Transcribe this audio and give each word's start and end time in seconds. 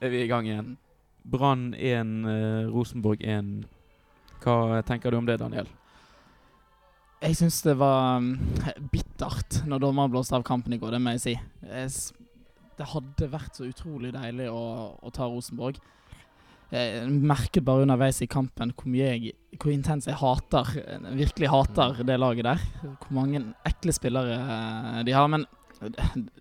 er 0.00 0.12
vi 0.12 0.22
i 0.22 0.30
gang 0.30 0.46
igjen. 0.46 0.76
Brann 1.28 1.72
1, 1.74 2.14
eh, 2.28 2.70
Rosenborg 2.70 3.22
1. 3.24 3.66
Hva 4.42 4.80
tenker 4.86 5.10
du 5.10 5.18
om 5.18 5.26
det, 5.26 5.38
Daniel? 5.40 5.68
Jeg 7.18 7.34
syns 7.34 7.58
det 7.66 7.74
var 7.80 8.20
um, 8.22 8.36
bittert 8.92 9.64
når 9.66 9.82
dommeren 9.82 10.12
blåste 10.12 10.38
av 10.38 10.44
kampen 10.46 10.76
i 10.76 10.78
går, 10.78 10.94
det 10.94 11.02
må 11.02 11.16
jeg 11.16 11.24
si. 11.24 11.34
Jeg 11.66 11.90
Det 12.78 12.86
hadde 12.92 13.30
vært 13.32 13.58
så 13.58 13.66
utrolig 13.66 14.12
deilig 14.14 14.46
å, 14.54 14.94
å 15.02 15.10
ta 15.10 15.26
Rosenborg. 15.26 15.80
Jeg 16.70 17.08
merket 17.10 17.64
bare 17.64 17.82
underveis 17.82 18.20
i 18.20 18.28
kampen 18.28 18.74
hvor 18.76 18.92
jeg 18.92 19.30
Hvor 19.56 19.70
intens 19.72 20.04
jeg 20.04 20.18
hater 20.20 20.68
Virkelig 21.16 21.48
hater 21.48 22.02
det 22.04 22.18
laget 22.20 22.44
der. 22.44 22.60
Hvor 22.82 23.14
mange 23.16 23.40
ekle 23.66 23.94
spillere 23.96 24.36
eh, 24.36 24.98
de 25.08 25.16
har. 25.16 25.30
Men 25.32 25.46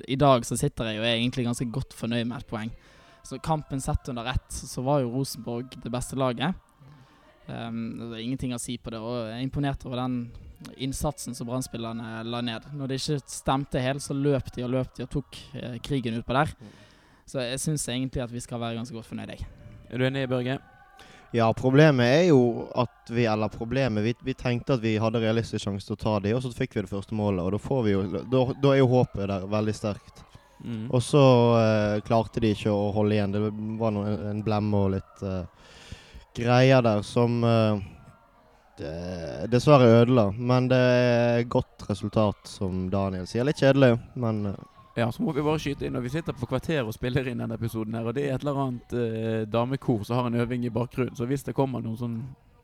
i 0.08 0.18
dag 0.20 0.46
så 0.46 0.58
sitter 0.60 0.92
jeg 0.92 1.02
er 1.02 1.16
egentlig 1.16 1.48
ganske 1.48 1.70
godt 1.72 1.96
fornøyd 1.96 2.28
med 2.28 2.42
et 2.42 2.50
poeng. 2.50 2.74
Så 3.28 3.40
kampen 3.44 3.82
sett 3.84 4.08
under 4.10 4.26
ett, 4.32 4.52
så 4.54 4.82
var 4.82 5.02
jo 5.04 5.12
Rosenborg 5.12 5.74
det 5.84 5.92
beste 5.92 6.16
laget. 6.16 6.56
Um, 7.48 7.82
det 8.00 8.18
er 8.18 8.22
ingenting 8.24 8.54
å 8.56 8.60
si 8.60 8.78
på 8.80 8.94
det. 8.94 9.02
Og 9.04 9.18
jeg 9.28 9.34
er 9.36 9.44
imponert 9.44 9.84
over 9.84 10.00
den 10.00 10.16
innsatsen 10.80 11.36
som 11.36 11.50
Brann-spillerne 11.50 12.22
la 12.24 12.40
ned. 12.42 12.70
Når 12.72 12.88
det 12.88 13.00
ikke 13.02 13.20
stemte 13.28 13.84
helt, 13.84 14.04
så 14.04 14.16
løp 14.16 14.48
de 14.56 14.64
og 14.64 14.72
løp 14.78 14.96
de 14.96 15.04
og 15.04 15.12
tok 15.12 15.42
eh, 15.60 15.76
krigen 15.84 16.16
utpå 16.22 16.38
der. 16.40 16.56
Så 17.28 17.44
jeg 17.44 17.60
syns 17.60 17.84
egentlig 17.92 18.24
at 18.24 18.32
vi 18.32 18.44
skal 18.44 18.64
være 18.64 18.80
ganske 18.80 18.96
godt 18.96 19.10
fornøyd, 19.10 19.36
jeg. 19.36 19.48
Er 19.92 20.00
du 20.00 20.08
enig, 20.08 20.24
Børge? 20.32 20.58
Ja, 21.36 21.50
problemet 21.52 22.08
er 22.08 22.30
jo 22.30 22.70
at 22.72 23.10
vi 23.12 23.26
Eller 23.28 23.52
problemet 23.52 24.06
Vi, 24.06 24.14
vi 24.24 24.34
tenkte 24.34 24.78
at 24.78 24.80
vi 24.80 24.94
hadde 24.96 25.20
realistisk 25.20 25.66
sjanse 25.66 25.84
til 25.84 25.98
å 25.98 26.00
ta 26.00 26.14
de, 26.24 26.32
og 26.32 26.40
så 26.46 26.54
fikk 26.56 26.78
vi 26.78 26.86
det 26.86 26.92
første 26.92 27.16
målet. 27.16 27.44
Og 27.44 27.52
da 27.58 27.60
får 27.60 27.84
vi 27.84 27.96
jo 27.98 28.06
Da, 28.08 28.46
da 28.56 28.72
er 28.72 28.80
jo 28.80 28.88
håpet 28.96 29.28
der 29.28 29.52
veldig 29.52 29.76
sterkt. 29.76 30.24
Mm. 30.66 30.88
Og 30.92 31.04
så 31.04 31.24
eh, 31.60 32.00
klarte 32.08 32.42
de 32.44 32.52
ikke 32.56 32.74
å 32.74 32.90
holde 32.96 33.18
igjen. 33.18 33.36
Det 33.36 33.44
var 33.80 33.94
noe, 33.94 34.16
en 34.32 34.42
blemme 34.46 34.82
og 34.88 34.96
litt 34.96 35.22
eh, 35.26 35.44
greier 36.38 36.82
der 36.86 37.04
som 37.06 37.44
eh, 37.44 37.84
det, 38.78 38.94
dessverre 39.52 39.90
ødela. 40.02 40.32
Men 40.32 40.70
det 40.72 40.78
er 40.78 41.44
godt 41.50 41.86
resultat, 41.90 42.48
som 42.50 42.88
Daniel 42.94 43.28
sier. 43.30 43.46
Litt 43.48 43.62
kjedelig, 43.62 43.98
men 44.16 44.46
eh, 44.52 44.66
Ja, 44.98 45.12
så 45.12 45.22
må 45.22 45.34
vi 45.34 45.46
bare 45.46 45.62
skyte 45.62 45.86
inn 45.86 45.96
Og 46.00 46.08
vi 46.08 46.10
sitter 46.10 46.34
på 46.34 46.48
kvarter 46.50 46.82
og 46.82 46.96
spiller 46.96 47.28
inn 47.30 47.44
denne 47.44 47.54
episoden 47.54 47.94
her, 47.94 48.08
og 48.10 48.16
det 48.18 48.24
er 48.26 48.36
et 48.36 48.46
eller 48.46 48.64
annet 48.64 48.96
eh, 48.98 49.44
damekor 49.46 50.02
som 50.08 50.18
har 50.18 50.32
en 50.32 50.42
øving 50.42 50.66
i 50.66 50.74
bakgrunnen, 50.74 51.16
så 51.16 51.28
hvis 51.30 51.46
det 51.46 51.54
kommer 51.58 51.86
noen 51.86 52.00
sånn 52.00 52.18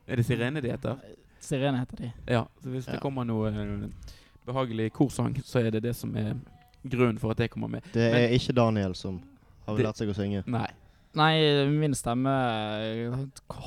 Er 0.08 0.18
det 0.18 0.26
sirene 0.26 0.62
de 0.62 0.72
heter? 0.72 0.98
Sirene 1.44 1.78
heter 1.78 2.00
de. 2.00 2.10
Ja. 2.26 2.42
Så 2.62 2.72
hvis 2.72 2.88
det 2.88 2.98
kommer 3.02 3.26
noe 3.28 3.52
eh, 3.52 3.86
behagelig 4.44 4.90
korsang, 4.92 5.38
så 5.44 5.62
er 5.62 5.70
det 5.70 5.84
det 5.86 5.94
som 5.96 6.12
er 6.18 6.34
grunnen 6.90 7.18
for 7.18 7.30
at 7.30 7.38
det 7.38 7.50
kommer 7.50 7.68
med. 7.68 7.82
det 7.92 8.12
Men- 8.12 8.22
er 8.22 8.28
ikke 8.28 8.52
Daniel 8.52 8.94
som 8.94 9.22
har 9.66 9.76
lært 9.78 9.96
seg 9.96 10.08
å 10.08 10.14
synge. 10.14 10.42
Nei. 10.46 10.66
Nei, 11.14 11.66
min 11.70 11.92
stemme 11.94 12.30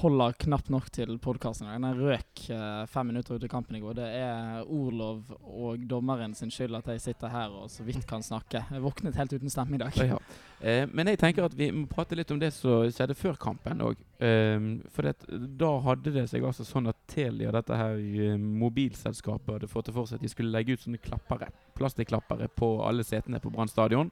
holder 0.01 0.33
knapt 0.43 0.67
nok 0.73 0.89
til 0.91 1.13
podkasten. 1.23 1.69
Den 1.71 1.95
røk 1.95 2.41
eh, 2.51 2.81
fem 2.91 3.07
minutter 3.07 3.37
ut 3.37 3.45
i 3.47 3.49
kampen 3.51 3.77
i 3.77 3.79
går. 3.79 3.95
Det 4.01 4.07
er 4.17 4.67
Orlov 4.67 5.31
og 5.47 5.85
dommeren 5.87 6.35
sin 6.35 6.51
skyld 6.51 6.75
at 6.75 6.89
jeg 6.91 7.05
sitter 7.05 7.31
her 7.31 7.55
og 7.55 7.69
så 7.71 7.85
vidt 7.87 8.03
kan 8.09 8.25
snakke. 8.25 8.65
Jeg 8.67 8.83
våknet 8.83 9.15
helt 9.15 9.37
uten 9.37 9.53
stemme 9.53 9.79
i 9.79 9.81
dag. 9.85 9.95
Ja. 10.03 10.19
Eh, 10.59 10.83
men 10.91 11.07
jeg 11.07 11.21
tenker 11.23 11.47
at 11.47 11.55
vi 11.55 11.69
må 11.71 11.85
prate 11.87 12.19
litt 12.19 12.35
om 12.35 12.43
det 12.43 12.51
som 12.57 12.83
skjedde 12.91 13.15
før 13.15 13.39
kampen 13.39 13.87
òg. 13.87 14.03
Eh, 14.19 14.67
for 14.91 15.07
det, 15.07 15.15
da 15.63 15.71
hadde 15.87 16.17
det 16.19 16.27
seg 16.27 16.43
altså 16.51 16.67
sånn 16.67 16.91
at 16.91 16.99
Telia, 17.07 17.55
dette 17.55 17.79
her 17.79 17.95
eh, 17.95 18.35
mobilselskapet, 18.35 19.53
hadde 19.55 19.71
fått 19.71 19.87
det 19.87 19.95
for 19.95 20.09
seg 20.09 20.19
at 20.19 20.27
de 20.27 20.35
skulle 20.35 20.51
legge 20.51 20.75
ut 20.75 20.83
sånne 20.83 20.99
klappere, 20.99 21.53
plastikklappere 21.79 22.51
på 22.51 22.75
alle 22.83 23.07
setene 23.07 23.39
på 23.39 23.55
Brann 23.55 23.71
stadion. 23.71 24.11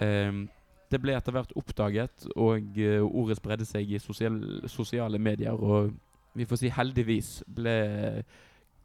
Eh, 0.00 0.46
det 0.92 1.00
ble 1.02 1.16
etter 1.18 1.34
hvert 1.34 1.54
oppdaget, 1.58 2.28
og 2.36 2.78
eh, 2.78 3.02
ordet 3.02 3.38
spredde 3.40 3.66
seg 3.68 3.90
i 3.90 4.00
sosial, 4.02 4.40
sosiale 4.70 5.18
medier. 5.18 5.56
Og 5.56 5.92
vi 6.36 6.46
får 6.48 6.62
si 6.62 6.72
heldigvis 6.72 7.30
ble 7.48 7.76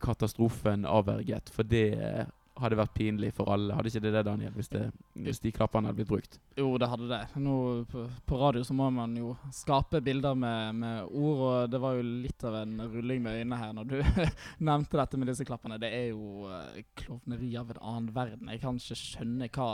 katastrofen 0.01 0.87
avverget, 0.89 1.51
for 1.53 1.67
det 1.67 1.87
eh, 1.93 2.29
hadde 2.61 2.77
vært 2.77 2.93
pinlig 2.95 3.31
for 3.35 3.49
alle. 3.53 3.73
Hadde 3.75 3.91
ikke 3.91 4.03
det 4.03 4.13
det, 4.15 4.23
Daniel, 4.27 4.53
hvis, 4.55 4.69
det, 4.71 4.83
hvis 5.25 5.41
de 5.43 5.53
klapperne 5.55 5.89
hadde 5.89 5.99
blitt 6.01 6.09
brukt? 6.09 6.37
Jo, 6.57 6.73
det 6.81 6.89
hadde 6.91 7.09
det. 7.09 7.21
Nå 7.41 7.55
på, 7.91 8.05
på 8.27 8.39
radio 8.41 8.63
så 8.67 8.75
må 8.77 8.89
man 8.93 9.15
jo 9.17 9.33
skape 9.55 10.01
bilder 10.03 10.37
med, 10.37 10.77
med 10.81 11.09
ord, 11.09 11.43
og 11.47 11.71
det 11.71 11.81
var 11.81 11.97
jo 11.97 12.05
litt 12.25 12.45
av 12.47 12.61
en 12.61 12.77
rulling 12.91 13.23
med 13.25 13.39
øynene 13.39 13.61
her 13.61 13.75
når 13.77 13.91
du 13.91 13.97
nevnte 14.69 14.99
dette 14.99 15.21
med 15.21 15.31
disse 15.31 15.47
klappene. 15.47 15.79
Det 15.81 15.91
er 15.95 16.07
jo 16.11 16.47
uh, 16.51 16.81
klovneri 16.99 17.53
av 17.59 17.73
en 17.73 17.83
annen 17.93 18.15
verden. 18.15 18.51
Jeg 18.53 18.63
kan 18.63 18.81
ikke 18.81 18.99
skjønne 18.99 19.51
hva, 19.55 19.71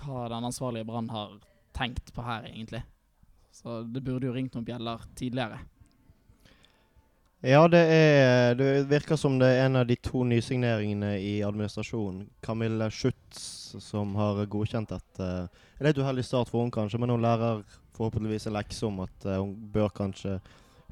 hva 0.00 0.28
den 0.32 0.46
ansvarlige 0.50 0.86
Brann 0.88 1.10
har 1.12 1.38
tenkt 1.76 2.12
på 2.14 2.24
her, 2.26 2.48
egentlig. 2.48 2.82
Så 3.54 3.82
det 3.82 4.02
burde 4.02 4.28
jo 4.28 4.34
ringt 4.34 4.54
noen 4.54 4.66
bjeller 4.66 5.02
tidligere. 5.18 5.60
Ja, 7.44 7.60
det, 7.68 7.80
er, 7.92 8.54
det 8.56 8.86
virker 8.88 9.18
som 9.20 9.36
det 9.36 9.50
er 9.52 9.66
en 9.66 9.76
av 9.76 9.84
de 9.86 9.98
to 10.00 10.22
nysigneringene 10.24 11.18
i 11.20 11.34
administrasjonen. 11.44 12.24
Camille 12.40 12.88
Schutz 12.88 13.74
som 13.84 14.14
har 14.16 14.46
godkjent 14.48 14.94
dette. 14.94 15.26
Det 15.50 15.82
er 15.82 15.90
litt 15.90 16.00
uheldig 16.00 16.24
start 16.24 16.48
for 16.48 16.64
hun 16.64 16.72
kanskje, 16.72 17.00
men 17.02 17.12
hun 17.12 17.24
lærer 17.24 17.60
forhåpentligvis 17.98 18.48
en 18.48 18.56
lekse 18.56 18.86
om 18.88 19.02
at 19.04 19.26
eh, 19.28 19.42
hun 19.42 19.52
bør 19.74 19.92
kanskje 19.94 20.38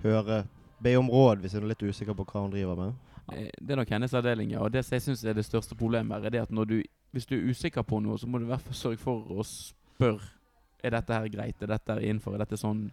høre 0.04 0.44
Be 0.82 0.96
om 0.98 1.06
råd 1.06 1.44
hvis 1.44 1.52
hun 1.54 1.62
er 1.62 1.70
litt 1.70 1.84
usikker 1.86 2.16
på 2.18 2.24
hva 2.26 2.40
hun 2.42 2.50
driver 2.50 2.74
med. 2.74 2.94
Eh, 3.30 3.50
Det 3.60 3.70
er 3.70 3.76
nok 3.76 3.88
hennes 3.94 4.14
avdeling, 4.14 4.50
ja. 4.50 4.60
Og 4.64 4.72
det 4.72 4.84
som 4.84 4.96
jeg 4.96 5.02
syns 5.02 5.24
er 5.24 5.34
det 5.38 5.44
største 5.46 5.76
problemet, 5.78 6.24
er 6.24 6.30
det 6.30 6.42
at 6.42 6.50
du, 6.50 6.82
hvis 7.12 7.26
du 7.26 7.36
er 7.36 7.50
usikker 7.50 7.82
på 7.86 8.00
noe, 8.02 8.18
så 8.18 8.26
må 8.26 8.38
du 8.38 8.44
i 8.44 8.50
hvert 8.50 8.64
fall 8.66 8.74
sørge 8.74 8.98
for 8.98 9.22
å 9.30 9.44
spørre 9.46 10.20
Er 10.82 10.90
dette 10.90 11.14
her 11.14 11.28
greit, 11.28 11.62
er 11.62 11.66
dette 11.70 11.92
her 11.94 12.00
innenfor, 12.02 12.34
er 12.34 12.38
dette 12.42 12.56
sånn 12.58 12.90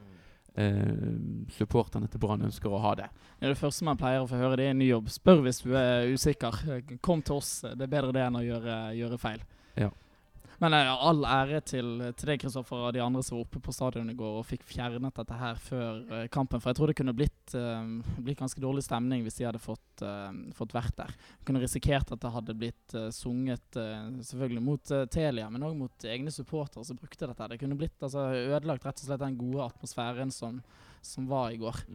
eh, 0.55 1.47
supporterne 1.49 2.07
til 2.07 2.19
Brann 2.21 2.43
ønsker 2.45 2.69
å 2.69 2.81
ha 2.83 2.91
det. 2.99 3.07
Er 3.41 3.49
det 3.49 3.57
første 3.57 3.85
man 3.87 3.97
pleier 3.97 4.21
å 4.21 4.27
få 4.29 4.37
høre, 4.37 4.57
det 4.59 4.67
er 4.67 4.75
en 4.75 4.77
ny 4.77 4.91
jobb. 4.91 5.09
Spør 5.09 5.41
hvis 5.45 5.63
du 5.63 5.73
er 5.73 6.05
usikker. 6.13 6.59
Kom 7.01 7.23
til 7.25 7.39
oss. 7.39 7.61
Det 7.63 7.81
er 7.81 7.89
bedre 7.89 8.13
det 8.13 8.21
enn 8.27 8.37
å 8.37 8.43
gjøre, 8.45 8.75
gjøre 8.99 9.17
feil. 9.17 9.41
Ja. 9.79 9.89
Men 10.59 10.75
eh, 10.75 10.89
all 10.91 11.23
ære 11.23 11.61
til, 11.63 11.89
til 12.19 12.31
deg, 12.33 12.41
Kristoffer, 12.41 12.81
og 12.89 12.95
de 12.95 13.01
andre 13.03 13.21
som 13.23 13.37
var 13.37 13.45
oppe 13.45 13.61
på 13.63 13.73
stadion 13.75 14.11
i 14.11 14.15
går 14.17 14.39
og 14.41 14.47
fikk 14.47 14.65
fjernet 14.67 15.15
dette 15.15 15.37
her 15.39 15.59
før 15.63 16.01
eh, 16.17 16.25
kampen. 16.31 16.59
For 16.59 16.71
jeg 16.71 16.79
tror 16.79 16.91
det 16.91 16.97
kunne 16.99 17.15
blitt, 17.15 17.53
uh, 17.55 17.87
blitt 18.19 18.39
ganske 18.41 18.61
dårlig 18.63 18.83
stemning 18.85 19.23
hvis 19.23 19.39
de 19.39 19.47
hadde 19.47 19.61
fått, 19.63 20.03
uh, 20.03 20.31
fått 20.57 20.75
vært 20.75 20.97
der. 20.99 21.15
Jeg 21.39 21.47
kunne 21.47 21.63
risikert 21.63 22.11
at 22.11 22.23
det 22.23 22.33
hadde 22.35 22.57
blitt 22.59 22.97
sunget 23.15 23.77
selvfølgelig 23.77 24.63
mot 24.65 24.91
Telia, 25.13 25.47
men 25.53 25.63
òg 25.65 25.77
mot 25.77 26.05
egne 26.09 26.33
supportere 26.33 26.83
som 26.87 26.99
brukte 26.99 27.29
dette. 27.29 27.51
Det 27.53 27.59
kunne 27.61 27.77
blitt 27.79 28.03
altså, 28.03 28.27
ødelagt 28.35 28.87
rett 28.87 29.03
og 29.03 29.07
slett 29.07 29.23
den 29.23 29.37
gode 29.39 29.69
atmosfæren 29.69 30.33
som, 30.33 30.59
som 31.05 31.29
var 31.29 31.53
i 31.53 31.61
går. 31.61 31.85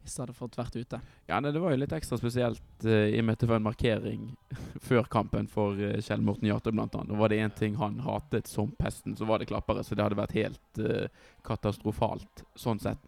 Hvis 0.00 0.14
det 0.16 0.22
hadde 0.22 0.36
fått 0.36 0.56
vært 0.56 0.76
ute. 0.80 1.00
Ja, 1.28 1.38
nei, 1.40 1.52
Det 1.52 1.60
var 1.60 1.74
jo 1.74 1.80
litt 1.82 1.92
ekstra 1.92 2.16
spesielt 2.18 2.86
uh, 2.86 3.06
i 3.08 3.20
det 3.20 3.48
var 3.48 3.60
en 3.60 3.66
markering 3.66 4.30
før 4.88 5.04
kampen 5.12 5.48
for 5.50 5.76
uh, 5.76 5.98
Kjell 6.00 6.24
Morten 6.24 6.48
Jate, 6.48 6.72
blant 6.72 6.94
annet. 6.96 7.12
Og 7.12 7.20
var 7.20 7.32
det 7.32 7.40
én 7.44 7.54
ting 7.56 7.76
han 7.80 8.00
hatet 8.04 8.48
som 8.48 8.72
pesten, 8.78 9.16
så 9.16 9.28
var 9.28 9.38
det 9.38 9.50
klappere. 9.52 9.84
Så 9.84 9.94
det 9.94 10.06
hadde 10.06 10.18
vært 10.18 10.36
helt 10.38 10.80
uh, 10.80 11.06
katastrofalt 11.46 12.44
sånn 12.58 12.80
sett. 12.80 13.04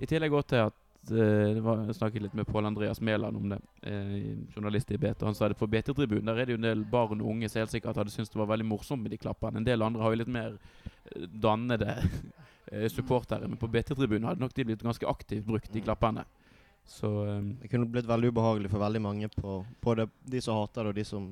I 0.00 0.08
tillegg 0.08 0.32
også 0.32 0.54
til 0.54 0.70
at 0.70 0.79
det 1.08 1.60
var, 1.64 1.84
Jeg 1.86 1.96
snakket 1.96 2.22
litt 2.22 2.34
med 2.36 2.46
Pål 2.46 2.66
Andreas 2.68 3.00
Mæland 3.00 3.36
om 3.36 3.48
det, 3.48 3.58
eh, 3.82 4.36
journalist 4.54 4.90
i 4.90 4.98
BT. 4.98 5.24
Han 5.24 5.34
sa 5.34 5.48
det 5.48 5.58
på 5.58 5.66
BT-tribunen. 5.66 6.26
Der 6.26 6.38
er 6.38 6.46
det 6.46 6.52
jo 6.52 6.60
en 6.60 6.68
del 6.68 6.84
barn 6.84 7.20
og 7.20 7.30
unge 7.32 7.48
som 7.48 7.60
helt 7.60 7.72
sikkert 7.72 7.96
hadde 7.96 8.12
syntes 8.12 8.30
det 8.30 8.38
var 8.38 8.50
veldig 8.52 8.66
morsomt 8.68 9.02
med 9.02 9.10
de 9.10 9.18
klappene. 9.18 9.56
En 9.56 9.64
del 9.64 9.82
andre 9.82 10.02
har 10.02 10.12
jo 10.12 10.20
litt 10.20 10.28
mer 10.32 10.58
eh, 11.16 11.26
dannede 11.26 11.96
eh, 12.72 12.88
supportere, 12.88 13.48
men 13.48 13.58
på 13.58 13.70
BT-tribunen 13.70 14.28
hadde 14.28 14.44
nok 14.44 14.54
de 14.54 14.64
blitt 14.64 14.84
ganske 14.84 15.08
aktivt 15.08 15.46
brukt, 15.46 15.72
de 15.72 15.80
klappene. 15.80 16.26
Så 16.86 17.06
um, 17.06 17.56
Det 17.60 17.68
kunne 17.70 17.86
blitt 17.86 18.08
veldig 18.08 18.32
ubehagelig 18.32 18.70
for 18.70 18.82
veldig 18.82 19.02
mange, 19.02 19.28
på, 19.28 19.64
både 19.80 20.08
de 20.24 20.40
som 20.40 20.58
hater 20.58 20.84
det, 20.84 20.88
og 20.88 20.94
de 20.94 21.04
som 21.04 21.26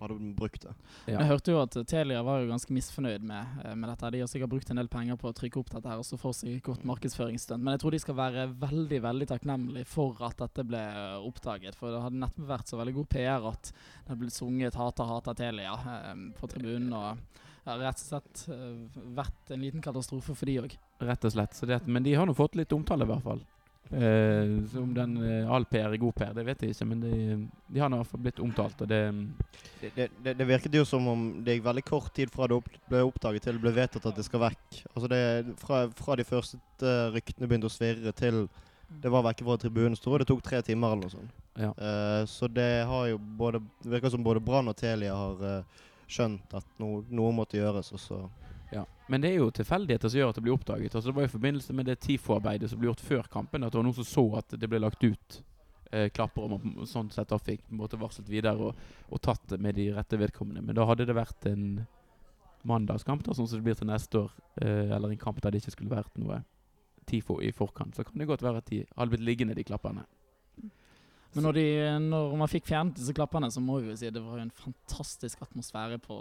hadde 0.00 0.16
brukt 0.36 0.66
det. 0.66 0.72
ja. 1.06 1.18
Jeg 1.18 1.28
hørte 1.30 1.52
jo 1.54 1.60
at 1.62 1.76
Telia 1.88 2.22
var 2.26 2.42
jo 2.42 2.50
ganske 2.50 2.74
misfornøyd 2.74 3.24
med, 3.26 3.60
eh, 3.64 3.74
med 3.74 3.90
dette. 3.90 4.10
De 4.12 4.20
har 4.22 4.30
sikkert 4.30 4.52
brukt 4.52 4.70
en 4.70 4.80
del 4.80 4.90
penger 4.92 5.18
på 5.20 5.30
å 5.30 5.36
trykke 5.36 5.60
opp 5.60 5.72
dette 5.72 5.88
her, 5.90 6.02
og 6.02 6.06
så 6.08 6.18
får 6.20 6.36
seg 6.40 6.52
et 6.56 6.66
godt 6.66 6.84
markedsføringsstunt. 6.88 7.62
Men 7.62 7.76
jeg 7.76 7.84
tror 7.84 7.96
de 7.96 8.02
skal 8.04 8.18
være 8.18 8.46
veldig 8.66 9.00
veldig 9.06 9.30
takknemlige 9.32 9.88
for 9.90 10.20
at 10.26 10.38
dette 10.42 10.66
ble 10.68 10.82
eh, 10.82 11.16
oppdaget. 11.30 11.78
For 11.78 11.94
det 11.94 12.04
hadde 12.04 12.22
neppe 12.22 12.46
vært 12.48 12.72
så 12.72 12.80
veldig 12.80 12.96
god 13.00 13.10
PR 13.16 13.50
at 13.52 13.72
det 13.72 14.10
hadde 14.10 14.20
blitt 14.24 14.36
sunget 14.36 14.76
'Hata, 14.76 15.08
hata 15.08 15.34
Telia' 15.34 15.80
eh, 15.96 16.14
på 16.38 16.52
tribunen. 16.52 16.92
og 16.92 17.42
ja, 17.66 17.74
rett 17.80 17.98
og 17.98 18.06
slett 18.06 18.44
vært 19.16 19.50
en 19.50 19.58
liten 19.60 19.82
katastrofe 19.82 20.36
for 20.38 20.46
de 20.46 20.60
òg. 20.60 20.76
Rett 21.02 21.24
og 21.24 21.32
slett. 21.34 21.52
Så 21.52 21.66
det, 21.66 21.80
men 21.90 22.04
de 22.04 22.14
har 22.14 22.24
nå 22.28 22.34
fått 22.36 22.54
litt 22.54 22.70
omtale, 22.70 23.02
i 23.02 23.10
hvert 23.10 23.24
fall. 23.24 23.42
Eh, 23.90 24.78
om 24.80 24.94
den 24.94 25.16
eh, 25.22 25.50
all 25.52 25.64
PR 25.70 25.92
er 25.94 26.00
god 26.02 26.14
PR, 26.18 26.32
det 26.34 26.44
vet 26.48 26.62
jeg 26.64 26.74
ikke, 26.74 26.88
men 26.90 27.02
de, 27.04 27.16
de 27.70 27.82
har 27.82 27.90
nå 27.92 28.00
blitt 28.18 28.42
omtalt. 28.42 28.80
Og 28.82 28.88
det 28.90 29.02
Det, 29.80 30.08
det, 30.24 30.34
det, 30.34 30.46
virket 30.48 30.74
jo 30.74 30.84
som 30.84 31.06
om 31.06 31.26
det 31.44 31.56
gikk 31.56 31.66
veldig 31.68 31.84
kort 31.86 32.14
tid 32.14 32.32
fra 32.32 32.48
det 32.48 32.56
opp, 32.56 32.68
ble 32.90 33.02
oppdaget 33.06 33.44
til 33.46 33.58
det 33.58 33.62
ble 33.62 33.74
vedtatt 33.76 34.08
at 34.10 34.16
det 34.16 34.24
skal 34.26 34.42
vekk. 34.42 34.80
Altså 34.94 35.10
det, 35.12 35.20
fra, 35.60 35.84
fra 35.94 36.16
de 36.18 36.26
første 36.26 36.58
eh, 36.82 37.10
ryktene 37.14 37.46
begynte 37.46 37.70
å 37.70 37.76
svirre 37.76 38.14
til 38.16 38.46
det 39.02 39.10
var 39.10 39.24
vekke 39.26 39.44
fra 39.44 39.56
tribunen, 39.58 39.96
tror 39.98 40.16
jeg 40.16 40.24
det 40.24 40.30
tok 40.30 40.42
tre 40.46 40.62
timer 40.62 40.94
eller 40.94 41.06
noe 41.06 41.14
sånt. 41.14 41.38
Ja. 41.58 41.70
Eh, 41.70 42.22
så 42.30 42.48
det 42.48 42.84
har 42.86 43.06
jo 43.08 43.18
både 43.18 43.62
Det 43.82 43.90
virker 43.90 44.12
som 44.12 44.22
både 44.22 44.42
Brann 44.44 44.68
og 44.68 44.76
Telia 44.76 45.14
har 45.16 45.46
eh, 45.46 45.84
skjønt 46.06 46.54
at 46.54 46.66
no, 46.82 47.00
noe 47.10 47.32
måtte 47.34 47.58
gjøres, 47.58 47.92
og 47.96 48.02
så 48.02 48.20
Men 49.06 49.22
det 49.22 49.30
er 49.30 49.36
jo 49.38 49.50
tilfeldigheter 49.54 50.10
som 50.10 50.18
gjør 50.18 50.32
at 50.32 50.38
det 50.38 50.42
blir 50.42 50.56
oppdaget. 50.56 50.94
Altså 50.94 51.10
Det 51.10 51.16
var 51.16 51.28
i 51.28 51.34
forbindelse 51.34 51.74
med 51.78 51.86
det 51.86 52.00
TIFO-arbeidet 52.02 52.70
som 52.70 52.80
ble 52.80 52.90
gjort 52.90 53.04
før 53.06 53.28
kampen, 53.30 53.62
at 53.62 53.72
det 53.72 53.78
var 53.78 53.86
noen 53.86 53.98
som 54.00 54.08
så 54.08 54.24
at 54.40 54.56
det 54.58 54.70
ble 54.70 54.80
lagt 54.82 55.04
ut 55.04 55.38
eh, 55.92 56.08
klapper 56.10 56.46
og 56.46 56.66
og 56.72 56.88
sånn 56.90 57.12
sett 57.14 57.30
da 57.30 57.38
fikk 57.38 57.62
måte 57.70 58.00
varslet 58.00 58.30
videre 58.30 58.70
og, 58.70 58.88
og 59.10 59.22
tatt 59.22 59.46
det 59.52 59.60
med 59.62 59.78
de 59.78 59.92
rette 59.94 60.18
vedkommende. 60.18 60.64
Men 60.66 60.78
da 60.78 60.88
hadde 60.88 61.06
det 61.06 61.16
vært 61.16 61.46
en 61.52 61.86
mandagskamp, 62.66 63.22
da, 63.22 63.34
sånn 63.36 63.46
som 63.46 63.60
det 63.60 63.68
blir 63.68 63.78
til 63.78 63.90
neste 63.90 64.24
år, 64.24 64.34
eh, 64.58 64.90
eller 64.96 65.12
en 65.12 65.22
kamp 65.22 65.38
der 65.42 65.54
det 65.54 65.62
ikke 65.62 65.76
skulle 65.76 65.94
vært 65.94 66.18
noe 66.18 66.42
TIFO 67.06 67.38
i 67.46 67.52
forkant, 67.54 67.94
så 67.94 68.02
kan 68.02 68.18
det 68.18 68.26
godt 68.26 68.42
være 68.42 68.62
at 68.62 68.70
de 68.72 68.82
hadde 68.96 69.12
blitt 69.12 69.26
liggende, 69.26 69.54
de 69.54 69.66
klapperne. 69.66 70.02
Men 71.36 71.44
når, 71.44 71.58
de, 71.58 71.66
når 72.00 72.34
man 72.40 72.48
fikk 72.48 72.64
fjernet 72.64 72.96
disse 72.96 73.12
klappene, 73.14 73.50
så 73.52 73.60
må 73.60 73.76
vi 73.82 73.90
jo 73.90 73.96
si 74.00 74.08
det 74.10 74.22
var 74.24 74.40
en 74.40 74.52
fantastisk 74.56 75.42
atmosfære 75.44 75.98
på, 76.00 76.16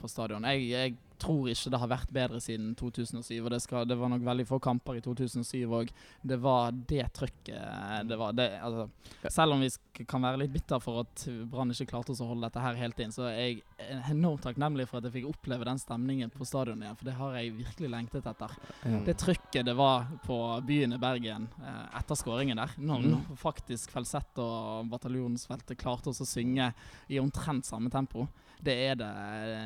på 0.00 0.08
stadion. 0.08 0.46
Jeg, 0.48 0.64
jeg, 0.72 0.94
tror 1.20 1.48
ikke 1.50 1.72
det 1.74 1.80
har 1.82 1.90
vært 1.90 2.12
bedre 2.14 2.40
siden 2.42 2.74
2007. 2.78 3.32
og 3.44 3.50
Det, 3.52 3.60
skal, 3.64 3.86
det 3.88 3.96
var 3.98 4.12
nok 4.12 4.24
veldig 4.26 4.46
få 4.48 4.58
kamper 4.62 4.98
i 4.98 5.02
2007 5.04 5.66
òg. 5.80 5.92
Det 6.22 6.38
var 6.42 6.72
det 6.72 7.06
trøkket 7.18 8.08
det 8.08 8.18
var. 8.20 8.32
Det, 8.38 8.48
altså, 8.62 8.88
selv 9.34 9.56
om 9.56 9.62
vi 9.64 9.70
kan 10.08 10.22
være 10.22 10.42
litt 10.44 10.52
bitter 10.54 10.80
for 10.82 11.02
at 11.02 11.24
Brann 11.50 11.72
ikke 11.74 11.88
klarte 11.90 12.14
oss 12.14 12.22
å 12.22 12.28
holde 12.30 12.46
dette 12.46 12.62
her 12.62 12.78
helt 12.78 13.00
inn, 13.02 13.14
så 13.14 13.26
er 13.30 13.38
jeg 13.38 13.62
enormt 14.10 14.44
takknemlig 14.46 14.88
for 14.90 15.00
at 15.00 15.08
jeg 15.08 15.16
fikk 15.18 15.28
oppleve 15.32 15.66
den 15.68 15.80
stemningen 15.82 16.30
på 16.34 16.46
stadionet 16.48 16.86
igjen. 16.86 16.98
For 17.00 17.10
det 17.10 17.16
har 17.18 17.38
jeg 17.38 17.54
virkelig 17.58 17.92
lengtet 17.94 18.26
etter. 18.30 18.54
Mm. 18.84 19.00
Det 19.06 19.16
trykket 19.22 19.66
det 19.68 19.76
var 19.78 20.06
på 20.26 20.38
byen 20.68 20.94
i 20.94 21.00
Bergen 21.02 21.48
eh, 21.62 21.84
etter 22.00 22.18
skåringen 22.18 22.58
der, 22.62 22.74
når, 22.78 23.06
Mm. 23.08 23.36
faktisk 23.38 23.92
Felsett 23.94 24.38
og 24.42 24.88
bataljonsfeltet 24.90 25.78
klarte 25.80 26.10
oss 26.10 26.20
å 26.20 26.26
synge 26.28 26.72
i 27.08 27.18
omtrent 27.22 27.64
samme 27.64 27.88
tempo, 27.90 28.26
det 28.60 28.74
er 28.88 28.96
det, 28.98 29.08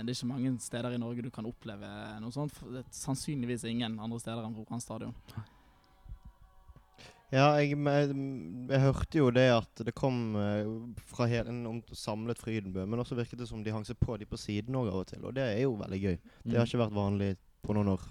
det 0.05 0.13
er 0.13 0.15
ikke 0.15 0.29
mange 0.29 0.53
steder 0.61 0.95
i 0.95 1.01
Norge 1.01 1.25
du 1.25 1.31
kan 1.33 1.42
oppleve 1.49 1.89
noe 2.23 2.33
sånt. 2.35 2.53
For 2.57 2.71
det 2.75 2.85
er 2.85 2.95
sannsynligvis 2.97 3.65
ingen 3.71 3.99
andre 4.01 4.21
steder 4.23 4.45
enn 4.47 4.55
på 4.57 4.81
stadion. 4.83 5.15
Ja, 7.33 7.47
jeg, 7.57 7.79
jeg, 7.81 8.09
jeg 8.69 8.81
hørte 8.83 9.17
jo 9.23 9.31
det 9.33 9.47
at 9.55 9.81
det 9.87 9.95
kom 9.97 10.35
eh, 10.37 10.67
fra 11.09 11.25
hele, 11.31 11.49
en 11.49 11.79
samlet 11.97 12.37
Frydenbø, 12.43 12.85
men 12.85 13.01
også 13.01 13.17
virket 13.17 13.41
det 13.41 13.47
som 13.49 13.63
de 13.65 13.73
hang 13.73 13.87
seg 13.89 13.97
på 14.05 14.19
de 14.21 14.27
på 14.29 14.37
siden 14.37 14.77
òg 14.77 14.91
av 14.91 14.99
og 15.01 15.07
til, 15.09 15.23
og 15.25 15.33
det 15.39 15.47
er 15.55 15.63
jo 15.63 15.79
veldig 15.81 16.01
gøy. 16.03 16.19
Det 16.45 16.59
har 16.59 16.67
Mm. 16.67 16.69
ikke 16.69 16.83
vært 16.83 16.99
vanlig 16.99 17.31
på 17.65 17.73
noen 17.79 17.89
år. 17.95 18.05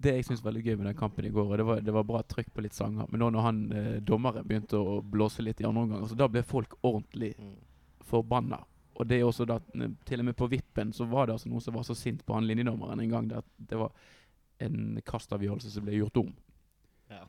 Det 0.00 0.12
jeg 0.18 0.24
syns 0.28 0.42
var 0.44 0.50
veldig 0.52 0.64
gøy 0.66 0.76
med 0.76 0.86
den 0.90 0.98
kampen 1.00 1.24
i 1.24 1.32
går, 1.32 1.48
og 1.48 1.56
det 1.56 1.64
var, 1.70 1.80
det 1.80 1.94
var 1.96 2.04
bra 2.08 2.20
trykk 2.22 2.52
på 2.52 2.62
litt 2.64 2.76
sanger, 2.76 3.08
men 3.08 3.20
nå 3.24 3.30
når 3.32 3.46
han 3.48 3.62
eh, 3.72 3.96
dommeren 4.04 4.44
begynte 4.44 4.76
å 4.76 5.00
blåse 5.00 5.40
litt 5.44 5.60
i 5.60 5.64
andre 5.68 5.86
omgang, 5.86 6.02
altså, 6.04 6.16
da 6.20 6.28
ble 6.28 6.42
folk 6.44 6.76
ordentlig 6.82 7.32
forbanna. 8.04 8.60
Og 9.00 9.08
det 9.08 9.18
er 9.18 9.26
også 9.26 9.48
da, 9.48 9.58
eh, 9.80 9.92
til 10.06 10.22
og 10.22 10.28
med 10.28 10.36
på 10.38 10.50
vippen 10.52 10.92
så 10.96 11.08
var 11.08 11.26
det 11.26 11.38
altså 11.38 11.50
noen 11.50 11.64
som 11.64 11.76
var 11.76 11.88
så 11.88 11.96
sint 11.96 12.24
på 12.26 12.36
han 12.36 12.48
linjedommeren 12.48 13.00
en 13.00 13.12
gang 13.14 13.32
at 13.40 13.48
det 13.56 13.80
var 13.80 13.94
en 14.60 15.00
kastavgjørelse 15.06 15.72
som 15.72 15.86
ble 15.86 15.96
gjort 15.96 16.20
om. 16.20 16.32
Ja. 17.10 17.24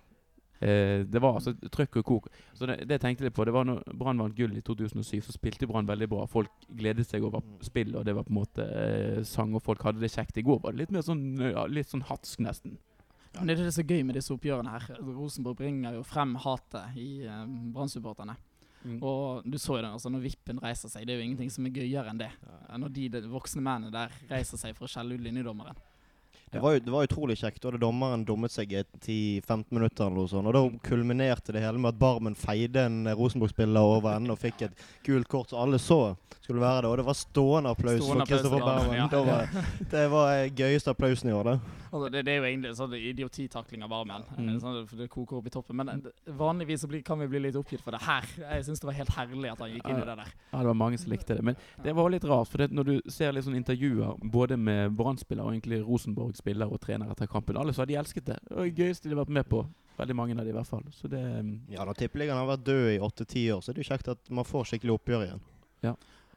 Eh, 0.61 1.01
det 1.09 1.21
var 1.23 1.39
altså 1.39 1.55
trøkk 1.73 2.01
og 2.03 2.05
kok. 2.05 2.27
Så 2.53 2.67
det, 2.69 2.81
det 2.89 2.99
tenkte 3.01 3.23
jeg 3.23 3.31
litt 3.31 3.37
på. 3.37 3.47
Det 3.47 3.55
var 3.55 3.65
når 3.65 3.81
Brann 3.97 4.21
vant 4.21 4.35
gull 4.37 4.53
i 4.57 4.61
2007, 4.61 5.23
så 5.25 5.33
spilte 5.33 5.69
Brann 5.69 5.89
veldig 5.89 6.09
bra. 6.11 6.27
Folk 6.29 6.67
gledet 6.69 7.07
seg 7.09 7.25
over 7.25 7.41
spill, 7.41 7.65
spillet, 7.69 7.97
og 7.97 8.05
det 8.05 8.15
var 8.17 8.27
på 8.27 8.33
en 8.35 8.41
måte 8.41 8.67
eh, 8.67 9.23
sang, 9.25 9.55
og 9.57 9.63
folk 9.65 9.81
hadde 9.87 10.03
det 10.03 10.11
kjekt. 10.13 10.37
I 10.37 10.45
går 10.45 10.61
var 10.61 10.75
det 10.75 10.83
litt 10.83 10.93
mer 10.93 11.07
sånn, 11.07 11.23
ja, 11.41 11.65
litt 11.65 11.89
sånn 11.89 12.05
hatsk, 12.11 12.43
nesten. 12.45 12.77
Ja, 13.31 13.39
Men 13.39 13.49
det 13.49 13.57
er 13.57 13.69
det 13.69 13.73
som 13.73 13.87
er 13.87 13.95
gøy 13.95 14.05
med 14.05 14.19
disse 14.19 14.35
oppgjørene 14.35 14.75
her. 14.75 14.87
Rosenborg 15.07 15.57
bringer 15.63 15.95
jo 15.95 16.05
frem 16.05 16.35
hatet 16.43 16.99
i 16.99 17.09
eh, 17.25 17.43
Brann-supporterne. 17.73 18.37
Og 19.01 19.45
du 19.45 19.57
så 19.61 19.77
jo 19.77 19.83
det, 19.83 19.91
altså 19.93 20.09
når 20.09 20.23
Vippen 20.25 20.61
reiser 20.63 20.89
seg, 20.89 21.05
det 21.05 21.13
er 21.13 21.21
jo 21.21 21.27
ingenting 21.27 21.51
som 21.53 21.67
er 21.67 21.75
gøyere 21.75 22.11
enn 22.11 22.21
det. 22.21 22.31
Når 22.81 22.93
de, 22.95 23.07
de 23.13 23.21
voksne 23.29 23.63
mennene 23.65 23.93
der 23.93 24.13
reiser 24.31 24.61
seg 24.61 24.77
for 24.77 24.87
å 24.87 24.91
skjelle 24.91 25.17
ut 25.17 25.25
linjedommeren. 25.25 25.77
Det 26.51 26.59
var, 26.59 26.73
jo, 26.75 26.79
det 26.83 26.91
var 26.91 27.07
utrolig 27.07 27.37
kjekt. 27.39 27.61
Da 27.63 27.69
hadde 27.69 27.79
dommeren 27.79 28.25
dummet 28.27 28.51
seg 28.51 28.73
i 28.75 28.83
10-15 28.83 29.63
minutter, 29.71 30.07
eller 30.07 30.17
noe 30.19 30.31
sånt. 30.31 30.49
Og 30.51 30.55
da 30.57 30.63
kulminerte 30.83 31.55
det 31.55 31.63
hele 31.63 31.79
med 31.79 31.93
at 31.93 31.99
Barmen 32.01 32.35
feide 32.35 32.83
en 32.89 33.05
Rosenborg-spiller 33.07 33.93
over 33.95 34.17
ende 34.17 34.35
og 34.35 34.41
fikk 34.41 34.65
et 34.67 34.83
gult 35.07 35.29
kort, 35.31 35.53
så 35.53 35.61
alle 35.63 35.79
så 35.79 36.01
skulle 36.41 36.61
være 36.61 36.81
det. 36.83 36.91
Og 36.91 36.97
det 36.99 37.05
var 37.07 37.17
stående 37.17 37.71
applaus 37.71 38.01
Stående 38.01 38.25
for 38.25 38.33
Kristoffer 38.33 38.65
Barmen. 38.65 38.97
Ja. 38.97 39.07
Det 39.11 39.21
var, 39.27 39.69
det 39.93 40.03
var 40.11 40.33
eh, 40.35 40.49
gøyeste 40.57 40.91
applausen 40.91 41.29
i 41.31 41.37
år, 41.37 41.51
det. 41.53 41.59
Altså, 41.91 42.09
det, 42.09 42.21
det 42.25 42.33
er 42.33 42.37
jo 42.39 42.47
egentlig 42.47 42.69
sånn 42.77 42.93
idiotitakling 42.95 43.83
av 43.83 43.91
Barmen. 43.91 44.27
Mm. 44.35 44.49
eh, 44.49 44.59
Sånn, 44.63 44.77
for 44.89 44.99
det 44.99 45.07
koker 45.11 45.39
opp 45.39 45.47
i 45.47 45.53
toppen. 45.53 45.79
Men 45.79 45.93
eh, 45.93 46.33
vanligvis 46.39 46.83
så 46.83 46.91
blir, 46.91 47.03
kan 47.07 47.19
vi 47.21 47.29
bli 47.31 47.43
litt 47.47 47.59
oppgitt 47.59 47.83
for 47.83 47.95
det 47.95 48.01
her. 48.05 48.27
Jeg 48.41 48.67
syns 48.67 48.83
det 48.83 48.89
var 48.89 48.97
helt 48.99 49.15
herlig 49.15 49.51
at 49.51 49.63
han 49.63 49.73
gikk 49.75 49.87
inn 49.91 50.01
i 50.01 50.07
det 50.07 50.17
der. 50.23 50.33
Ja, 50.51 50.61
det 50.61 50.67
var 50.71 50.79
mange 50.83 50.99
som 51.01 51.11
likte 51.13 51.37
det. 51.39 51.45
Men 51.51 51.59
det 51.83 51.95
var 51.97 52.11
litt 52.11 52.27
rart, 52.27 52.51
for 52.51 52.63
det, 52.63 52.71
når 52.75 52.89
du 52.91 53.11
ser 53.11 53.35
litt 53.35 53.47
sånn 53.47 53.59
intervjuer 53.59 54.19
både 54.33 54.59
med 54.59 54.95
Brann-spillere 54.99 55.47
og 55.47 55.55
egentlig 55.55 55.81
Rosenborg-spillere 56.41 56.71
og 56.71 56.81
trenere 56.81 57.11
etter 57.11 57.27
kampen, 57.27 57.57
alle 57.57 57.73
har 57.73 57.85
de 57.85 57.95
elsket 57.95 58.25
det. 58.25 58.39
Det 58.47 58.55
var 58.55 58.65
det 58.65 58.77
gøyeste 58.77 59.09
de 59.09 59.15
har 59.15 59.25
vært 59.25 59.37
med 59.37 59.49
på. 59.49 59.65
Veldig 59.97 60.15
mange 60.15 60.39
av 60.39 60.45
de 60.45 60.49
i 60.49 60.55
hvert 60.55 60.67
fall. 60.67 60.85
Så 60.91 61.07
det 61.07 61.21
mm, 61.21 61.67
Ja, 61.69 61.85
Når 61.85 61.99
tippeligaen 61.99 62.37
har 62.37 62.47
vært 62.47 62.65
død 62.65 62.95
i 62.95 62.99
åtte-ti 62.99 63.51
år, 63.51 63.61
så 63.61 63.71
er 63.71 63.75
det 63.75 63.83
jo 63.83 63.91
kjekt 63.91 64.07
at 64.09 64.29
man 64.29 64.45
får 64.45 64.71
skikkelig 64.71 64.97
oppgjør 64.97 65.27
igjen. 65.27 65.45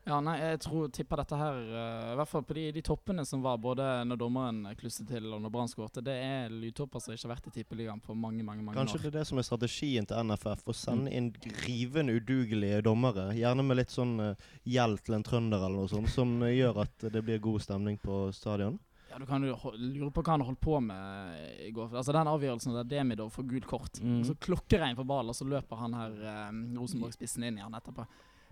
Ja, 0.05 0.19
nei, 0.21 0.35
jeg 0.37 0.59
tror, 0.61 0.91
tipper 0.93 1.17
dette 1.23 1.37
her, 1.41 1.59
uh, 1.65 2.11
i 2.13 2.17
hvert 2.19 2.29
fall 2.29 2.43
på 2.45 2.53
de, 2.59 2.67
de 2.77 2.83
toppene 2.85 3.23
som 3.25 3.41
var 3.41 3.57
både 3.57 3.87
når 4.05 4.19
dommeren 4.21 4.59
klusset 4.77 5.09
til 5.09 5.31
og 5.33 5.41
når 5.41 5.53
Brann 5.55 5.71
skåret, 5.71 5.97
det 6.05 6.17
er 6.21 6.53
lydtopper 6.53 7.01
som 7.01 7.15
ikke 7.15 7.25
har 7.25 7.33
vært 7.33 7.49
i 7.49 7.53
tippeligaen 7.55 8.03
på 8.05 8.13
mange, 8.13 8.45
mange 8.45 8.61
mange 8.61 8.77
Kanskje 8.77 8.99
år. 8.99 9.07
det 9.07 9.11
er 9.15 9.17
det 9.23 9.25
som 9.31 9.41
er 9.41 9.47
strategien 9.49 10.09
til 10.11 10.29
NFF, 10.29 10.67
å 10.69 10.77
sende 10.77 11.09
inn 11.09 11.31
rivende 11.65 12.19
udugelige 12.19 12.83
dommere. 12.85 13.31
Gjerne 13.39 13.65
med 13.65 13.81
litt 13.81 13.97
sånn 13.97 14.13
uh, 14.21 14.51
gjeld 14.69 15.01
til 15.07 15.17
en 15.17 15.25
trønder 15.25 15.65
eller 15.65 15.87
noe 15.87 15.93
sånt, 15.95 16.13
som 16.13 16.37
eh, 16.45 16.59
gjør 16.59 16.85
at 16.85 17.09
det 17.09 17.25
blir 17.25 17.41
god 17.49 17.65
stemning 17.65 17.97
på 18.03 18.27
stadion. 18.37 18.77
Ja, 19.15 19.21
Du 19.23 19.27
kan 19.31 19.45
jo 19.47 19.55
lure 19.79 20.11
på 20.11 20.23
hva 20.27 20.35
han 20.35 20.43
holdt 20.43 20.61
på 20.61 20.81
med 20.83 21.61
i 21.63 21.71
går. 21.71 21.93
Altså 21.95 22.13
Den 22.17 22.27
avgjørelsen 22.27 22.75
der 22.75 22.89
Demidov 22.91 23.31
får 23.31 23.47
gult 23.47 23.67
kort. 23.71 24.01
Mm. 24.03 24.21
Og 24.21 24.27
så 24.27 24.35
klokkeregn 24.43 24.99
på 24.99 25.07
ballen, 25.07 25.31
og 25.31 25.39
så 25.39 25.47
løper 25.47 25.79
han 25.85 25.95
her 25.95 26.17
eh, 26.19 26.49
Rosenborg-spissen 26.75 27.47
inn 27.47 27.61
i 27.61 27.63
han 27.63 27.79
etterpå. 27.79 28.07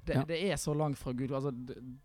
Det, 0.05 0.15
Ja. 0.17 0.25
det 0.27 0.39
er 0.51 0.57
så 0.59 0.75
langt 0.75 0.99
fra 0.99 1.13
gult 1.15 1.31
altså, 1.31 1.53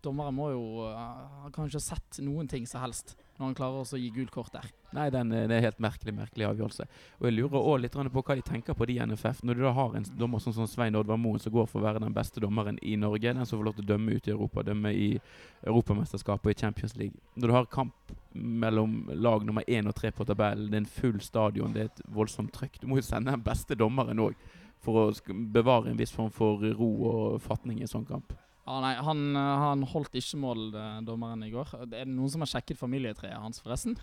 Dommeren 0.06 0.34
må 0.36 0.52
jo 0.52 0.60
uh, 0.86 1.40
Han 1.42 1.50
kan 1.50 1.66
ikke 1.66 1.80
ha 1.80 1.82
sett 1.82 2.20
noen 2.22 2.46
ting 2.46 2.62
som 2.70 2.78
helst 2.84 3.16
når 3.38 3.46
han 3.46 3.54
klarer 3.54 3.86
å 3.86 3.98
gi 4.00 4.08
gult 4.10 4.32
kort 4.34 4.52
der. 4.52 4.66
Nei, 4.96 5.08
den, 5.14 5.30
eh, 5.32 5.46
det 5.46 5.56
er 5.56 5.66
helt 5.68 5.78
merkelig, 5.78 6.14
merkelig 6.16 6.46
avgjørelse. 6.48 6.86
Og 7.20 7.28
jeg 7.28 7.36
lurer 7.36 7.58
også 7.60 7.82
litt 7.82 8.12
på 8.12 8.22
hva 8.22 8.34
de 8.34 8.42
tenker 8.42 8.74
på 8.74 8.86
de 8.86 8.96
i 8.96 9.06
NFF. 9.06 9.44
Når 9.44 9.54
du 9.54 9.62
da 9.62 9.72
har 9.72 9.94
en 9.94 10.06
dommer 10.18 10.40
som 10.40 10.66
Svein 10.66 10.96
Oddvar 10.96 11.18
Moen, 11.18 11.38
som 11.38 11.52
går 11.52 11.68
for 11.68 11.80
å 11.80 11.84
være 11.84 12.02
den 12.02 12.14
beste 12.14 12.40
dommeren 12.40 12.78
i 12.82 12.96
Norge, 12.96 13.32
den 13.32 13.46
som 13.46 13.58
får 13.58 13.64
lov 13.64 13.76
til 13.76 13.84
å 13.84 13.92
dømme 13.92 14.16
ute 14.16 14.30
i 14.30 14.34
Europa, 14.34 14.62
dømme 14.62 14.92
i 14.92 15.20
Europamesterskapet 15.64 16.46
og 16.46 16.50
i 16.50 16.60
Champions 16.60 16.96
League. 16.96 17.14
Når 17.36 17.48
du 17.48 17.54
har 17.54 17.66
kamp 17.66 17.94
mellom 18.34 19.08
lag 19.14 19.46
nummer 19.46 19.62
én 19.68 19.86
og 19.86 19.94
tre 19.94 20.10
på 20.10 20.26
tabellen, 20.26 20.70
det 20.70 20.74
er 20.74 20.84
en 20.84 20.92
full 20.98 21.20
stadion, 21.20 21.72
det 21.72 21.80
er 21.80 21.92
et 21.92 22.02
voldsomt 22.08 22.52
trøkk. 22.52 22.80
Du 22.80 22.88
må 22.88 22.98
jo 22.98 23.06
sende 23.06 23.30
den 23.30 23.42
beste 23.42 23.78
dommeren 23.78 24.18
òg, 24.18 24.34
for 24.82 25.08
å 25.08 25.36
bevare 25.52 25.90
en 25.90 25.98
viss 25.98 26.14
form 26.14 26.30
for 26.30 26.62
ro 26.74 26.90
og 27.12 27.40
fatning 27.42 27.78
i 27.78 27.86
en 27.86 27.94
sånn 27.94 28.06
kamp. 28.08 28.34
Ja, 28.68 28.80
nei, 28.84 28.94
han, 29.00 29.20
uh, 29.32 29.42
han 29.62 29.82
holdt 29.88 30.16
ikke 30.20 30.36
mål, 30.42 30.66
eh, 30.76 30.96
dommeren 31.08 31.40
i 31.46 31.48
går. 31.48 31.70
Er 31.78 31.86
det 31.88 32.02
noen 32.10 32.28
som 32.28 32.42
har 32.44 32.50
sjekket 32.50 32.76
familietreet 32.76 33.40
hans, 33.40 33.62
forresten? 33.64 33.94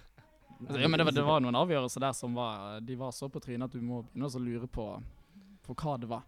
Altså, 0.56 0.80
ja, 0.82 0.90
men 0.90 0.98
det 0.98 1.06
var, 1.06 1.14
det 1.14 1.26
var 1.28 1.44
noen 1.44 1.58
avgjørelser 1.60 2.02
der 2.02 2.16
som 2.16 2.34
var 2.34 2.80
De 2.82 2.96
var 2.98 3.12
så 3.14 3.28
på 3.30 3.42
trynet 3.44 3.68
at 3.68 3.76
du 3.76 3.84
må 3.84 4.00
begynne 4.08 4.30
å 4.32 4.42
lure 4.42 4.70
på, 4.72 4.86
på 5.68 5.76
hva 5.84 5.98
det 6.02 6.10
var. 6.10 6.24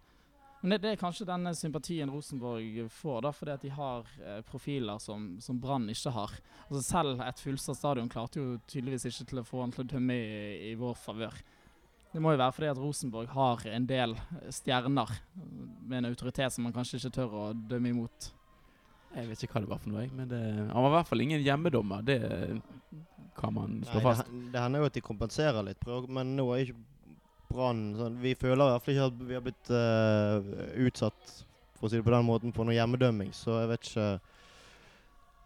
Men 0.60 0.74
det, 0.74 0.78
det 0.84 0.92
er 0.92 1.00
kanskje 1.00 1.26
denne 1.26 1.50
sympatien 1.54 2.10
Rosenborg 2.10 2.86
får, 2.94 3.18
da, 3.26 3.34
fordi 3.34 3.54
at 3.56 3.66
de 3.66 3.72
har 3.74 4.14
eh, 4.22 4.40
profiler 4.46 5.02
som, 5.02 5.30
som 5.42 5.58
Brann 5.58 5.90
ikke 5.90 6.14
har. 6.14 6.34
Altså 6.68 6.82
Selv 6.86 7.22
et 7.26 7.42
fullsatt 7.42 7.78
stadion 7.78 8.10
klarte 8.10 8.38
jo 8.38 8.60
tydeligvis 8.70 9.08
ikke 9.10 9.28
til 9.32 9.42
å 9.42 9.46
få 9.46 9.64
han 9.64 9.74
til 9.74 9.82
å 9.82 9.90
dømme 9.96 10.14
i, 10.14 10.38
i 10.70 10.74
vår 10.78 10.94
favør. 10.98 11.42
Det 12.18 12.22
må 12.24 12.32
jo 12.34 12.38
være 12.40 12.50
fordi 12.56 12.66
at 12.66 12.78
Rosenborg 12.82 13.28
har 13.30 13.60
en 13.70 13.84
del 13.86 14.16
stjerner 14.50 15.10
med 15.86 16.00
en 16.00 16.08
autoritet 16.08 16.50
som 16.50 16.64
man 16.66 16.72
kanskje 16.74 16.98
ikke 16.98 17.12
tør 17.14 17.36
å 17.38 17.42
dømme 17.70 17.92
imot. 17.92 18.26
Jeg 19.12 19.28
vet 19.28 19.44
ikke 19.44 19.54
hva 19.54 19.62
det 19.62 19.70
var 19.70 19.78
for 19.84 19.92
noe, 19.92 20.06
men 20.18 20.26
det, 20.32 20.40
han 20.40 20.82
var 20.82 20.88
i 20.90 20.94
hvert 20.96 21.10
fall 21.12 21.22
ingen 21.22 21.44
hjemmedommer. 21.46 22.02
Det 22.02 22.16
kan 23.38 23.54
man 23.54 23.76
slå 23.84 24.00
Nei, 24.00 24.02
fast. 24.08 24.26
det, 24.26 24.40
det 24.50 24.64
hender 24.64 24.82
jo 24.82 24.88
at 24.90 24.96
de 24.98 25.04
kompenserer 25.06 25.68
litt, 25.68 25.86
men 26.10 26.34
nå 26.40 26.48
er 26.56 26.64
ikke 26.64 26.82
Brann 27.48 27.84
sånn, 27.96 28.18
Vi 28.20 28.34
føler 28.36 28.66
i 28.66 28.74
hvert 28.74 28.84
fall 28.84 28.96
ikke 28.96 29.06
at 29.12 29.22
vi 29.30 29.38
har 29.38 29.46
blitt 29.46 29.70
uh, 29.70 30.50
utsatt 30.88 31.30
for 31.78 31.86
å 31.86 31.92
si 31.92 32.00
det 32.00 32.08
på 32.08 32.16
den 32.16 32.26
måten, 32.26 32.52
på 32.52 32.66
noe 32.66 32.74
hjemmedømming, 32.74 33.30
så 33.30 33.60
jeg 33.62 33.70
vet 33.76 33.92
ikke 33.92 34.08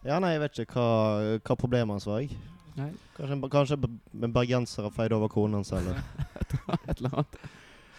Ja, 0.08 0.16
nei, 0.24 0.32
jeg 0.38 0.46
vet 0.46 0.64
ikke 0.64 0.80
hva, 0.80 1.36
hva 1.36 1.60
problemet 1.60 1.98
hans 1.98 2.08
var. 2.08 2.24
jeg. 2.24 2.40
Nei, 2.78 2.90
Kanskje, 3.16 3.34
en- 3.36 3.50
kanskje 3.52 3.76
en 4.22 4.32
bergenser 4.32 4.86
har 4.86 4.94
feid 4.94 5.12
over 5.12 5.28
konen 5.32 5.58
hans, 5.60 5.72
eller 5.76 5.98
et 6.88 6.96
eller 6.98 7.18
annet. 7.18 7.36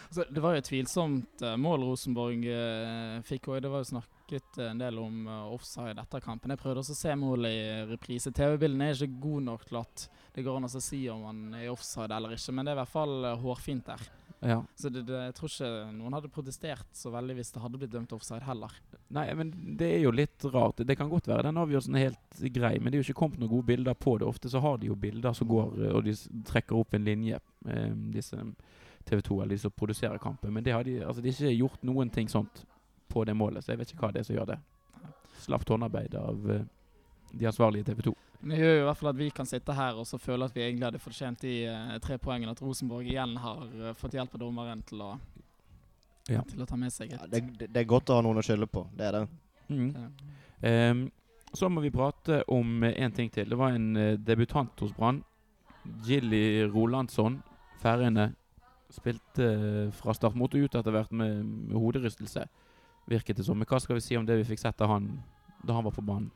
Altså, 0.08 0.26
det 0.30 0.42
var 0.46 0.54
jo 0.54 0.62
et 0.62 0.68
tvilsomt 0.70 1.42
eh, 1.42 1.56
mål 1.58 1.86
Rosenborg 1.88 2.44
eh, 2.46 3.20
fikk 3.26 3.48
òg. 3.50 3.62
Det 3.66 3.72
var 3.74 3.82
jo 3.82 3.88
snakket 3.96 4.60
en 4.62 4.82
del 4.82 4.98
om 5.02 5.24
uh, 5.26 5.48
offside 5.54 5.98
etter 6.02 6.22
kampen. 6.22 6.54
Jeg 6.54 6.62
prøvde 6.62 6.82
også 6.84 6.94
å 6.94 7.00
se 7.00 7.16
målet 7.18 7.54
i 7.54 7.64
reprise. 7.90 8.32
TV-bildene 8.34 8.92
er 8.92 8.98
ikke 8.98 9.22
gode 9.26 9.46
nok 9.48 9.66
til 9.70 9.80
at 9.82 10.06
det 10.34 10.46
går 10.46 10.58
an 10.60 10.70
å 10.70 10.82
si 10.82 11.00
om 11.14 11.26
han 11.30 11.42
er 11.58 11.72
offside 11.74 12.14
eller 12.14 12.34
ikke, 12.38 12.54
men 12.54 12.66
det 12.66 12.74
er 12.74 12.78
i 12.78 12.82
hvert 12.84 12.94
fall 12.94 13.16
eh, 13.30 13.42
hårfint 13.42 13.90
der. 13.90 14.06
Ja. 14.44 14.60
Så 14.78 14.90
det, 14.94 15.06
det, 15.08 15.20
jeg 15.30 15.36
tror 15.38 15.50
ikke 15.54 15.72
noen 15.98 16.18
hadde 16.18 16.32
protestert 16.34 16.98
så 16.98 17.10
veldig 17.14 17.38
hvis 17.40 17.54
det 17.56 17.62
hadde 17.64 17.82
blitt 17.82 17.94
dømt 17.94 18.14
offside 18.18 18.44
heller. 18.46 18.74
Nei, 19.14 19.28
men 19.38 19.52
det 19.78 19.90
er 19.98 20.04
jo 20.06 20.12
litt 20.16 20.46
rart. 20.54 20.82
Det 20.88 20.96
kan 20.98 21.10
godt 21.12 21.28
være 21.30 21.46
den 21.48 21.60
avgjørelsen 21.62 21.98
er 21.98 22.08
helt 22.08 22.44
grei, 22.56 22.74
men 22.80 22.90
det 22.90 22.98
er 22.98 23.04
jo 23.04 23.08
ikke 23.10 23.20
kommet 23.20 23.42
noen 23.42 23.52
gode 23.52 23.68
bilder 23.68 23.98
på 23.98 24.16
det. 24.18 24.28
Ofte 24.28 24.50
så 24.50 24.62
har 24.64 24.80
de 24.82 24.90
jo 24.90 24.98
bilder 24.98 25.36
som 25.38 25.50
går, 25.50 25.74
eh, 25.84 25.94
og 25.94 26.08
de 26.08 26.16
trekker 26.50 26.80
opp 26.80 26.96
en 26.98 27.06
linje, 27.06 27.40
eh, 27.70 27.92
disse 28.16 28.40
TV 29.06 29.22
2, 29.22 29.42
eller 29.42 29.56
de 29.56 29.62
som 29.66 29.76
produserer 29.76 30.18
kampen. 30.18 30.54
Men 30.54 30.66
det 30.66 30.74
har 30.74 30.84
de, 30.84 30.98
altså, 31.06 31.22
de 31.22 31.30
har 31.30 31.46
ikke 31.46 31.60
gjort 31.60 31.84
noen 31.86 32.10
ting 32.10 32.32
sånt 32.32 32.66
på 33.12 33.26
det 33.26 33.36
målet, 33.38 33.64
så 33.64 33.74
jeg 33.74 33.84
vet 33.84 33.94
ikke 33.94 34.08
hva 34.08 34.14
det 34.14 34.24
er 34.24 34.30
som 34.30 34.38
gjør 34.38 34.54
det. 34.56 34.60
Slapt 35.44 35.70
håndarbeid 35.70 36.16
av 36.18 36.50
eh, 36.52 36.66
de 37.34 37.50
ansvarlige 37.52 37.92
TV 37.92 38.02
2. 38.10 38.16
Det 38.44 38.58
gjør 38.60 38.74
jo 38.76 38.82
i 38.82 38.88
hvert 38.88 39.00
fall 39.00 39.14
at 39.14 39.22
vi 39.22 39.30
kan 39.32 39.48
sitte 39.48 39.76
her 39.78 39.96
og 39.96 40.08
så 40.08 40.18
føle 40.20 40.50
at 40.50 40.56
vi 40.56 40.66
egentlig 40.66 40.90
hadde 40.90 41.00
fortjent 41.00 41.46
de 41.46 41.54
tre 42.04 42.18
poengene. 42.20 42.52
At 42.52 42.62
Rosenborg 42.62 43.08
igjen 43.08 43.38
har 43.40 43.94
fått 43.96 44.18
hjelp 44.18 44.36
av 44.36 44.42
dommeren 44.42 44.82
til 44.84 45.00
å, 45.06 45.14
Ja. 46.30 46.44
til 46.48 46.62
å 46.64 46.68
ta 46.68 46.78
med 46.80 46.94
seg 46.94 47.12
Ja, 47.12 47.26
et 47.26 47.32
det, 47.34 47.42
det, 47.60 47.68
det 47.76 47.82
er 47.82 47.90
godt 47.90 48.12
å 48.14 48.20
ha 48.20 48.24
noen 48.24 48.40
å 48.40 48.46
skylde 48.46 48.70
på. 48.72 48.86
Det 48.96 49.10
er 49.10 49.18
det. 49.18 49.24
Mm. 49.68 49.90
Ja. 49.92 50.92
Um, 50.92 51.04
så 51.54 51.70
må 51.70 51.84
vi 51.84 51.92
prate 51.94 52.42
om 52.50 52.84
én 52.88 53.14
ting 53.14 53.30
til. 53.30 53.50
Det 53.50 53.58
var 53.58 53.76
en 53.76 53.96
eh, 54.00 54.16
debutant 54.18 54.80
hos 54.82 54.94
Brann. 54.98 55.20
Gilly 56.06 56.64
Rolandsson, 56.66 57.44
Færøyene. 57.84 58.32
Spilte 58.94 59.46
eh, 59.46 59.92
fra 59.94 60.16
start. 60.18 60.36
mot 60.36 60.54
og 60.54 60.66
ut 60.66 60.78
etter 60.80 60.96
hvert 60.96 61.12
med, 61.14 61.44
med 61.46 61.78
hoderystelse, 61.78 62.48
virket 63.10 63.38
det 63.38 63.46
som. 63.46 63.60
Men 63.60 63.70
hva 63.70 63.78
skal 63.84 64.00
vi 64.00 64.06
si 64.06 64.18
om 64.18 64.26
det 64.26 64.40
vi 64.40 64.48
fikk 64.50 64.64
sett 64.64 64.82
av 64.82 64.96
han 64.96 65.12
da 65.64 65.78
han 65.78 65.86
var 65.86 65.94
på 65.94 66.06
banen? 66.06 66.32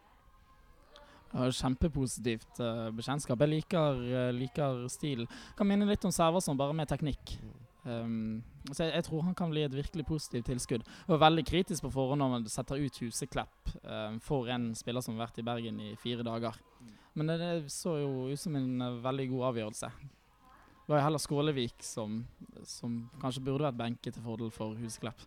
Ja, 1.33 1.49
kjempepositivt 1.49 2.61
uh, 2.61 2.87
bekjentskap. 2.95 3.41
Jeg 3.41 3.55
liker, 3.57 3.97
uh, 4.05 4.29
liker 4.37 4.85
stilen. 4.91 5.27
Kan 5.57 5.67
minne 5.67 5.89
litt 5.89 6.05
om 6.07 6.13
Serverson, 6.13 6.57
bare 6.59 6.77
med 6.77 6.87
teknikk. 6.93 7.39
Um, 7.87 8.43
så 8.73 8.83
jeg, 8.83 8.97
jeg 8.97 9.05
tror 9.07 9.21
han 9.23 9.35
kan 9.37 9.51
bli 9.53 9.63
et 9.63 9.75
virkelig 9.75 10.03
positivt 10.09 10.49
tilskudd. 10.49 10.83
Var 11.07 11.21
veldig 11.21 11.45
kritisk 11.47 11.85
på 11.85 11.93
forhånd 11.93 12.19
når 12.19 12.33
man 12.33 12.47
setter 12.51 12.81
ut 12.81 12.99
Huseklepp 12.99 13.71
um, 13.79 14.17
for 14.23 14.51
en 14.51 14.73
spiller 14.75 15.05
som 15.05 15.15
har 15.15 15.27
vært 15.27 15.39
i 15.39 15.47
Bergen 15.47 15.79
i 15.79 15.93
fire 16.01 16.25
dager. 16.27 16.59
Men 17.17 17.31
det, 17.31 17.39
det 17.41 17.71
så 17.73 17.95
jo 18.01 18.27
ut 18.29 18.39
som 18.39 18.55
en 18.59 18.83
eh, 18.83 18.99
veldig 19.01 19.23
god 19.31 19.47
avgjørelse. 19.53 19.87
Det 19.97 20.91
var 20.91 20.99
jo 20.99 21.05
heller 21.07 21.21
Skålevik 21.23 21.81
som, 21.83 22.19
som 22.67 22.99
kanskje 23.21 23.41
burde 23.47 23.65
vært 23.65 23.79
benket 23.79 24.15
til 24.15 24.23
fordel 24.23 24.51
for 24.53 24.77
Huseklepp. 24.77 25.23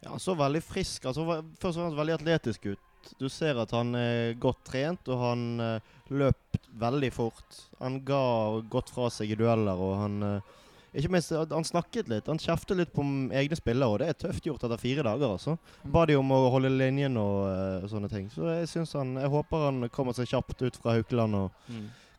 Ja, 0.00 0.14
han 0.14 0.22
så 0.22 0.34
veldig 0.36 0.60
frisk 0.64 1.06
altså, 1.08 1.26
Først 1.60 1.76
og 1.78 1.82
fremst 1.82 1.98
veldig 2.00 2.16
atletisk 2.16 2.66
ut. 2.72 2.90
Du 3.20 3.28
ser 3.28 3.60
at 3.60 3.72
han 3.76 3.92
er 3.98 4.32
godt 4.40 4.62
trent, 4.64 5.08
og 5.12 5.20
han 5.20 5.44
uh, 5.60 5.94
løp 6.08 6.56
veldig 6.80 7.10
fort. 7.12 7.58
Han 7.82 8.00
ga 8.06 8.24
godt 8.72 8.92
fra 8.94 9.10
seg 9.12 9.34
i 9.34 9.36
dueller, 9.36 9.76
og 9.76 9.98
han 10.00 10.22
eh, 10.24 10.54
Ikke 10.94 11.10
minst, 11.10 11.32
eh, 11.34 11.44
han 11.50 11.66
snakket 11.66 12.10
litt. 12.12 12.30
Han 12.30 12.40
kjeftet 12.40 12.78
litt 12.78 12.92
på 12.94 13.04
egne 13.34 13.58
spillere, 13.58 13.90
og 13.90 13.98
det 14.02 14.12
er 14.12 14.20
tøft 14.26 14.46
gjort 14.46 14.64
etter 14.66 14.80
fire 14.80 15.04
dager, 15.06 15.34
altså. 15.34 15.56
Ba 15.84 16.06
de 16.06 16.18
om 16.20 16.30
å 16.34 16.44
holde 16.54 16.72
linjen 16.72 17.18
og 17.20 17.42
og 17.84 17.90
sånne 17.90 18.08
ting. 18.08 18.28
Så 18.32 18.46
jeg 18.48 18.68
synes 18.70 18.94
han 18.96 19.16
Jeg 19.18 19.30
håper 19.32 19.66
han 19.66 19.88
kommer 19.92 20.14
seg 20.16 20.30
kjapt 20.30 20.62
ut 20.62 20.76
fra 20.80 20.94
Haukeland 20.96 21.36
og 21.36 21.50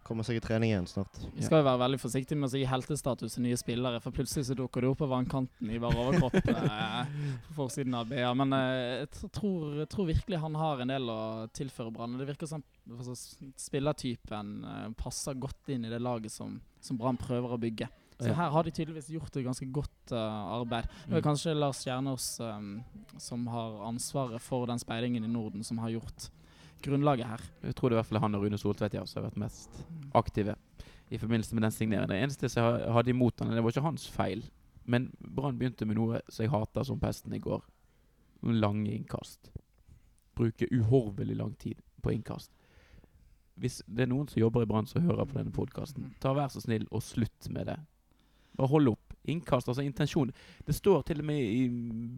kommer 0.06 0.26
seg 0.26 0.38
i 0.38 0.44
trening 0.44 0.70
igjen 0.70 0.86
snart. 0.86 1.18
Vi 1.34 1.44
skal 1.46 1.64
jo 1.64 1.66
være 1.66 1.82
veldig 1.82 1.98
forsiktige 1.98 2.38
med 2.38 2.54
å 2.54 2.60
gi 2.60 2.68
heltestatus 2.70 3.36
til 3.36 3.46
nye 3.48 3.58
spillere, 3.58 4.02
for 4.04 4.14
plutselig 4.14 4.46
så 4.50 4.58
dukker 4.58 4.86
det 4.86 4.92
opp 4.92 5.00
på 5.02 5.10
vannkanten 5.10 5.72
i 5.74 5.80
bare 5.82 6.04
overkropp 6.04 6.38
eh, 6.54 7.16
på 7.48 7.56
forsiden 7.58 7.98
av 7.98 8.12
BA. 8.12 8.28
Men 8.38 8.54
eh, 8.54 9.02
jeg 9.02 9.32
tror, 9.34 9.80
jeg 9.82 9.90
tror 9.90 10.10
virkelig 10.12 10.42
han 10.44 10.60
har 10.62 10.84
en 10.84 10.94
del 10.94 11.10
å 11.10 11.20
tilføre 11.58 11.94
Brann. 11.96 12.20
Det 12.22 12.30
virker 12.30 12.52
som 12.52 12.62
altså, 12.86 13.18
spillertypen 13.66 14.56
eh, 14.70 14.88
passer 15.00 15.42
godt 15.42 15.74
inn 15.74 15.90
i 15.90 15.94
det 15.94 16.02
laget 16.04 16.34
som, 16.36 16.60
som 16.86 17.02
Brann 17.02 17.18
prøver 17.22 17.58
å 17.58 17.62
bygge. 17.62 17.90
Så 18.20 18.34
her 18.34 18.50
har 18.50 18.64
de 18.64 18.72
tydeligvis 18.72 19.10
gjort 19.12 19.36
et 19.36 19.44
ganske 19.46 19.66
godt 19.76 20.12
uh, 20.14 20.62
arbeid. 20.62 20.86
Det 21.08 21.14
er 21.18 21.22
Mm. 21.22 21.24
kanskje 21.26 21.54
Lars 21.56 21.82
Kjernås 21.84 22.40
um, 22.40 22.84
som 23.20 23.48
har 23.48 23.82
ansvaret 23.90 24.42
for 24.42 24.66
den 24.66 24.80
speidingen 24.80 25.24
i 25.24 25.28
Norden, 25.28 25.64
som 25.64 25.78
har 25.84 25.90
gjort 25.90 26.30
grunnlaget 26.82 27.26
her. 27.28 27.42
Jeg 27.64 27.76
tror 27.76 27.90
det 27.90 27.96
i 27.96 28.00
hvert 28.00 28.06
fall 28.06 28.18
er 28.18 28.22
han 28.22 28.36
og 28.36 28.44
Rune 28.46 28.58
Soltvedt 28.58 28.94
ja, 28.94 29.06
som 29.06 29.22
har 29.24 29.30
vært 29.32 29.38
mest 29.44 29.70
aktive 30.14 30.56
i 31.12 31.18
forbindelse 31.18 31.56
med 31.56 31.64
den 31.64 31.72
signeringen. 31.72 32.10
Det 32.10 32.22
eneste 32.24 32.48
jeg 32.48 32.94
hadde 32.94 33.10
imot 33.10 33.40
han, 33.40 33.52
det 33.52 33.64
var 33.64 33.72
ikke 33.76 33.82
hans 33.82 34.08
feil. 34.08 34.46
Men 34.86 35.12
Brann 35.20 35.58
begynte 35.58 35.86
med 35.86 35.98
noe 35.98 36.22
som 36.30 36.44
jeg 36.46 36.52
hater 36.54 36.84
som 36.84 37.00
pesten 37.00 37.34
i 37.34 37.40
går. 37.40 37.64
Noen 38.44 38.60
Lange 38.62 38.92
innkast. 38.94 39.52
Bruke 40.36 40.68
uhorvelig 40.72 41.36
lang 41.36 41.56
tid 41.58 41.82
på 42.02 42.12
innkast. 42.14 42.52
Hvis 43.58 43.82
det 43.88 44.04
er 44.04 44.12
noen 44.12 44.28
som 44.28 44.40
jobber 44.42 44.62
i 44.64 44.66
Brann 44.70 44.86
som 44.86 45.02
hører 45.02 45.26
på 45.26 45.38
denne 45.40 45.52
podkasten, 45.56 46.14
ta 46.20 46.34
vær 46.34 46.48
så 46.52 46.62
snill 46.62 46.88
og 46.92 47.02
slutt 47.04 47.50
med 47.50 47.66
det. 47.72 47.78
Bare 48.56 48.72
hold 48.72 48.92
opp. 48.94 49.16
Innkast, 49.32 49.70
altså 49.72 49.82
intensjon. 49.82 50.32
Det 50.68 50.76
står 50.78 51.02
til 51.08 51.24
og 51.24 51.28
med 51.28 51.42
i 51.42 51.66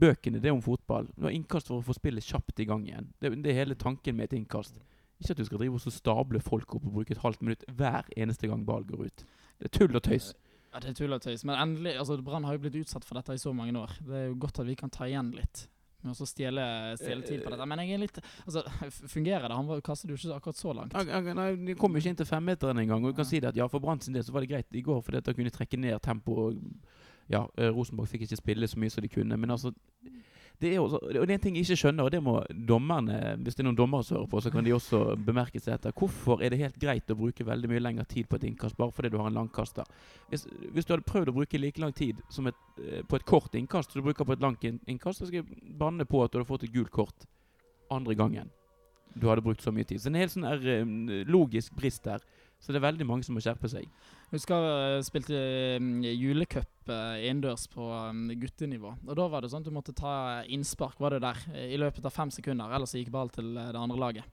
bøkene 0.01 0.41
det 0.43 0.51
om 0.51 0.61
fotball. 0.61 1.07
Du 1.15 1.27
har 1.27 1.35
innkast 1.35 1.71
for 1.71 1.79
å 1.79 1.85
få 1.85 1.95
spillet 1.95 2.25
kjapt 2.25 2.59
i 2.59 2.67
gang 2.67 2.83
igjen. 2.87 3.11
Det, 3.21 3.31
det 3.43 3.53
er 3.53 3.61
hele 3.61 3.77
tanken 3.79 4.17
med 4.17 4.27
et 4.27 4.37
innkast. 4.41 4.81
Ikke 5.21 5.33
at 5.33 5.39
du 5.39 5.47
skal 5.47 5.61
drive 5.63 5.79
og 5.79 5.93
stable 5.93 6.41
folk 6.43 6.75
opp 6.75 6.85
og 6.85 6.99
bruke 6.99 7.15
et 7.15 7.23
halvt 7.23 7.45
minutt 7.45 7.63
hver 7.79 8.09
eneste 8.17 8.49
gang 8.51 8.65
ball 8.67 8.85
går 8.85 9.07
ut. 9.07 9.25
Det 9.57 9.71
er 9.71 9.73
tull 9.79 9.97
og 9.97 10.03
tøys. 10.05 10.33
Ja, 10.73 10.81
det 10.83 10.91
er 10.91 10.99
tull 10.99 11.15
og 11.15 11.23
tøys. 11.23 11.45
Men 11.47 11.57
endelig, 11.61 11.95
altså 11.97 12.19
Brann 12.21 12.45
har 12.45 12.57
jo 12.57 12.65
blitt 12.65 12.77
utsatt 12.83 13.07
for 13.07 13.17
dette 13.17 13.33
i 13.33 13.41
så 13.41 13.53
mange 13.55 13.73
år. 13.79 13.95
Det 14.03 14.19
er 14.19 14.27
jo 14.27 14.37
godt 14.43 14.61
at 14.61 14.67
vi 14.67 14.75
kan 14.77 14.93
ta 14.93 15.07
igjen 15.07 15.31
litt. 15.33 15.65
Med 16.07 16.17
å 16.23 16.27
stjele, 16.29 16.65
stjele 16.99 17.25
tid 17.27 17.43
på 17.43 17.51
dette. 17.53 17.67
Men 17.69 17.83
jeg 17.83 17.97
er 17.97 18.03
litt 18.05 18.19
Altså, 18.45 18.63
fungerer 19.11 19.47
det? 19.47 19.57
Han 19.57 19.83
kastet 19.85 20.11
jo 20.11 20.17
ikke 20.17 20.37
akkurat 20.37 20.59
så 20.59 20.75
langt. 20.77 20.95
Nei, 20.95 21.49
De 21.67 21.75
kom 21.79 21.95
jo 21.95 22.01
ikke 22.01 22.13
inn 22.13 22.21
til 22.21 22.29
femmeteren 22.29 22.79
engang. 22.83 23.03
Og 23.03 23.13
du 23.13 23.19
kan 23.19 23.27
si 23.27 23.41
det 23.43 23.51
at 23.51 23.59
ja, 23.59 23.67
for 23.71 23.83
Brann 23.83 24.01
sin 24.03 24.15
del 24.15 24.25
så 24.25 24.35
var 24.35 24.45
det 24.45 24.51
greit 24.53 24.77
i 24.77 24.85
går, 24.85 25.01
fordi 25.05 25.21
at 25.21 25.27
de 25.29 25.35
kunne 25.37 25.53
trekke 25.53 25.79
ned 25.81 25.99
tempoet. 26.05 26.59
Ja, 27.27 27.43
eh, 27.59 27.71
Rosenborg 27.75 28.09
fikk 28.11 28.23
ikke 28.25 28.39
spille 28.39 28.69
så 28.71 28.79
mye 28.79 28.93
som 28.93 29.03
de 29.03 29.11
kunne, 29.11 29.37
men 29.37 29.51
altså 29.51 29.73
det 30.61 30.71
er 30.73 30.79
også, 30.81 30.97
og 31.03 31.13
det 31.13 31.21
er 31.21 31.35
en 31.35 31.41
ting 31.43 31.57
jeg 31.59 31.67
ikke 31.67 31.77
skjønner, 31.83 32.07
og 32.07 32.11
det 32.11 32.19
må 32.23 32.39
dommerne 32.49 33.35
Hvis 33.45 33.55
det 33.55 33.61
er 33.61 33.67
noen 33.67 33.77
dommere 33.77 34.05
som 34.05 34.17
hører 34.17 34.29
på, 34.31 34.41
så 34.41 34.51
kan 34.53 34.65
de 34.65 34.73
også 34.73 35.01
bemerke 35.21 35.61
seg 35.61 35.75
etter. 35.75 35.93
Hvorfor 35.93 36.41
er 36.41 36.53
det 36.53 36.61
helt 36.63 36.79
greit 36.81 37.13
å 37.13 37.17
bruke 37.19 37.45
veldig 37.45 37.69
mye 37.69 37.83
lengre 37.83 38.07
tid 38.09 38.29
på 38.29 38.39
et 38.39 38.47
innkast 38.49 38.77
bare 38.79 38.95
fordi 38.95 39.11
du 39.13 39.19
har 39.21 39.29
en 39.29 39.37
langkaster? 39.37 39.85
Hvis, 40.31 40.47
hvis 40.73 40.87
du 40.87 40.95
hadde 40.95 41.05
prøvd 41.05 41.29
å 41.29 41.37
bruke 41.37 41.61
like 41.61 41.81
lang 41.83 41.93
tid 41.93 42.23
et, 42.25 42.61
eh, 42.81 43.03
på 43.05 43.19
et 43.19 43.27
kort 43.29 43.53
innkast 43.53 43.93
som 43.93 44.01
du 44.01 44.07
bruker 44.09 44.25
på 44.25 44.33
et 44.33 44.41
langt 44.41 44.65
innkast, 44.65 45.21
så 45.21 45.29
skal 45.29 45.43
jeg 45.43 45.77
banne 45.77 46.09
på 46.09 46.23
at 46.23 46.33
du 46.33 46.39
hadde 46.39 46.49
fått 46.49 46.65
et 46.65 46.73
gult 46.73 46.93
kort 46.95 47.29
andre 47.93 48.17
gangen 48.17 48.49
du 49.17 49.27
hadde 49.29 49.41
brukt 49.41 49.61
så 49.61 49.73
mye 49.73 49.87
tid. 49.87 50.01
Så 50.01 50.09
det 50.09 50.13
er 50.13 50.17
en 50.17 50.23
helt 50.25 50.35
sånn 50.35 50.47
her, 50.47 50.67
eh, 50.73 51.25
logisk 51.29 51.75
brist 51.77 52.03
der. 52.05 52.21
Så 52.59 52.73
det 52.73 52.79
er 52.81 52.87
veldig 52.91 53.05
mange 53.05 53.25
som 53.25 53.35
må 53.37 53.41
skjerpe 53.43 53.69
seg. 53.69 53.85
Jeg 54.27 54.41
husker 54.41 54.65
jeg 54.67 55.03
spilte 55.07 55.37
um, 55.79 56.01
julecup 56.03 56.89
eh, 56.91 57.21
innendørs 57.29 57.63
på 57.71 57.85
um, 57.87 58.25
guttenivå. 58.35 58.91
Og 59.07 59.13
Da 59.15 59.27
var 59.31 59.45
det 59.45 59.53
sånn 59.53 59.63
at 59.63 59.69
du 59.69 59.71
måtte 59.71 59.95
ta 59.95 60.43
innspark 60.51 60.99
var 60.99 61.15
det 61.15 61.21
der, 61.23 61.39
eh, 61.53 61.69
i 61.71 61.79
løpet 61.79 62.03
av 62.03 62.11
fem 62.11 62.33
sekunder. 62.35 62.73
Ellers 62.75 62.91
gikk 62.97 63.13
ball 63.13 63.31
til 63.31 63.53
eh, 63.55 63.69
det 63.71 63.79
andre 63.79 63.99
laget. 64.03 64.27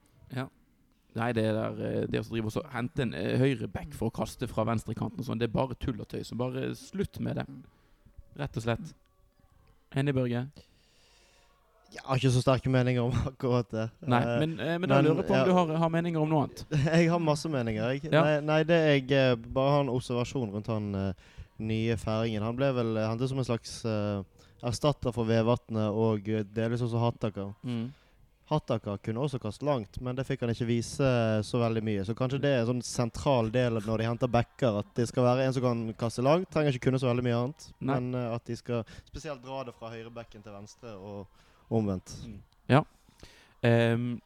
Nei, 1.14 1.28
det 1.30 1.44
der 1.54 1.78
eh, 1.78 2.06
Det 2.10 2.24
å 2.24 2.26
drive 2.26 2.50
og 2.50 2.72
hente 2.74 3.06
en 3.06 3.14
eh, 3.14 3.36
høyreback 3.38 3.94
for 3.94 4.10
å 4.10 4.16
kaste 4.18 4.48
fra 4.50 4.66
venstrekanten 4.66 5.22
og 5.22 5.28
sånn, 5.28 5.38
det 5.38 5.46
er 5.46 5.54
bare 5.54 5.78
tull 5.78 6.02
og 6.02 6.10
tøys. 6.10 6.32
Så 6.32 6.38
bare 6.42 6.72
slutt 6.78 7.20
med 7.22 7.38
det. 7.38 7.46
Rett 8.40 8.58
og 8.58 8.66
slett. 8.66 8.94
Enig, 9.94 10.16
Børge? 10.16 10.48
Jeg 11.95 12.03
har 12.03 12.19
ikke 12.19 12.33
så 12.35 12.43
sterke 12.43 12.71
meninger 12.73 13.05
om 13.05 13.14
akkurat 13.31 13.69
det. 13.71 13.85
Nei, 14.00 14.21
Eh, 14.25 14.38
men, 14.41 14.55
eh, 14.61 14.79
men 14.79 14.88
da 14.88 14.97
men, 14.97 15.05
lurer 15.05 15.23
jeg 15.23 15.29
på 15.29 15.35
om 15.35 15.38
ja. 15.38 15.45
du 15.45 15.53
har, 15.53 15.75
har 15.85 15.93
meninger 15.95 16.21
om 16.21 16.31
noe 16.31 16.45
annet. 16.47 16.64
Jeg 16.99 17.11
har 17.11 17.23
masse 17.23 17.49
meninger. 17.49 17.91
Jeg. 17.93 18.11
Ja. 18.11 18.23
Nei, 18.25 18.41
nei, 18.41 18.61
det 18.67 18.79
jeg 18.81 19.11
eh, 19.12 19.35
bare 19.37 19.76
har 19.76 19.85
en 19.85 19.93
observasjon 19.93 20.50
rundt 20.55 20.71
han 20.73 20.95
uh, 20.95 21.35
nye 21.59 21.97
færingen. 21.97 22.43
Han 22.43 22.57
ble 22.59 22.73
vel 22.75 22.97
Han 22.99 23.14
hentet 23.14 23.31
som 23.31 23.38
en 23.38 23.47
slags 23.47 23.76
uh, 23.87 24.25
erstatter 24.64 25.14
for 25.14 25.29
Vevatnet 25.29 25.93
og 25.93 26.26
delvis 26.57 26.83
også 26.83 27.03
Hattaker. 27.03 27.53
Mm. 27.62 27.93
Hattaker 28.50 28.99
kunne 29.00 29.23
også 29.25 29.38
kaste 29.41 29.64
langt, 29.64 29.97
men 30.05 30.17
det 30.17 30.26
fikk 30.29 30.43
han 30.45 30.53
ikke 30.53 30.69
vise 30.69 31.11
så 31.49 31.61
veldig 31.62 31.83
mye. 31.85 32.03
Så 32.05 32.17
kanskje 32.17 32.43
det 32.43 32.50
er 32.53 32.64
en 32.64 32.75
sånn 32.75 32.83
sentral 32.85 33.49
del 33.53 33.79
når 33.87 34.03
de 34.03 34.09
henter 34.11 34.29
backer, 34.33 34.83
at 34.83 34.91
det 34.99 35.07
skal 35.09 35.25
være 35.25 35.47
en 35.47 35.55
som 35.57 35.64
kan 35.64 35.87
kaste 36.00 36.25
langt. 36.25 36.50
Trenger 36.53 36.75
ikke 36.75 36.91
kunne 36.91 37.00
så 37.00 37.09
veldig 37.09 37.25
mye 37.25 37.38
annet, 37.38 37.71
Nei. 37.79 37.97
men 37.97 38.19
uh, 38.19 38.35
at 38.37 38.45
de 38.50 38.59
skal 38.61 38.85
spesielt 39.09 39.41
dra 39.45 39.62
det 39.64 39.76
fra 39.79 39.95
høyrebekken 39.95 40.45
til 40.45 40.57
venstre 40.59 40.93
og 40.99 41.25
omvendt. 41.71 42.16
Ehm, 43.64 44.21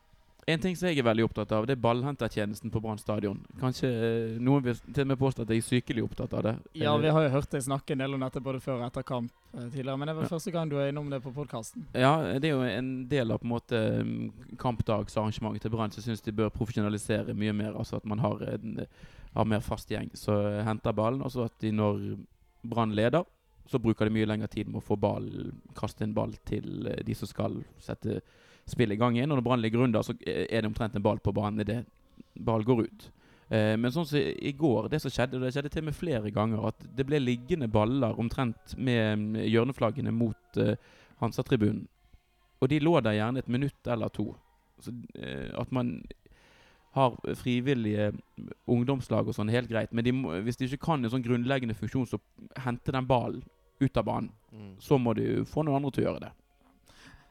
en 0.49 0.59
ting 0.61 0.75
som 0.77 0.89
jeg 0.89 0.99
er 0.99 1.05
veldig 1.05 1.27
opptatt 1.29 1.51
av, 1.53 1.67
det 1.69 1.75
er 1.77 1.83
ballhentertjenesten 1.85 2.71
på 2.73 2.81
Brann 2.83 2.99
stadion. 2.99 3.39
Kanskje 3.61 3.87
eh, 3.93 4.39
noen 4.43 4.65
vil 4.65 4.79
til 4.81 5.05
og 5.05 5.11
med 5.13 5.19
påstå 5.21 5.45
at 5.45 5.51
jeg 5.53 5.61
er 5.61 5.67
sykelig 5.67 6.03
opptatt 6.07 6.33
av 6.35 6.43
det. 6.47 6.55
Ja, 6.81 6.95
Eh, 6.97 7.03
vi 7.05 7.13
har 7.13 7.27
jo 7.27 7.35
hørt 7.37 7.51
deg 7.53 7.63
snakke 7.63 7.93
en 7.95 7.99
del 8.03 8.15
om 8.17 8.25
dette 8.25 8.41
både 8.43 8.59
før 8.65 8.81
og 8.81 8.87
etter 8.89 9.05
kamp 9.07 9.31
eh, 9.55 9.69
tidligere. 9.69 9.99
Men 10.01 10.09
det 10.09 10.17
var 10.17 10.25
Ja. 10.25 10.29
første 10.33 10.51
gang 10.51 10.71
du 10.73 10.79
er 10.81 10.89
innom 10.89 11.11
det 11.13 11.21
på 11.23 11.35
podkasten. 11.37 11.85
Ja, 11.95 12.15
det 12.41 12.49
er 12.49 12.57
jo 12.57 12.63
en 12.65 12.91
del 13.09 13.31
av 13.31 13.39
på 13.39 13.45
en 13.47 13.53
måte 13.53 13.83
mm, 14.03 14.33
kampdagsarrangementet 14.59 15.63
til 15.63 15.71
Brann 15.71 15.93
som 15.93 16.03
syns 16.03 16.25
de 16.25 16.33
bør 16.33 16.49
profesjonalisere 16.51 17.35
mye 17.37 17.53
mer. 17.53 17.77
Altså 17.79 17.97
at 18.01 18.05
man 18.09 18.19
har 18.19 18.43
en 18.55 18.87
har 19.37 19.45
mer 19.45 19.61
fast 19.61 19.91
gjeng 19.93 20.09
som 20.17 20.65
henter 20.65 20.93
ballen, 20.97 21.21
og 21.23 21.31
så 21.31 21.45
at 21.45 21.53
de 21.61 21.71
når 21.71 22.17
Brann 22.65 22.95
leder, 22.97 23.23
så 23.69 23.81
bruker 23.83 24.09
de 24.09 24.15
mye 24.17 24.29
lengre 24.29 24.49
tid 24.51 24.69
med 24.71 24.81
å 24.81 24.85
få 24.85 24.97
ball, 25.01 25.29
kaste 25.77 26.07
en 26.07 26.17
ball 26.17 26.35
til 26.49 26.89
eh, 26.89 27.03
de 27.05 27.17
som 27.17 27.31
skal 27.31 27.61
sette 27.83 28.21
spillet 28.69 28.97
i 28.97 29.01
gang 29.01 29.17
igjen. 29.17 29.31
Og 29.33 29.41
når 29.41 29.47
Brann 29.47 29.63
ligger 29.65 29.85
under, 29.85 30.05
så 30.05 30.17
er 30.25 30.61
det 30.61 30.69
omtrent 30.69 30.97
en 30.97 31.05
ball 31.05 31.21
på 31.23 31.35
banen 31.37 31.65
idet 31.65 31.83
ball 32.39 32.65
går 32.65 32.85
ut. 32.87 33.09
Eh, 33.49 33.75
men 33.81 33.93
sånn 33.93 34.07
som 34.09 34.21
i 34.21 34.53
går, 34.57 34.91
det 34.93 35.01
som 35.03 35.13
skjedde, 35.13 35.39
og 35.39 35.47
det 35.47 35.55
skjedde 35.57 35.73
til 35.73 35.87
med 35.87 35.97
flere 35.97 36.33
ganger, 36.35 36.69
at 36.71 36.89
det 36.97 37.07
ble 37.09 37.21
liggende 37.23 37.71
baller 37.73 38.19
omtrent 38.21 38.77
med 38.77 39.39
hjørneflaggene 39.49 40.13
mot 40.13 40.61
eh, 40.61 40.77
Hansa-tribunen. 41.23 41.87
Og 42.59 42.71
de 42.71 42.81
lå 42.83 42.97
der 43.01 43.17
gjerne 43.17 43.41
et 43.43 43.51
minutt 43.51 43.91
eller 43.91 44.13
to. 44.13 44.33
Så 44.83 44.93
eh, 45.17 45.49
At 45.59 45.73
man 45.73 46.01
har 46.97 47.15
frivillige 47.39 48.11
ungdomslag 48.67 49.29
og 49.29 49.37
sånn, 49.37 49.53
helt 49.53 49.71
greit. 49.71 49.93
Men 49.95 50.05
de 50.05 50.15
må, 50.17 50.33
hvis 50.43 50.59
de 50.59 50.67
ikke 50.67 50.89
kan 50.89 51.05
en 51.05 51.13
sånn 51.13 51.25
grunnleggende 51.25 51.77
funksjon, 51.79 52.09
så 52.11 52.19
hente 52.65 52.95
den 52.95 53.09
ballen 53.09 53.45
ut 53.81 53.97
av 53.97 54.05
banen. 54.05 54.35
Mm. 54.53 54.75
Så 54.83 54.99
må 54.99 55.15
du 55.15 55.45
få 55.49 55.65
noen 55.65 55.81
andre 55.81 55.95
til 55.95 56.05
å 56.05 56.11
gjøre 56.11 56.27
det. 56.29 56.35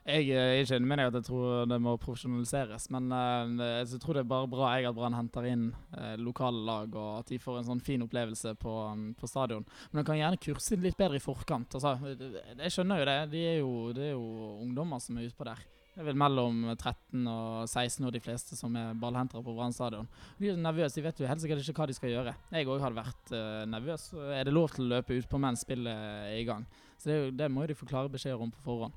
Jeg 0.07 0.29
er 0.31 0.61
ikke 0.61 0.77
enig 0.77 0.87
med 0.87 0.99
deg 1.01 1.09
at 1.09 1.15
jeg 1.17 1.25
tror 1.27 1.65
det 1.67 1.77
må 1.83 1.93
profesjonaliseres, 1.99 2.85
men 2.95 3.09
uh, 3.11 3.65
jeg 3.81 3.99
tror 3.99 4.15
det 4.15 4.21
er 4.21 4.29
bare 4.31 4.47
bra 4.47 4.69
jeg 4.77 4.87
at 4.87 4.95
Brann 4.95 5.17
henter 5.17 5.47
inn 5.49 5.65
uh, 5.97 6.13
lokale 6.21 6.61
lag, 6.63 6.93
og 6.95 7.09
at 7.17 7.33
de 7.33 7.39
får 7.43 7.57
en 7.59 7.67
sånn 7.73 7.83
fin 7.83 8.05
opplevelse 8.05 8.53
på, 8.61 8.75
um, 8.87 9.09
på 9.19 9.27
stadion. 9.27 9.65
Men 9.91 9.99
de 9.99 10.05
kan 10.07 10.19
gjerne 10.21 10.39
kurse 10.39 10.79
litt 10.79 10.95
bedre 10.95 11.19
i 11.19 11.23
forkant. 11.23 11.75
Altså, 11.75 11.97
jeg 12.15 12.71
skjønner 12.71 13.03
jo 13.03 13.09
det. 13.09 13.17
De 13.33 13.43
er 13.49 13.59
jo, 13.59 13.73
det 13.97 14.05
er 14.05 14.15
jo 14.15 14.53
ungdommer 14.63 15.03
som 15.03 15.19
er 15.19 15.27
utpå 15.27 15.49
der. 15.49 15.67
Det 15.97 16.03
er 16.03 16.11
vel 16.11 16.17
mellom 16.21 16.57
13 16.75 17.23
og 17.25 17.63
16 17.65 18.05
år 18.05 18.11
de 18.13 18.19
fleste 18.21 18.53
som 18.53 18.75
er 18.77 18.91
ballhentere 19.01 19.41
på 19.41 19.55
Brann 19.57 19.73
stadion. 19.73 20.05
De 20.37 20.51
er 20.51 20.59
nervøse, 20.61 20.93
de 20.93 21.01
vet 21.07 21.21
jo 21.23 21.25
helt 21.25 21.41
sikkert 21.41 21.63
ikke 21.63 21.81
hva 21.81 21.87
de 21.89 21.95
skal 21.97 22.11
gjøre. 22.11 22.33
Jeg 22.53 22.69
òg 22.69 22.83
hadde 22.83 22.99
vært 22.99 23.31
uh, 23.33 23.63
nervøs. 23.65 24.03
Er 24.13 24.45
det 24.45 24.53
lov 24.53 24.75
til 24.75 24.85
å 24.85 24.91
løpe 24.91 25.17
utpå 25.17 25.39
mens 25.41 25.65
spillet 25.65 25.89
er 25.89 26.35
i 26.37 26.45
gang? 26.45 26.67
Så 27.01 27.09
det, 27.09 27.17
det 27.39 27.47
må 27.49 27.65
jo 27.65 27.71
de 27.71 27.77
få 27.79 27.89
klare 27.89 28.13
beskjeder 28.13 28.45
om 28.45 28.53
på 28.53 28.61
forhånd. 28.67 28.93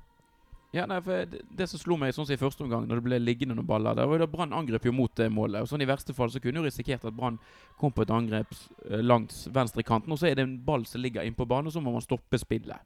Ja, 0.77 0.85
nei, 0.85 1.01
for 1.01 1.25
det, 1.25 1.41
det 1.57 1.71
som 1.73 1.81
slo 1.81 1.97
meg 1.97 2.13
sånn 2.13 2.29
som 2.29 2.37
i 2.37 2.43
første 2.43 2.67
omgang, 2.67 2.85
når 2.85 3.01
det 3.01 3.07
ble 3.09 3.21
liggende 3.23 3.57
noen 3.57 3.71
baller 3.73 3.97
der, 3.97 4.05
var 4.05 4.21
jo 4.21 4.23
da 4.27 4.29
Brann 4.37 4.53
angrep 4.61 4.85
jo 4.85 4.93
mot 4.93 5.17
det 5.17 5.31
målet. 5.33 5.65
og 5.65 5.73
sånn 5.73 5.81
I 5.81 5.89
verste 5.89 6.13
fall 6.13 6.29
så 6.29 6.39
kunne 6.43 6.61
jo 6.61 6.69
risikert 6.69 7.09
at 7.09 7.17
Brann 7.17 7.41
kom 7.81 7.97
på 7.97 8.05
et 8.05 8.13
angrep 8.13 8.53
eh, 8.53 9.01
langs 9.01 9.47
venstre 9.49 9.81
kanten, 9.81 10.13
og 10.13 10.21
så 10.21 10.29
er 10.29 10.37
det 10.37 10.45
en 10.45 10.59
ball 10.69 10.85
som 10.85 11.01
ligger 11.01 11.25
inn 11.25 11.33
på 11.33 11.49
banen, 11.49 11.73
og 11.73 11.73
så 11.73 11.81
må 11.81 11.97
man 11.97 12.05
stoppe 12.05 12.37
spillet. 12.39 12.77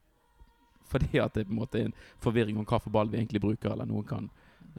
Fordi 0.91 1.21
at 1.21 1.37
det 1.37 1.47
på 1.47 1.55
en 1.55 1.61
måte 1.61 1.81
er 1.81 1.89
en 1.89 1.95
forvirring 2.23 2.57
om 2.61 2.67
hva 2.67 2.81
for 2.81 2.93
ball 2.93 3.09
vi 3.11 3.21
egentlig 3.21 3.43
bruker, 3.43 3.73
eller 3.73 3.89
noen 3.89 4.05
kan 4.07 4.29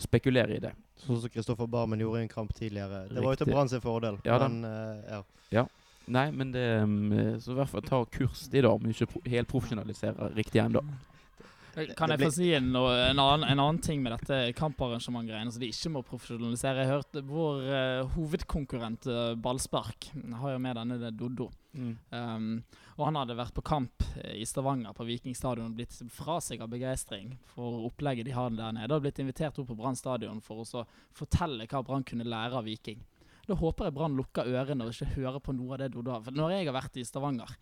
spekulere 0.01 0.59
i 0.59 0.63
det. 0.63 0.75
Sånn 1.01 1.21
som 1.23 1.33
Kristoffer 1.33 1.69
Barmen 1.71 2.01
gjorde 2.01 2.23
i 2.23 2.27
en 2.27 2.33
kamp 2.33 2.55
tidligere. 2.57 3.07
Det 3.11 3.25
var 3.25 3.35
jo 3.35 3.41
til. 3.43 3.53
Brann 3.53 3.73
sin 3.73 3.85
fordel. 3.85 4.21
Ja 4.29 4.39
men 4.43 4.63
uh, 4.65 5.21
ja. 5.53 5.67
Nei, 6.07 6.29
men 6.31 6.53
det 6.55 6.63
mm, 6.87 7.41
Så 7.43 7.51
i 7.51 7.59
hvert 7.59 7.73
fall 7.73 7.83
ta 7.83 8.05
kurs 8.05 8.47
i 8.53 8.61
det, 8.61 8.69
om 8.69 8.91
ikke 8.91 9.09
pro 9.11 9.23
helprofesjonalisere 9.27 10.31
riktig 10.37 10.63
ennå. 10.63 10.85
Kan 11.99 12.15
jeg 12.15 12.23
få 12.23 12.31
si 12.33 12.47
en, 12.57 12.71
en, 12.73 13.19
annen, 13.21 13.43
en 13.45 13.61
annen 13.61 13.81
ting 13.85 14.01
med 14.01 14.15
dette 14.15 14.55
kamparrangementgreiene 14.57 15.53
som 15.53 15.61
de 15.61 15.69
ikke 15.69 15.93
må 15.93 16.01
profesjonalisere? 16.09 16.87
Jeg 16.87 16.93
hørte 16.95 17.25
vår 17.27 17.67
uh, 17.67 18.15
hovedkonkurrent 18.15 19.09
uh, 19.11 19.35
Ballspark 19.37 20.09
har 20.41 20.55
jo 20.55 20.63
med 20.63 20.79
denne 20.81 20.97
det 21.03 21.13
Doddo. 21.77 21.97
Um, 22.11 22.63
og 22.97 23.05
han 23.09 23.19
hadde 23.21 23.37
vært 23.39 23.57
på 23.57 23.65
kamp 23.67 24.05
eh, 24.17 24.39
i 24.41 24.47
Stavanger 24.49 24.95
på 24.97 25.07
Viking 25.09 25.37
stadion 25.37 25.69
og 25.69 25.77
blitt 25.77 25.97
fra 26.13 26.39
seg 26.45 26.63
av 26.65 26.71
begeistring 26.73 27.35
for 27.53 27.85
opplegget 27.89 28.29
de 28.29 28.35
har 28.37 28.55
der 28.57 28.77
nede. 28.77 28.97
Og 28.97 29.05
blitt 29.05 29.21
invitert 29.23 29.59
opp 29.61 29.69
på 29.71 29.77
Brann 29.79 29.99
stadion 29.99 30.41
for 30.45 30.65
å 30.65 30.87
fortelle 31.17 31.69
hva 31.69 31.83
Brann 31.87 32.07
kunne 32.07 32.27
lære 32.27 32.61
av 32.61 32.67
Viking. 32.69 33.03
Da 33.47 33.55
håper 33.55 33.87
jeg 33.87 33.95
Brann 33.95 34.17
lukker 34.19 34.49
ørene 34.49 34.87
og 34.87 34.95
ikke 34.95 35.21
hører 35.21 35.43
på 35.43 35.55
noe 35.55 35.77
av 35.77 35.85
det 35.85 35.93
Dodo 35.95 36.17
har. 36.17 36.25
For 36.27 36.35
når 36.35 36.57
jeg 36.57 36.67
har 36.67 36.79
vært 36.81 36.97
i 36.99 37.05
Stavanger, 37.07 37.53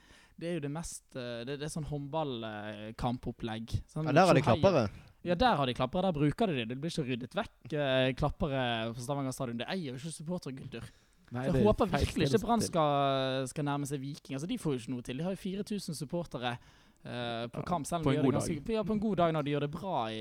det 0.41 0.49
er 0.49 0.57
jo 0.57 0.63
det 0.65 0.71
mest 0.75 1.19
eh, 1.19 1.43
Det, 1.47 1.59
det 1.61 1.67
er 1.67 1.75
sånn 1.75 1.91
håndballkampopplegg. 1.91 3.75
Sånn 3.91 4.09
ja, 4.09 4.17
der 4.17 4.31
har 4.31 4.39
de 4.39 4.45
klappere. 4.47 4.87
Ja, 5.25 5.37
der 5.41 5.57
har 5.57 5.69
de 5.69 5.75
klappere. 5.77 6.09
Der 6.09 6.17
bruker 6.17 6.51
de 6.51 6.61
det. 6.61 6.69
Det 6.73 6.79
blir 6.81 6.93
ikke 6.93 7.09
ryddet 7.11 7.37
vekk 7.37 7.77
eh, 7.81 8.11
klappere 8.19 8.65
på 8.95 9.05
Stavanger 9.05 9.35
stadion. 9.37 9.61
Det 9.61 9.69
eier 9.73 9.93
jo 9.93 9.99
ikke 10.01 10.15
supportergutter. 10.15 10.89
Nei, 11.33 11.47
Så 11.49 11.53
jeg 11.57 11.61
er 11.63 11.67
håper 11.67 11.87
virkelig 11.91 12.29
ikke 12.29 12.39
Brann 12.47 12.61
skal, 12.61 13.47
skal 13.49 13.65
nærme 13.65 13.87
seg 13.87 14.01
Viking. 14.01 14.35
Altså, 14.37 14.47
De 14.47 14.59
får 14.59 14.73
jo 14.73 14.79
ikke 14.79 14.91
noe 14.95 15.03
til. 15.03 15.17
De 15.19 15.23
har 15.25 15.31
jo 15.31 15.37
4000 15.37 15.95
supportere 15.95 16.57
Uh, 17.05 17.45
på 17.53 17.61
Ja, 17.61 17.65
kamp, 17.69 17.85
selv 17.85 18.01
om 18.01 18.05
på 18.07 18.13
de 18.13 18.17
en 18.17 18.25
gjør 18.25 18.31
det 18.31 18.33
god 18.33 18.49
ganske, 18.49 18.73
ja, 18.73 18.83
på 18.83 18.93
en 18.95 19.01
god 19.01 19.17
dag 19.17 19.33
når 19.35 19.43
de 19.45 19.51
gjør 19.51 19.61
det 19.61 19.71
bra 19.75 20.07
i, 20.09 20.21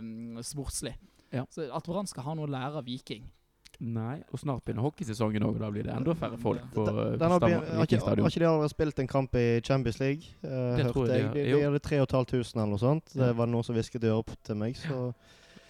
um, 0.00 0.38
sportslig. 0.42 0.96
Ja. 1.32 1.44
Så 1.54 1.68
At 1.72 1.84
Brann 1.86 2.06
skal 2.10 2.24
ha 2.24 2.34
noe 2.34 2.48
å 2.48 2.50
lære 2.50 2.80
av 2.80 2.84
Viking 2.84 3.22
Nei, 3.78 4.16
og 4.32 4.40
snart 4.40 4.64
begynner 4.64 4.82
hockeysesongen 4.82 5.44
òg, 5.46 5.58
da 5.60 5.68
blir 5.70 5.84
det 5.84 5.92
enda 5.94 6.14
færre 6.18 6.36
folk 6.40 6.62
på 6.74 6.84
Den- 6.84 7.18
den 7.20 7.30
har, 7.30 7.38
ikke, 7.84 8.00
ikke 8.26 8.40
de 8.40 8.46
allerede 8.48 8.70
spilt 8.72 8.98
en 8.98 9.06
kamp 9.06 9.34
i 9.36 9.60
Champions 9.60 10.00
League? 10.00 10.22
Uh, 10.42 10.50
Det 10.50 10.84
hørte 10.86 10.92
tror 10.94 11.06
jeg 11.06 11.22
de. 11.22 11.44
De, 11.44 11.52
de 11.52 11.62
hadde 11.62 11.78
3500 11.78 12.56
eller 12.56 12.70
noe 12.74 12.78
sånt. 12.82 13.14
Det 13.14 13.36
var 13.36 13.46
noen 13.46 13.62
som 13.64 13.74
hvisket 13.76 14.00
det 14.00 14.10
opp 14.10 14.30
til 14.42 14.56
meg. 14.56 14.74
Så 14.82 15.14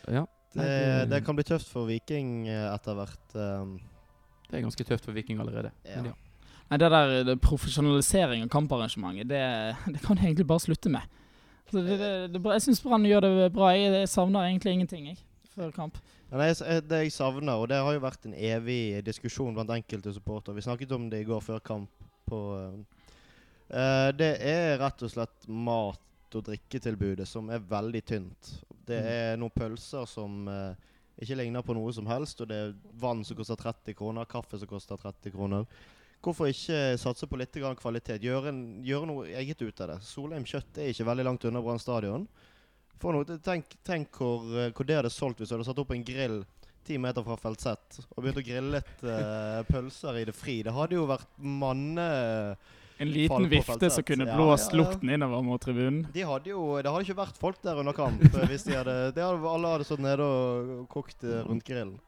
Ja, 0.08 0.24
det, 0.54 1.10
det- 1.10 1.24
kan 1.26 1.36
bli 1.36 1.44
tøft 1.44 1.66
for 1.68 1.84
Viking 1.84 2.48
eh, 2.48 2.72
etter 2.74 2.94
hvert. 2.94 3.34
um, 3.34 3.78
det 4.50 4.58
er 4.58 4.62
ganske 4.66 4.84
tøft 4.84 5.04
for 5.04 5.12
Viking 5.16 5.40
allerede. 5.40 5.70
Ja. 5.84 5.96
Men 6.00 6.10
ja. 6.12 6.16
Nei, 6.70 6.78
det 6.82 6.90
der 6.90 7.12
det 7.28 7.36
profesjonalisering 7.40 8.42
av 8.42 8.48
kamparrangementet, 8.50 9.28
det, 9.30 9.40
det 9.94 10.00
kan 10.02 10.16
jeg 10.18 10.32
egentlig 10.32 10.46
bare 10.50 10.64
slutte 10.64 10.90
med. 10.90 11.02
Så 11.70 11.78
det, 11.82 11.98
det, 11.98 12.10
det, 12.34 12.40
jeg 12.56 12.62
syns 12.62 12.82
Brann 12.82 13.06
gjør 13.06 13.20
det 13.26 13.52
bra. 13.54 13.68
Jeg, 13.74 13.92
jeg 13.94 14.08
savner 14.10 14.46
egentlig 14.48 14.72
ingenting 14.74 15.06
jeg, 15.12 15.18
før 15.54 15.70
kamp. 15.74 15.98
Eh, 16.32 16.80
det 16.82 16.98
jeg 17.04 17.12
savner, 17.14 17.54
og 17.54 17.68
det 17.70 17.78
har 17.82 17.94
jo 17.94 18.02
vært 18.02 18.26
en 18.26 18.34
evig 18.34 18.98
diskusjon 19.06 19.54
blant 19.54 19.70
enkelte 19.70 20.10
supportere 20.14 20.54
Vi 20.58 20.64
snakket 20.66 20.92
om 20.96 21.06
det 21.10 21.20
i 21.22 21.28
går 21.28 21.40
før 21.46 21.62
kamp. 21.62 21.90
På, 22.26 22.40
eh, 22.58 23.78
eh, 23.78 24.10
det 24.18 24.32
er 24.42 24.78
rett 24.82 25.02
og 25.06 25.10
slett 25.14 25.46
mat- 25.48 26.02
og 26.36 26.42
drikketilbudet 26.50 27.24
som 27.30 27.46
er 27.54 27.62
veldig 27.62 28.02
tynt. 28.04 28.50
Det 28.86 28.98
Mm. 29.02 29.06
er 29.06 29.36
noen 29.38 29.54
pølser 29.54 30.06
som 30.10 30.48
eh, 30.48 30.74
ikke 31.22 31.38
ligner 31.40 31.64
på 31.64 31.76
noe 31.76 31.92
som 31.96 32.08
helst, 32.10 32.40
og 32.44 32.50
det 32.50 32.56
er 32.60 32.74
vann 33.00 33.22
som 33.24 33.38
koster 33.38 33.56
30 33.56 33.96
kroner, 33.96 34.28
kaffe 34.28 34.58
som 34.60 34.68
koster 34.68 35.00
30 35.00 35.32
kroner. 35.32 35.64
Hvorfor 36.24 36.50
ikke 36.50 36.96
satse 36.98 37.28
på 37.28 37.38
litt 37.38 37.56
kvalitet? 37.80 38.24
Gjøre, 38.24 38.52
gjør 38.84 39.06
noe 39.08 39.28
eget 39.30 39.62
ut 39.62 39.80
av 39.84 39.92
det. 39.92 39.98
Solheim 40.04 40.44
kjøtt 40.48 40.80
er 40.82 40.90
ikke 40.90 41.06
veldig 41.06 41.26
langt 41.28 41.44
unna 41.48 41.62
Brann 41.62 41.80
stadion. 41.80 42.26
Tenk 43.44 43.76
tenk 43.84 44.16
hvor, 44.16 44.46
eh, 44.56 44.72
hvor 44.72 44.88
det 44.88 44.96
hadde 44.96 45.12
solgt 45.12 45.40
hvis 45.40 45.50
du 45.50 45.56
hadde 45.56 45.66
satt 45.68 45.80
opp 45.82 45.92
en 45.92 46.04
grill 46.04 46.40
ti 46.86 46.96
meter 47.02 47.24
fra 47.26 47.36
Feltsett 47.36 47.98
og 48.06 48.22
begynt 48.22 48.40
å 48.40 48.44
grille 48.46 48.78
litt 48.78 49.00
uh, 49.04 49.60
pølser 49.66 50.20
i 50.20 50.26
det 50.28 50.34
fri. 50.36 50.60
Det 50.62 50.74
hadde 50.74 50.98
jo 50.98 51.06
vært 51.10 51.38
manne... 51.42 52.04
En 52.98 53.10
liten 53.10 53.48
vifte 53.48 53.90
som 53.90 54.02
kunne 54.02 54.24
blåst 54.24 54.72
ja, 54.72 54.78
ja. 54.78 54.82
lukten 54.82 55.10
innover 55.10 55.42
mot 55.42 55.62
tribunen. 55.62 56.06
De 56.12 56.22
hadde 56.24 56.50
jo, 56.50 56.62
det 56.80 56.92
hadde 56.92 57.04
ikke 57.04 57.18
vært 57.18 57.40
folk 57.40 57.58
der 57.64 57.80
under 57.82 57.96
kamp 57.96 58.22
hvis 58.50 58.64
de 58.64 58.76
hadde, 58.78 58.94
de 59.16 59.24
hadde 59.24 59.50
Alle 59.52 59.72
hadde 59.74 59.88
stått 59.88 60.04
nede 60.04 60.24
og 60.24 60.86
kokt 60.92 61.26
eh, 61.26 61.42
rundt 61.44 61.66
grillen. 61.66 61.98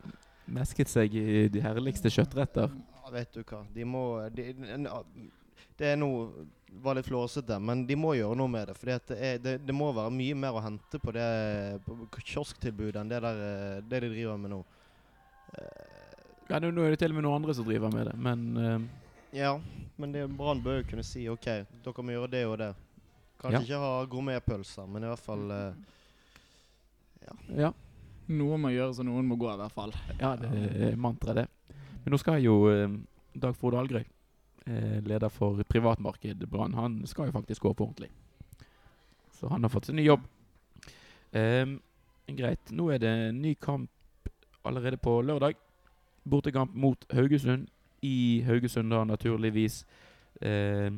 Mesket 0.49 0.89
seg 0.89 1.13
i 1.13 1.49
de 1.53 1.61
herligste 1.61 2.13
kjøttretter. 2.13 2.73
Ja, 2.73 3.11
vet 3.13 3.37
du 3.37 3.43
hva. 3.43 3.61
De 3.75 3.85
må 3.85 4.05
de, 4.33 4.47
Det 5.77 5.93
er 5.93 6.01
noe 6.01 6.47
var 6.85 6.97
litt 6.99 7.09
flåsete, 7.09 7.57
men 7.65 7.87
de 7.89 7.97
må 7.97 8.15
gjøre 8.17 8.37
noe 8.37 8.53
med 8.53 8.69
det. 8.69 8.77
For 8.77 8.93
det, 8.93 9.19
det, 9.45 9.55
det 9.65 9.77
må 9.77 9.91
være 9.97 10.13
mye 10.13 10.37
mer 10.37 10.57
å 10.57 10.63
hente 10.65 11.01
på 11.01 11.13
det 11.17 11.29
kiosktilbudet 12.29 13.01
enn 13.03 13.13
det, 13.13 13.21
der, 13.25 13.45
eh, 13.45 13.85
det 13.85 14.03
de 14.05 14.11
driver 14.15 14.41
med 14.41 14.57
nå. 14.57 14.63
Ja, 16.49 16.59
nå, 16.61 16.73
er 16.81 16.95
det 16.95 17.03
til 17.03 17.13
og 17.13 17.19
med 17.19 17.27
noen 17.27 17.43
andre 17.43 17.55
som 17.57 17.67
driver 17.69 17.93
med 17.93 18.09
det, 18.09 18.15
men 18.25 18.45
eh, 18.57 18.89
Ja, 19.33 19.61
men 19.97 20.13
det 20.13 20.25
Brann 20.37 20.63
bør 20.65 20.81
jo 20.81 20.87
kunne 20.89 21.05
si 21.05 21.27
OK, 21.29 21.45
dere 21.85 22.05
må 22.05 22.15
gjøre 22.15 22.31
det 22.33 22.45
og 22.49 22.59
det. 22.59 22.73
Kanskje 23.39 23.59
Ja. 23.59 23.65
ikke 23.67 23.83
ha 23.83 24.05
gourmetpølser, 24.11 24.87
men 24.89 25.05
i 25.05 25.11
hvert 25.11 25.23
fall 25.23 25.51
uh, 25.51 25.75
ja. 27.57 27.73
Noe 28.29 28.59
må 28.61 28.73
gjøres, 28.73 28.99
og 29.01 29.07
noen 29.09 29.29
må 29.29 29.37
gå, 29.41 29.49
i 29.53 29.61
hvert 29.61 29.75
fall. 29.75 29.93
ja, 30.21 30.35
det 30.37 30.49
er 30.91 30.97
mantra, 30.97 31.35
det. 31.35 31.47
Men 32.05 32.13
nå 32.13 32.19
skal 32.21 32.43
jo 32.43 32.69
eh, 32.69 32.89
Dag 33.35 33.57
Frode 33.57 33.79
Algrøy, 33.81 34.05
eh, 34.67 34.99
leder 35.05 35.33
for 35.33 35.61
privatmarked 35.69 36.45
Brann, 36.51 36.75
han 36.75 37.07
skal 37.07 37.29
jo 37.29 37.37
faktisk 37.37 37.63
gå 37.63 37.73
på 37.75 37.87
ordentlig. 37.87 38.11
Så 39.39 39.49
han 39.49 39.63
har 39.63 39.73
fått 39.73 39.89
seg 39.89 39.97
ny 39.97 40.05
jobb. 40.05 40.25
Um, 41.33 41.79
greit. 42.27 42.73
Nå 42.75 42.89
er 42.91 42.99
det 42.99 43.15
ny 43.37 43.55
kamp 43.55 43.91
allerede 44.67 44.99
på 45.01 45.21
lørdag. 45.23 45.55
Bortekamp 46.29 46.75
mot 46.75 47.05
Haugesund. 47.15 47.69
I 48.07 48.43
Haugesund, 48.47 48.91
da, 48.93 49.05
naturligvis. 49.05 49.85
Eh, 50.41 50.91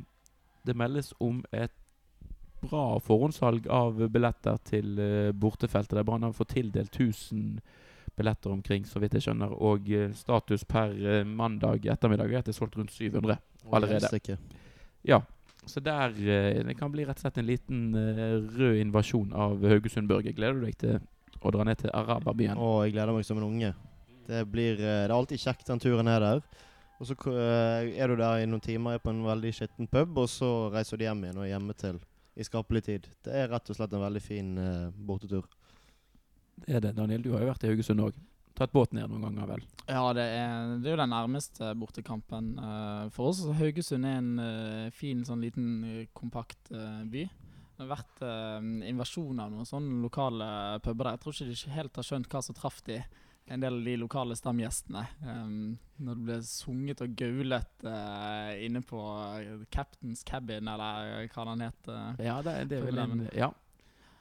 det 0.63 0.77
meldes 0.77 1.13
om 1.19 1.45
et 1.53 1.73
bra 2.61 3.01
forhåndssalg 3.01 3.69
av 3.73 4.03
billetter 4.13 4.59
til 4.69 4.99
eh, 5.01 5.33
bortefeltet. 5.33 5.97
Der 5.97 6.05
Brann 6.05 6.27
har 6.27 6.37
fått 6.37 6.55
tildelt 6.57 6.93
1000 6.97 7.61
billetter 8.17 8.53
omkring, 8.53 8.85
så 8.85 9.01
vidt 9.01 9.17
jeg 9.17 9.29
skjønner. 9.29 9.55
Og 9.57 9.89
eh, 9.97 10.13
status 10.17 10.65
per 10.69 10.93
eh, 10.93 11.25
mandag 11.25 11.89
ettermiddag 11.89 12.33
er 12.33 12.43
at 12.43 12.51
det 12.51 12.55
er 12.55 12.61
solgt 12.61 12.77
rundt 12.81 12.93
700. 12.93 13.39
Allerede. 13.73 14.39
Ja, 15.07 15.23
så 15.65 15.81
der 15.81 16.13
eh, 16.17 16.65
Det 16.65 16.77
kan 16.79 16.93
bli 16.93 17.05
rett 17.09 17.21
og 17.21 17.25
slett 17.25 17.41
en 17.41 17.49
liten 17.49 17.95
eh, 17.97 18.37
rød 18.59 18.81
invasjon 18.81 19.33
av 19.33 19.65
Haugesund 19.65 20.09
Børge. 20.11 20.35
Gleder 20.37 20.61
du 20.61 20.67
deg 20.69 20.81
til 20.81 20.99
å 21.41 21.53
dra 21.55 21.65
ned 21.65 21.81
til 21.81 21.95
araberbyen? 21.97 22.61
Å, 22.61 22.73
jeg 22.85 22.97
gleder 22.97 23.17
meg 23.17 23.29
som 23.29 23.41
en 23.41 23.49
unge. 23.49 23.73
Det 24.31 24.45
blir 24.47 24.77
Det 24.79 24.97
er 25.07 25.15
alltid 25.15 25.41
kjekt 25.43 25.71
den 25.73 25.81
turen 25.83 26.11
her 26.11 26.21
der. 26.23 26.43
Og 27.01 27.09
så 27.09 27.17
eh, 27.33 27.95
er 27.97 28.13
du 28.13 28.19
der 28.21 28.43
i 28.43 28.49
noen 28.49 28.61
timer 28.61 28.99
er 28.99 29.03
på 29.03 29.13
en 29.13 29.23
veldig 29.25 29.53
skitten 29.57 29.89
pub, 29.89 30.19
og 30.21 30.29
så 30.29 30.69
reiser 30.75 31.01
du 31.01 31.07
hjem 31.07 31.25
igjen 31.25 31.39
og 31.41 31.47
er 31.47 31.55
hjemme 31.55 31.77
til 31.81 32.01
i 32.37 32.45
skapelig 32.45 32.83
tid. 32.87 33.09
Det 33.25 33.33
er 33.37 33.49
rett 33.51 33.71
og 33.73 33.77
slett 33.77 33.95
en 33.97 34.05
veldig 34.05 34.21
fin 34.23 34.51
uh, 34.61 34.93
bortetur. 34.95 35.49
Det 36.61 36.77
er 36.77 36.85
det, 36.85 36.93
Daniel. 36.97 37.25
Du 37.25 37.33
har 37.35 37.43
jo 37.43 37.49
vært 37.51 37.65
i 37.65 37.71
Haugesund 37.73 38.05
òg. 38.05 38.19
Tatt 38.57 38.73
båten 38.73 39.01
ned 39.01 39.11
noen 39.11 39.25
ganger, 39.27 39.49
vel? 39.49 39.65
Ja, 39.89 40.05
det 40.17 40.27
er, 40.37 40.75
det 40.81 40.89
er 40.89 40.95
jo 40.95 41.01
den 41.01 41.13
nærmeste 41.13 41.73
bortekampen 41.81 42.53
uh, 42.61 43.09
for 43.13 43.33
oss. 43.33 43.43
Haugesund 43.59 44.09
er 44.09 44.21
en 44.21 44.31
uh, 44.39 44.93
fin, 44.95 45.25
sånn 45.27 45.43
liten, 45.43 45.73
kompakt 46.17 46.71
by. 46.71 47.25
Det 47.27 47.83
har 47.87 47.91
vært 47.95 48.25
uh, 48.25 48.61
invasjon 48.89 49.41
av 49.41 49.53
noen 49.53 49.69
sånne 49.69 50.03
lokale 50.05 50.51
puber 50.85 51.09
der. 51.09 51.17
Jeg 51.17 51.25
tror 51.25 51.37
ikke 51.37 51.49
de 51.49 51.59
ikke 51.59 51.77
helt 51.79 52.01
har 52.01 52.09
skjønt 52.11 52.31
hva 52.33 52.45
som 52.45 52.61
traff 52.61 52.85
de 52.87 53.01
en 53.47 53.61
del 53.61 53.75
av 53.75 53.85
de 53.85 53.97
lokale 53.97 54.37
stamgjestene. 54.37 55.03
Um, 55.27 55.79
når 56.01 56.19
det 56.19 56.27
ble 56.29 56.37
sunget 56.47 57.01
og 57.03 57.17
gaulet 57.19 57.83
uh, 57.83 58.53
inne 58.63 58.83
på 58.87 59.01
eh, 59.41 59.65
Captain's 59.75 60.23
Cabin, 60.27 60.71
eller 60.71 61.27
hva 61.33 61.47
den 61.51 61.65
het. 61.67 61.91
Uh, 61.91 62.23
Ja, 62.23 62.39
det, 62.47 62.55
det 62.71 62.79
er 62.79 62.87
vel 62.87 63.03
en 63.03 63.27
Ja. 63.37 63.51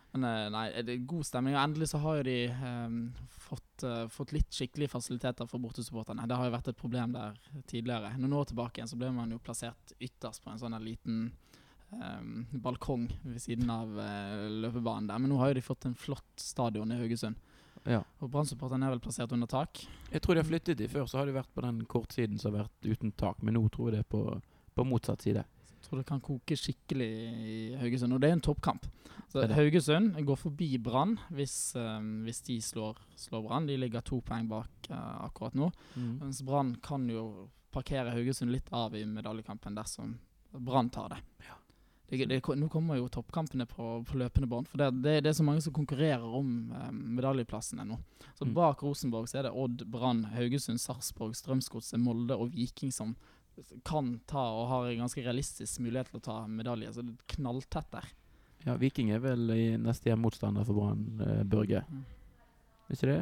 Men 0.09 0.23
nei, 0.49 0.63
det 0.81 0.95
er 0.95 1.03
god 1.05 1.27
stemning. 1.27 1.53
Og 1.53 1.61
endelig 1.61 1.91
så 1.91 1.99
har 2.01 2.15
jo 2.17 2.23
de 2.25 2.37
um, 2.49 2.95
fått, 3.29 3.83
fått 4.09 4.31
litt 4.33 4.49
skikkelige 4.49 4.89
fasiliteter 4.89 5.45
for 5.45 5.61
bortesupporterne. 5.61 6.25
Det 6.25 6.39
har 6.39 6.49
jo 6.49 6.55
vært 6.55 6.71
et 6.71 6.79
problem 6.79 7.13
der 7.13 7.37
tidligere. 7.69 8.15
Noen 8.17 8.33
år 8.39 8.47
tilbake 8.49 8.81
igjen 8.81 8.89
så 8.89 8.97
ble 8.97 9.11
man 9.13 9.29
jo 9.29 9.37
plassert 9.37 9.93
ytterst 10.01 10.41
på 10.41 10.49
en 10.49 10.57
sånn 10.63 10.79
liten 10.81 11.27
um, 11.93 12.41
balkong 12.65 13.05
ved 13.21 13.37
siden 13.45 13.69
av 13.69 13.93
løpebanen 14.65 15.11
der. 15.13 15.21
Men 15.21 15.29
nå 15.29 15.37
har 15.43 15.53
jo 15.53 15.59
de 15.59 15.65
fått 15.69 15.85
en 15.85 15.93
flott 16.07 16.41
stadion 16.41 16.89
i 16.89 16.97
Haugesund. 17.03 17.37
Ja. 18.19 18.25
Og 18.25 18.31
Brann-supporterne 18.33 18.87
er 18.87 18.95
vel 18.95 19.03
plassert 19.03 19.31
under 19.31 19.47
tak. 19.47 19.79
Jeg 20.11 20.21
tror 20.21 20.35
de 20.35 20.41
har 20.43 20.47
flyttet 20.47 20.77
de 20.77 20.87
før, 20.91 21.05
så 21.07 21.21
har 21.21 21.29
de 21.29 21.37
vært 21.37 21.53
på 21.55 21.63
den 21.63 21.85
kortsiden 21.87 22.39
som 22.39 22.53
har 22.53 22.65
vært 22.65 22.89
uten 22.91 23.13
tak. 23.15 23.39
Men 23.43 23.55
nå 23.55 23.63
tror 23.71 23.89
jeg 23.89 23.95
det 23.95 24.03
er 24.03 24.09
på, 24.11 24.23
på 24.75 24.85
motsatt 24.87 25.23
side. 25.23 25.45
Jeg 25.69 25.85
tror 25.87 26.01
det 26.01 26.07
kan 26.09 26.19
koke 26.21 26.57
skikkelig 26.59 27.09
i 27.39 27.59
Haugesund. 27.79 28.13
Og 28.13 28.19
det 28.19 28.29
er 28.29 28.35
en 28.35 28.43
toppkamp. 28.43 28.89
Så. 29.29 29.45
Haugesund 29.53 30.17
går 30.25 30.39
forbi 30.41 30.73
Brann 30.81 31.15
hvis, 31.37 31.75
um, 31.79 32.25
hvis 32.25 32.41
de 32.47 32.57
slår, 32.65 32.99
slår 33.15 33.45
Brann. 33.45 33.69
De 33.69 33.77
ligger 33.79 34.03
to 34.03 34.19
poeng 34.25 34.49
bak 34.49 34.89
uh, 34.91 35.23
akkurat 35.29 35.55
nå. 35.55 35.69
Mens 35.95 36.41
Brann 36.43 36.75
kan 36.83 37.07
jo 37.09 37.47
parkere 37.71 38.11
Haugesund 38.11 38.51
litt 38.51 38.67
av 38.75 38.97
i 38.97 39.05
medaljekampen 39.05 39.77
dersom 39.77 40.17
Brann 40.51 40.89
tar 40.91 41.13
det. 41.13 41.23
Det, 42.09 42.25
det. 42.25 42.39
Nå 42.57 42.67
kommer 42.73 42.97
jo 42.97 43.07
toppkampene 43.13 43.65
på, 43.69 44.03
på 44.07 44.17
løpende 44.17 44.47
bånd. 44.49 44.67
For 44.67 44.81
det, 44.81 44.89
det, 45.03 45.15
det 45.23 45.29
er 45.29 45.37
så 45.37 45.45
mange 45.45 45.61
som 45.61 45.73
konkurrerer 45.75 46.25
om 46.25 46.71
eh, 46.73 46.91
medaljeplassene 46.91 47.85
nå. 47.85 47.99
Så 48.33 48.47
Mm. 48.47 48.53
bak 48.55 48.81
Rosenborg 48.83 49.27
så 49.29 49.39
er 49.39 49.43
det 49.49 49.51
Odd, 49.53 49.83
Brann, 49.91 50.23
Haugesund, 50.33 50.79
Sarpsborg, 50.81 51.35
Strømsgodset, 51.37 51.99
Molde 52.01 52.37
og 52.39 52.49
Viking 52.55 52.91
som 52.95 53.15
kan 53.83 54.21
ta 54.25 54.39
og 54.55 54.69
har 54.71 54.85
en 54.87 55.01
ganske 55.03 55.21
realistisk 55.25 55.81
mulighet 55.83 56.07
til 56.13 56.21
å 56.21 56.23
ta 56.23 56.37
medalje. 56.47 56.93
Så 56.95 57.03
det 57.03 57.11
er 57.13 57.35
knalltett 57.35 57.89
der. 57.91 58.07
Ja, 58.65 58.75
Viking 58.79 59.11
er 59.11 59.19
vel 59.23 59.51
i 59.51 59.65
neste 59.79 60.09
hjemmotstander 60.09 60.65
for 60.67 60.79
Brann, 60.79 61.03
eh, 61.25 61.43
Børge. 61.43 61.83
Mm. 61.89 62.05
Ikke 62.89 63.11
det? 63.11 63.19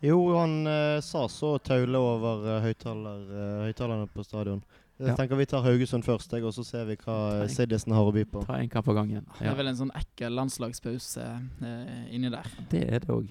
Jo, 0.00 0.16
han 0.38 0.66
eh, 0.66 1.00
sa 1.04 1.26
så 1.28 1.58
taule 1.60 1.98
over 2.00 2.44
uh, 2.46 2.60
høyttaler, 2.64 3.24
eh, 3.28 3.56
høyttalerne 3.68 4.06
på 4.08 4.24
stadion. 4.24 4.62
Jeg 5.00 5.08
Ja. 5.08 5.14
tenker 5.16 5.36
vi 5.36 5.46
tar 5.48 5.62
Haugesund 5.64 6.04
først, 6.04 6.32
jeg, 6.32 6.44
og 6.44 6.52
så 6.52 6.64
ser 6.64 6.84
vi 6.88 6.96
hva 7.00 7.42
uh, 7.42 7.48
Siddisen 7.48 7.92
har 7.92 8.04
å 8.04 8.12
by 8.12 8.24
på. 8.28 8.42
Ta 8.48 8.58
en 8.60 8.68
kamp 8.68 8.88
av 8.88 8.94
gangen. 8.98 9.24
Det 9.38 9.44
Ja. 9.46 9.52
er 9.52 9.56
vel 9.56 9.68
en 9.68 9.76
sånn 9.76 9.92
ekkel 9.96 10.32
landslagspause 10.36 11.24
eh, 11.64 12.14
inni 12.14 12.30
der. 12.32 12.48
Det 12.70 12.82
er 12.88 12.98
det 13.00 13.08
òg. 13.08 13.28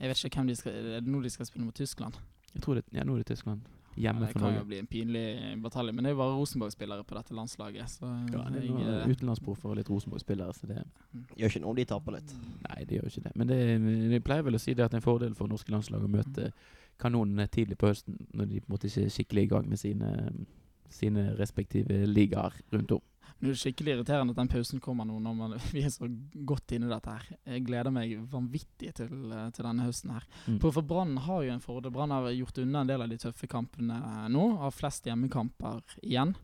Jeg 0.00 0.08
vet 0.08 0.24
ikke 0.24 0.36
hvem 0.40 0.46
de 0.48 0.56
skal 0.56 0.72
Er 0.72 1.00
det 1.00 1.06
nå 1.08 1.22
de 1.22 1.30
skal 1.32 1.46
spille 1.48 1.64
mot 1.64 1.74
Tyskland? 1.74 2.16
Jeg 2.54 2.62
tror 2.62 2.74
det, 2.76 2.84
ja, 2.92 3.04
nå 3.04 3.14
er 3.16 3.24
det 3.24 3.26
Tyskland. 3.32 3.60
Hjemme 3.96 4.26
det 4.26 4.32
for 4.34 4.44
kan 4.44 4.56
jo 4.58 4.64
bli 4.68 4.78
en 4.82 4.88
pinlig 4.90 5.24
batalje, 5.64 5.92
men 5.96 6.04
det 6.04 6.10
er 6.10 6.14
jo 6.16 6.20
bare 6.20 6.34
Rosenborg-spillere 6.36 7.04
på 7.08 7.16
dette 7.16 7.36
landslaget. 7.36 7.92
Så 7.96 8.06
Ja, 8.06 8.42
det 8.52 8.60
er 8.60 8.66
jeg, 8.66 8.74
noen 8.74 8.90
eh, 8.92 9.12
utenlandsproffer 9.14 9.72
og 9.72 9.78
litt 9.78 9.90
Rosenborg-spillere, 9.90 10.52
så 10.56 10.68
det 10.68 10.82
Gjør 11.40 11.54
ikke 11.54 11.62
noe 11.64 11.72
om 11.72 11.78
de 11.78 11.86
taper 11.88 12.18
litt. 12.18 12.34
Nei, 12.66 12.78
det 12.84 12.98
gjør 12.98 13.08
jo 13.08 13.14
ikke 13.14 13.24
det. 13.28 13.32
Men 13.40 13.50
det, 13.52 13.60
de 14.12 14.20
pleier 14.26 14.44
vel 14.46 14.58
å 14.58 14.62
si 14.62 14.74
det 14.76 14.84
at 14.84 14.92
det 14.92 15.00
er 15.00 15.02
en 15.04 15.08
fordel 15.08 15.34
for 15.38 15.48
norske 15.48 15.72
landslag 15.72 16.04
å 16.04 16.12
møte 16.12 16.50
kanonene 17.00 17.48
tidlig 17.52 17.78
på 17.80 17.90
høsten, 17.90 18.20
når 18.36 18.52
de 18.52 18.60
på 18.60 18.68
en 18.68 18.76
måte 18.76 18.88
ikke 18.90 19.04
er 19.08 19.16
skikkelig 19.16 19.42
i 19.46 19.50
gang 19.52 19.68
med 19.68 19.80
sine, 19.80 20.12
sine 20.92 21.28
respektive 21.40 22.04
ligaer 22.08 22.56
rundt 22.72 22.96
om. 22.98 23.04
Er 23.36 23.50
det 23.50 23.56
skikkelig 23.60 23.94
irriterende 23.94 24.32
at 24.32 24.40
den 24.40 24.50
pausen 24.52 24.82
kommer 24.82 25.08
nå 25.08 25.18
når 25.22 25.36
man, 25.36 25.54
vi 25.74 25.84
er 25.84 25.92
så 25.92 26.08
godt 26.48 26.76
inne 26.76 26.88
i 26.88 26.92
dette 26.92 27.14
her. 27.16 27.30
Jeg 27.44 27.64
gleder 27.68 27.94
meg 27.94 28.16
vanvittig 28.32 28.92
til, 28.98 29.14
eh, 29.30 29.48
til 29.56 29.68
denne 29.68 29.86
høsten 29.86 30.14
her. 30.16 30.26
Mm. 30.46 30.58
For, 30.64 30.74
for 30.76 30.86
Brann 30.86 31.16
har 31.26 31.46
jo 31.46 31.54
en 31.54 31.64
fordel. 31.64 31.94
Brann 31.94 32.14
har 32.14 32.28
gjort 32.32 32.62
unna 32.64 32.84
en 32.84 32.92
del 32.92 33.06
av 33.06 33.12
de 33.12 33.20
tøffe 33.26 33.50
kampene 33.50 34.00
nå. 34.32 34.50
Har 34.62 34.74
flest 34.74 35.08
hjemmekamper 35.08 35.98
igjen. 36.02 36.36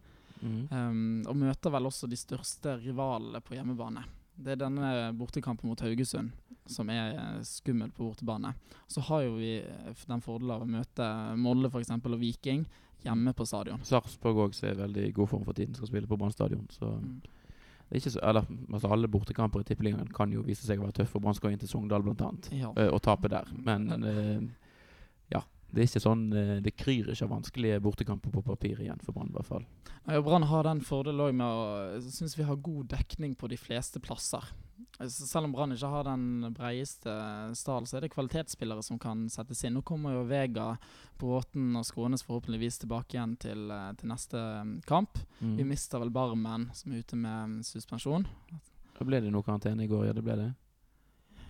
Mm. 0.43 0.63
Um, 0.73 1.03
og 1.31 1.37
møter 1.39 1.71
vel 1.71 1.87
også 1.87 2.09
de 2.11 2.19
største 2.19 2.75
rivalene 2.83 3.39
på 3.47 3.55
hjemmebane. 3.55 4.03
Det 4.43 4.57
er 4.57 4.65
denne 4.65 4.89
bortekampen 5.15 5.71
mot 5.71 5.83
Haugesund 5.85 6.33
som 6.67 6.91
er 6.93 7.17
eh, 7.17 7.41
skummel 7.47 7.91
på 7.91 8.05
bortebane. 8.07 8.55
Så 8.87 9.03
har 9.09 9.27
jo 9.27 9.37
vi 9.41 9.57
eh, 9.61 10.05
den 10.07 10.23
fordelen 10.25 10.55
av 10.57 10.65
å 10.65 10.71
møte 10.71 11.09
Molde 11.41 11.71
for 11.73 11.83
eksempel, 11.83 12.17
og 12.17 12.23
Viking 12.23 12.65
hjemme 13.05 13.33
på 13.35 13.47
stadion. 13.47 13.81
Sarpsborg 13.83 14.37
òg 14.49 14.59
er 14.65 14.73
i 14.75 14.81
veldig 14.83 15.15
god 15.15 15.29
form 15.29 15.45
for 15.45 15.53
tiden, 15.53 15.75
skal 15.75 15.87
spille 15.89 16.07
på 16.07 16.17
Brann 16.19 16.33
stadion. 16.33 16.67
Så 16.71 16.85
Mm. 17.01 17.21
det 17.23 17.93
er 17.93 17.97
ikke 18.01 18.11
så, 18.11 18.21
eller, 18.23 18.45
altså 18.73 18.89
alle 18.93 19.09
bortekamper 19.09 19.61
i 19.61 19.65
Tippeligaen 19.65 20.09
kan 20.15 20.33
jo 20.33 20.43
vise 20.43 20.65
seg 20.67 20.79
å 20.79 20.83
være 20.87 20.93
tøffe. 20.93 21.11
for 21.13 21.21
Brann 21.21 21.35
skal 21.35 21.51
inn 21.53 21.59
til 21.59 21.69
Sogndal 21.69 22.03
bl.a. 22.03 22.31
Ja. 22.53 22.71
Uh, 22.77 22.93
og 22.95 23.03
tape 23.03 23.29
der. 23.29 23.45
Men 23.55 23.91
eh. 23.93 24.41
Det 25.73 25.81
er 25.81 25.89
ikke 25.89 26.05
sånn 26.05 26.25
eh, 26.37 26.57
Det 26.65 26.75
kryr 26.77 27.13
ikke 27.13 27.27
av 27.27 27.33
vanskelige 27.33 27.81
bortekamper 27.85 28.35
på 28.35 28.45
papir 28.45 28.83
igjen 28.85 29.01
for 29.05 29.17
Brann, 29.17 29.31
i 29.33 29.37
hvert 29.39 29.49
fall. 29.49 29.65
Nei, 30.05 30.19
og 30.19 30.27
Brann 30.27 30.49
har 30.51 30.67
den 30.69 30.83
fordelen 30.85 31.39
med 31.39 31.47
å 31.47 32.03
synes 32.05 32.37
vi 32.37 32.47
har 32.47 32.61
god 32.61 32.91
dekning 32.93 33.37
på 33.39 33.49
de 33.49 33.57
fleste 33.61 34.03
plasser. 34.03 34.45
Altså, 34.99 35.27
Selv 35.27 35.49
om 35.49 35.55
Brann 35.55 35.73
ikke 35.75 35.91
har 35.91 36.07
den 36.07 36.53
breieste 36.55 37.13
stallen, 37.59 37.89
så 37.89 37.97
er 37.97 38.05
det 38.05 38.13
kvalitetsspillere 38.13 38.85
som 38.85 38.99
kan 39.03 39.25
settes 39.33 39.63
inn. 39.65 39.77
Nå 39.79 39.85
kommer 39.87 40.17
jo 40.17 40.27
Vega, 40.29 40.75
Bråten 41.21 41.73
og 41.79 41.87
Skånes 41.89 42.25
forhåpentligvis 42.27 42.83
tilbake 42.83 43.17
igjen 43.17 43.37
til, 43.41 43.71
eh, 43.73 43.93
til 43.99 44.13
neste 44.13 44.39
mm, 44.39 44.75
kamp. 44.89 45.23
Mm. 45.41 45.57
Vi 45.61 45.69
mister 45.73 46.03
vel 46.03 46.13
Barmen, 46.15 46.69
som 46.77 46.93
er 46.93 47.07
ute 47.07 47.17
med 47.17 47.57
mm, 47.57 47.63
suspensjon. 47.67 48.29
Da 48.99 49.09
ble 49.09 49.23
det 49.23 49.33
noe 49.33 49.47
karantene 49.47 49.87
i 49.87 49.91
går, 49.91 50.11
ja. 50.11 50.17
Det 50.17 50.25
ble 50.27 50.39
det. 50.39 50.51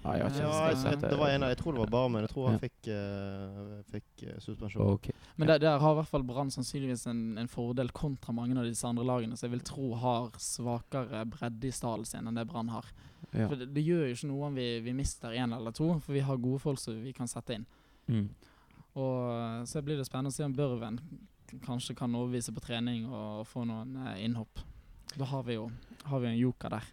Ja, 0.03 0.13
jeg 0.19 0.33
Ja, 0.43 0.71
jeg, 0.73 1.01
det. 1.01 1.17
var 1.19 1.29
en 1.31 1.43
av, 1.47 1.49
jeg 1.53 1.59
tror 1.61 1.73
det 1.77 1.79
var 1.85 1.91
Barmen. 1.91 2.23
jeg 2.27 2.31
tror 2.33 2.47
han 2.49 2.57
Ja. 2.57 2.59
fikk, 2.59 2.89
uh, 2.91 3.83
fikk 3.93 4.23
eh, 4.27 4.39
suspensjon. 4.43 4.83
Okay. 4.97 5.13
Men 5.37 5.49
der, 5.49 5.59
der 5.63 5.79
har 5.79 5.93
i 5.93 5.99
hvert 6.01 6.09
fall 6.11 6.25
Brann 6.27 6.51
sannsynligvis 6.51 7.07
en, 7.07 7.39
en 7.39 7.49
fordel 7.49 7.91
kontra 7.95 8.33
mange 8.35 8.59
av 8.59 8.65
disse 8.67 8.85
andre 8.89 9.05
lagene, 9.05 9.37
som 9.37 9.47
jeg 9.49 9.59
vil 9.59 9.65
tro 9.67 9.95
har 9.95 10.31
svakere 10.39 11.25
bredde 11.31 11.69
i 11.69 11.71
stallen 11.71 12.05
sin 12.09 12.27
enn 12.27 12.35
det 12.35 12.47
Brann 12.51 12.69
har. 12.75 12.85
Ja. 13.33 13.47
For 13.49 13.55
det, 13.57 13.71
det 13.75 13.85
gjør 13.87 14.09
jo 14.09 14.15
ikke 14.17 14.29
noe 14.33 14.47
om 14.51 14.55
vi, 14.59 14.81
vi 14.81 14.93
mister 14.93 15.31
én 15.39 15.55
eller 15.55 15.71
to, 15.73 15.93
for 16.01 16.13
vi 16.13 16.21
har 16.27 16.37
gode 16.37 16.59
folk 16.61 16.79
som 16.83 16.99
vi 17.03 17.13
kan 17.17 17.31
sette 17.31 17.55
inn. 17.55 17.67
Mm. 18.09 18.27
Og 18.99 19.69
Så 19.69 19.81
blir 19.83 19.97
det 19.97 20.05
spennende 20.09 20.33
å 20.33 20.37
se 20.37 20.45
om 20.45 20.53
Børven 20.53 20.99
kanskje 21.63 21.95
kan 21.97 22.13
overbevise 22.17 22.53
på 22.53 22.61
trening 22.65 23.07
og 23.07 23.47
få 23.47 23.65
noen 23.69 23.95
eh, 24.09 24.25
innhopp. 24.25 24.61
Da 25.17 25.25
har 25.29 25.43
vi 25.45 25.55
jo 25.59 25.71
har 26.09 26.21
vi 26.21 26.27
en 26.29 26.39
joker 26.39 26.69
der. 26.73 26.85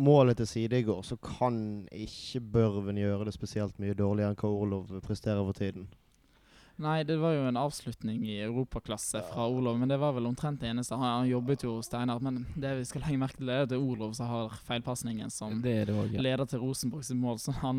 Målet 0.00 0.38
til 0.40 0.46
side 0.48 0.78
i 0.78 0.84
går, 0.86 1.02
så 1.04 1.18
kan 1.20 1.88
ikke 1.92 2.40
Børven 2.54 2.96
gjøre 2.96 3.26
det 3.28 3.34
spesielt 3.36 3.76
mye 3.82 3.96
dårligere 3.96 4.32
enn 4.32 4.38
hva 4.40 4.48
Orlov 4.48 4.94
presterer 5.04 5.44
for 5.44 5.52
tiden. 5.58 5.90
Nei, 6.80 7.02
det 7.04 7.18
var 7.20 7.34
jo 7.36 7.42
en 7.46 7.58
avslutning 7.60 8.22
i 8.26 8.38
europaklasse 8.42 9.20
fra 9.28 9.44
Olov, 9.44 9.76
men 9.78 9.90
det 9.92 9.98
var 10.00 10.14
vel 10.16 10.24
omtrent 10.26 10.62
det 10.62 10.70
eneste. 10.72 10.96
Han, 10.96 11.04
han 11.20 11.28
jobbet 11.28 11.66
jo 11.66 11.74
Steinar, 11.84 12.22
men 12.24 12.40
det 12.56 12.72
vi 12.78 12.86
skal 12.88 13.04
legge 13.04 13.20
merke 13.20 13.38
til, 13.38 13.52
er 13.52 13.66
at 13.66 13.70
det 13.70 13.76
er 13.76 13.84
Olov 13.84 14.16
som 14.16 14.30
har 14.30 14.56
feilpasningen 14.66 15.30
som 15.30 15.60
Det 15.62 15.76
det 15.90 15.94
også, 15.94 16.16
ja. 16.16 16.24
leder 16.24 16.48
til 16.48 16.64
Rosenborg 16.64 17.04
sitt 17.06 17.20
mål, 17.20 17.38
så 17.44 17.54
han 17.60 17.78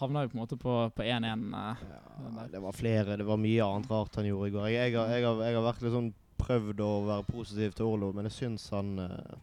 havna 0.00 0.26
jo 0.26 0.34
på 0.34 0.38
en 0.38 0.42
måte 0.42 0.58
på 0.60 0.76
på 0.96 1.06
1-1. 1.06 1.46
eh. 1.62 1.86
Ja, 1.94 2.46
det 2.52 2.62
var 2.66 2.76
flere, 2.76 3.16
det 3.16 3.28
var 3.30 3.40
mye 3.40 3.64
annet 3.70 3.90
rart 3.94 4.18
han 4.18 4.26
gjorde 4.28 4.50
i 4.50 4.56
går. 4.58 4.68
Jeg, 4.74 4.92
jeg, 4.92 4.98
har, 4.98 5.14
jeg, 5.14 5.22
jeg 5.46 5.60
har 5.60 5.68
vært 5.70 5.86
litt 5.86 5.96
sånn 5.96 6.14
prøvd 6.42 6.82
å 6.84 6.92
være 7.06 7.30
positiv 7.30 7.78
til 7.78 7.92
Orlov, 7.94 8.16
men 8.18 8.26
jeg 8.28 8.36
syns 8.42 8.66
han 8.74 8.96
eh, 9.06 9.36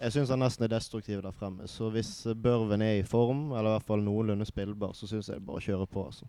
Jeg 0.00 0.14
syns 0.14 0.30
han 0.32 0.40
nesten 0.40 0.64
er 0.64 0.72
destruktiv 0.72 1.20
der 1.20 1.34
fremme. 1.36 1.66
Så 1.68 1.90
hvis 1.92 2.10
Børven 2.40 2.82
er 2.82 3.00
i 3.00 3.06
form, 3.06 3.50
eller 3.52 3.74
i 3.74 3.76
hvert 3.76 3.88
fall 3.90 4.04
noenlunde 4.04 4.46
spillbar, 4.48 4.94
så 4.96 5.08
syns 5.10 5.28
jeg 5.28 5.44
bare 5.44 5.60
å 5.60 5.64
kjøre 5.64 5.88
på. 5.90 6.04
altså. 6.08 6.28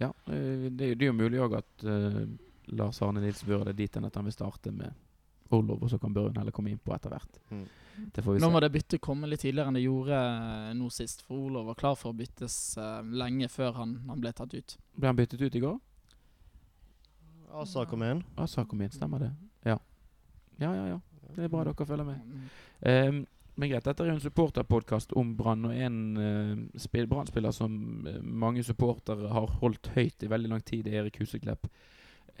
ja 0.00 0.12
eh, 0.30 0.68
det, 0.70 0.94
det 0.94 1.06
er 1.06 1.10
jo 1.10 1.18
mulig 1.18 1.40
òg 1.42 1.56
at 1.58 1.86
uh, 1.86 2.22
Lars 2.78 3.02
Arne 3.02 3.20
Nilsen 3.24 3.48
bør 3.48 3.66
det 3.70 3.76
dit 3.80 3.96
enn 3.96 4.06
at 4.06 4.18
han 4.18 4.28
vil 4.28 4.36
starte 4.36 4.70
med 4.70 4.94
Orlov, 5.52 5.82
og 5.82 5.90
så 5.90 5.98
kan 5.98 6.14
Børven 6.14 6.38
heller 6.38 6.54
komme 6.54 6.70
inn 6.72 6.80
på 6.80 6.94
etter 6.94 7.12
hvert. 7.12 7.40
Mm. 7.50 7.66
Det 8.14 8.22
får 8.24 8.36
vi 8.36 8.40
Nå 8.40 8.48
må 8.54 8.60
det 8.62 8.70
byttet 8.72 9.02
komme 9.04 9.28
litt 9.28 9.42
tidligere 9.42 9.68
enn 9.68 9.76
det 9.76 9.84
gjorde 9.84 10.18
eh, 10.18 10.72
nå 10.78 10.88
sist, 10.94 11.26
for 11.26 11.50
Olof 11.50 11.66
var 11.72 11.80
klar 11.82 11.98
for 11.98 12.14
å 12.14 12.16
byttes 12.16 12.58
uh, 12.80 13.00
lenge 13.04 13.50
før 13.52 13.74
han, 13.82 13.98
han 14.08 14.22
ble 14.22 14.32
tatt 14.36 14.54
ut. 14.54 14.76
Ble 14.96 15.10
han 15.10 15.18
byttet 15.18 15.42
ut 15.42 15.58
i 15.58 15.64
går? 15.66 15.80
Asa 17.52 17.84
kom 17.84 18.06
inn. 18.06 18.22
Asa 18.40 18.64
kom 18.64 18.80
inn, 18.80 18.94
stemmer 18.94 19.26
det? 19.26 19.32
Ja. 19.68 19.76
Ja, 20.62 20.70
ja, 20.72 20.86
ja. 20.94 21.00
Det 21.36 21.46
er 21.46 21.52
bra 21.52 21.64
dere 21.68 21.86
følger 21.88 22.08
med. 22.08 22.42
Um, 22.86 23.22
men 23.54 23.68
greit, 23.68 23.84
dette 23.84 24.00
er 24.04 24.08
jo 24.08 24.16
en 24.16 24.24
supporterpodkast 24.24 25.12
om 25.18 25.34
Brann, 25.36 25.66
og 25.68 25.76
en 25.76 25.98
uh, 26.16 27.06
Brann-spiller 27.08 27.52
som 27.52 28.06
eh, 28.08 28.22
mange 28.22 28.64
supportere 28.64 29.28
har 29.28 29.58
holdt 29.60 29.90
høyt 29.92 30.24
i 30.24 30.30
veldig 30.32 30.50
lang 30.54 30.62
tid, 30.64 30.88
er 30.88 31.02
Erik 31.02 31.18
Huseklepp. 31.20 31.68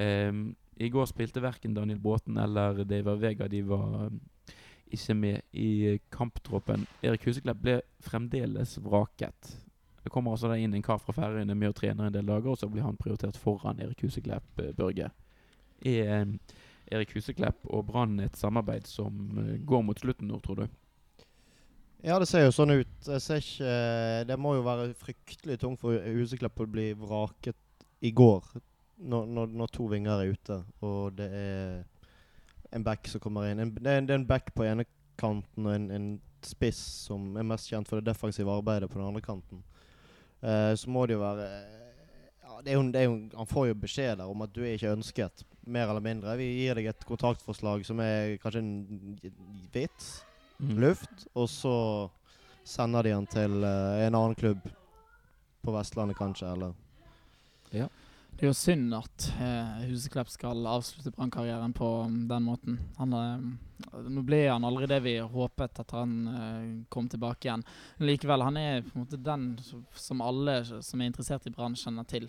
Um, 0.00 0.54
I 0.80 0.88
går 0.88 1.10
spilte 1.10 1.42
verken 1.44 1.74
Daniel 1.76 2.00
Bråten 2.00 2.38
eller 2.40 2.80
David 2.88 3.20
Vega 3.20 3.48
de 3.52 3.60
var 3.68 4.06
um, 4.06 4.20
ikke 4.92 5.14
med 5.14 5.40
i 5.52 5.68
eh, 5.90 6.00
kamptroppen. 6.12 6.86
Erik 7.04 7.26
Huseklepp 7.28 7.60
ble 7.60 7.76
fremdeles 8.00 8.78
vraket. 8.80 9.52
Det 10.02 10.10
kommer 10.10 10.32
altså 10.32 10.50
inn 10.56 10.74
en 10.74 10.84
kar 10.84 10.98
fra 10.98 11.14
Færøyene 11.14 11.54
med 11.54 11.74
og 11.74 11.76
trener 11.78 12.08
en 12.08 12.16
del 12.16 12.26
dager, 12.26 12.54
og 12.54 12.58
så 12.58 12.68
blir 12.72 12.86
han 12.86 12.98
prioritert 12.98 13.36
foran 13.38 13.80
Erik 13.84 14.00
Huseklepp, 14.04 14.48
eh, 14.64 14.72
Børge. 14.76 15.12
Er 15.84 16.22
um, 16.22 16.38
Erik 16.92 17.14
Huseklepp 17.16 17.66
og 17.72 17.86
Brann 17.88 18.20
et 18.22 18.36
samarbeid 18.38 18.86
som 18.90 19.38
eh, 19.40 19.58
går 19.64 19.84
mot 19.86 19.98
slutten 19.98 20.30
nå, 20.30 20.40
tror 20.44 20.62
du? 20.62 20.66
Ja, 22.02 22.18
det 22.18 22.26
ser 22.26 22.44
jo 22.44 22.54
sånn 22.54 22.74
ut. 22.74 22.94
Jeg 23.06 23.22
ser 23.22 23.42
ikke 23.42 23.70
eh, 23.70 24.24
Det 24.26 24.38
må 24.40 24.56
jo 24.56 24.66
være 24.66 24.90
fryktelig 24.98 25.60
tungt 25.62 25.80
for 25.82 25.94
Huseklepp 25.94 26.64
å 26.64 26.68
bli 26.70 26.90
vraket 26.98 27.58
i 28.02 28.10
går, 28.10 28.48
når, 29.06 29.28
når, 29.30 29.52
når 29.60 29.70
to 29.70 29.86
vinger 29.90 30.24
er 30.24 30.32
ute, 30.34 30.56
og 30.82 31.14
det 31.14 31.28
er 31.38 31.84
en 32.74 32.82
back 32.82 33.06
som 33.06 33.22
kommer 33.22 33.46
inn. 33.46 33.60
En, 33.62 33.70
det, 33.76 33.92
er 33.92 34.16
en, 34.16 34.26
back 34.26 34.50
på 34.56 34.66
ene 34.66 34.86
kanten 35.20 35.68
og 35.68 35.74
en, 35.76 35.86
en 35.94 36.08
spiss 36.42 36.80
som 37.06 37.36
er 37.38 37.46
mest 37.46 37.70
kjent 37.70 37.86
for 37.86 38.00
det 38.00 38.08
defensive 38.08 38.50
arbeidet 38.50 38.90
på 38.90 38.98
den 38.98 39.06
andre 39.06 39.22
kanten. 39.22 39.62
Eh, 40.42 40.72
så 40.74 40.90
må 40.90 41.06
det 41.06 41.14
jo 41.14 41.22
være 41.22 41.46
det 42.60 42.72
er 42.72 42.76
jo, 42.76 42.82
det 42.92 43.00
er 43.00 43.06
jo, 43.08 43.14
Han 43.36 43.48
får 43.48 43.66
jo 43.70 43.74
beskjed 43.74 44.18
der 44.20 44.28
om 44.28 44.42
at 44.44 44.52
du 44.52 44.60
er 44.62 44.74
ikke 44.76 44.92
ønsket, 44.92 45.44
mer 45.66 45.88
eller 45.88 46.02
mindre. 46.04 46.36
Vi 46.36 46.48
gir 46.58 46.74
deg 46.74 46.90
et 46.90 47.06
kontraktforslag 47.08 47.84
som 47.86 48.00
er 48.02 48.36
kanskje 48.42 48.62
en 48.62 49.18
vits, 49.72 50.12
Mm. 50.62 50.76
luft, 50.78 51.24
og 51.34 51.48
så 51.50 52.08
sender 52.64 53.02
de 53.02 53.10
han 53.10 53.26
til 53.26 53.64
uh, 53.64 53.98
en 54.04 54.14
annen 54.14 54.36
klubb 54.38 54.60
på 55.64 55.72
Vestlandet, 55.74 56.14
kanskje, 56.14 56.52
eller 56.52 56.74
Det 58.36 58.46
er 58.48 58.50
jo 58.50 58.56
synd 58.58 58.94
at 58.96 59.26
eh, 59.38 59.82
Huseklepp 59.90 60.30
skal 60.32 60.64
avslutte 60.66 61.12
brannkarrieren 61.14 61.74
på 61.76 61.88
mm, 62.10 62.22
den 62.30 62.42
måten. 62.46 62.78
Han, 62.98 63.12
eh, 63.14 63.98
nå 64.10 64.22
ble 64.26 64.40
han 64.48 64.64
aldri 64.66 64.88
det 64.90 64.98
vi 65.04 65.12
håpet 65.20 65.78
at 65.84 65.92
han 65.94 66.14
eh, 66.32 66.64
kom 66.90 67.06
tilbake 67.12 67.46
igjen. 67.46 67.62
Men 68.00 68.08
likevel, 68.08 68.42
han 68.48 68.56
er 68.58 68.80
på 68.82 68.96
en 68.96 69.04
måte 69.04 69.20
den 69.22 69.44
som- 69.94 70.24
alle 70.24 70.56
som 70.82 71.00
er 71.00 71.10
interessert 71.12 71.46
i 71.46 71.52
Brann, 71.54 71.76
kjenner 71.78 72.08
til. 72.08 72.26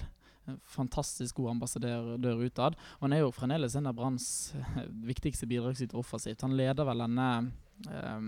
Fantastisk 0.67 1.35
god 1.39 1.53
ambassadør 1.55 2.43
utad. 2.43 2.75
Og 2.99 3.05
han 3.07 3.13
er 3.15 3.23
jo 3.23 3.31
fremdeles 3.33 3.75
en 3.79 3.87
av 3.89 3.95
Branns 3.97 4.27
eh, 4.59 4.83
viktigste 5.07 5.47
bidragsytere 5.49 5.97
offensivt. 6.03 6.43
Han 6.45 6.53
leder 6.59 6.85
vel 6.85 6.99
denne 7.07 7.29
eh, 7.89 8.19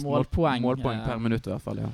målpoeng, 0.00 0.62
målpoeng 0.64 1.02
eh, 1.02 1.04
per 1.10 1.18
minutt, 1.20 1.44
i 1.50 1.52
hvert 1.52 1.66
fall. 1.66 1.82
ja. 1.82 1.90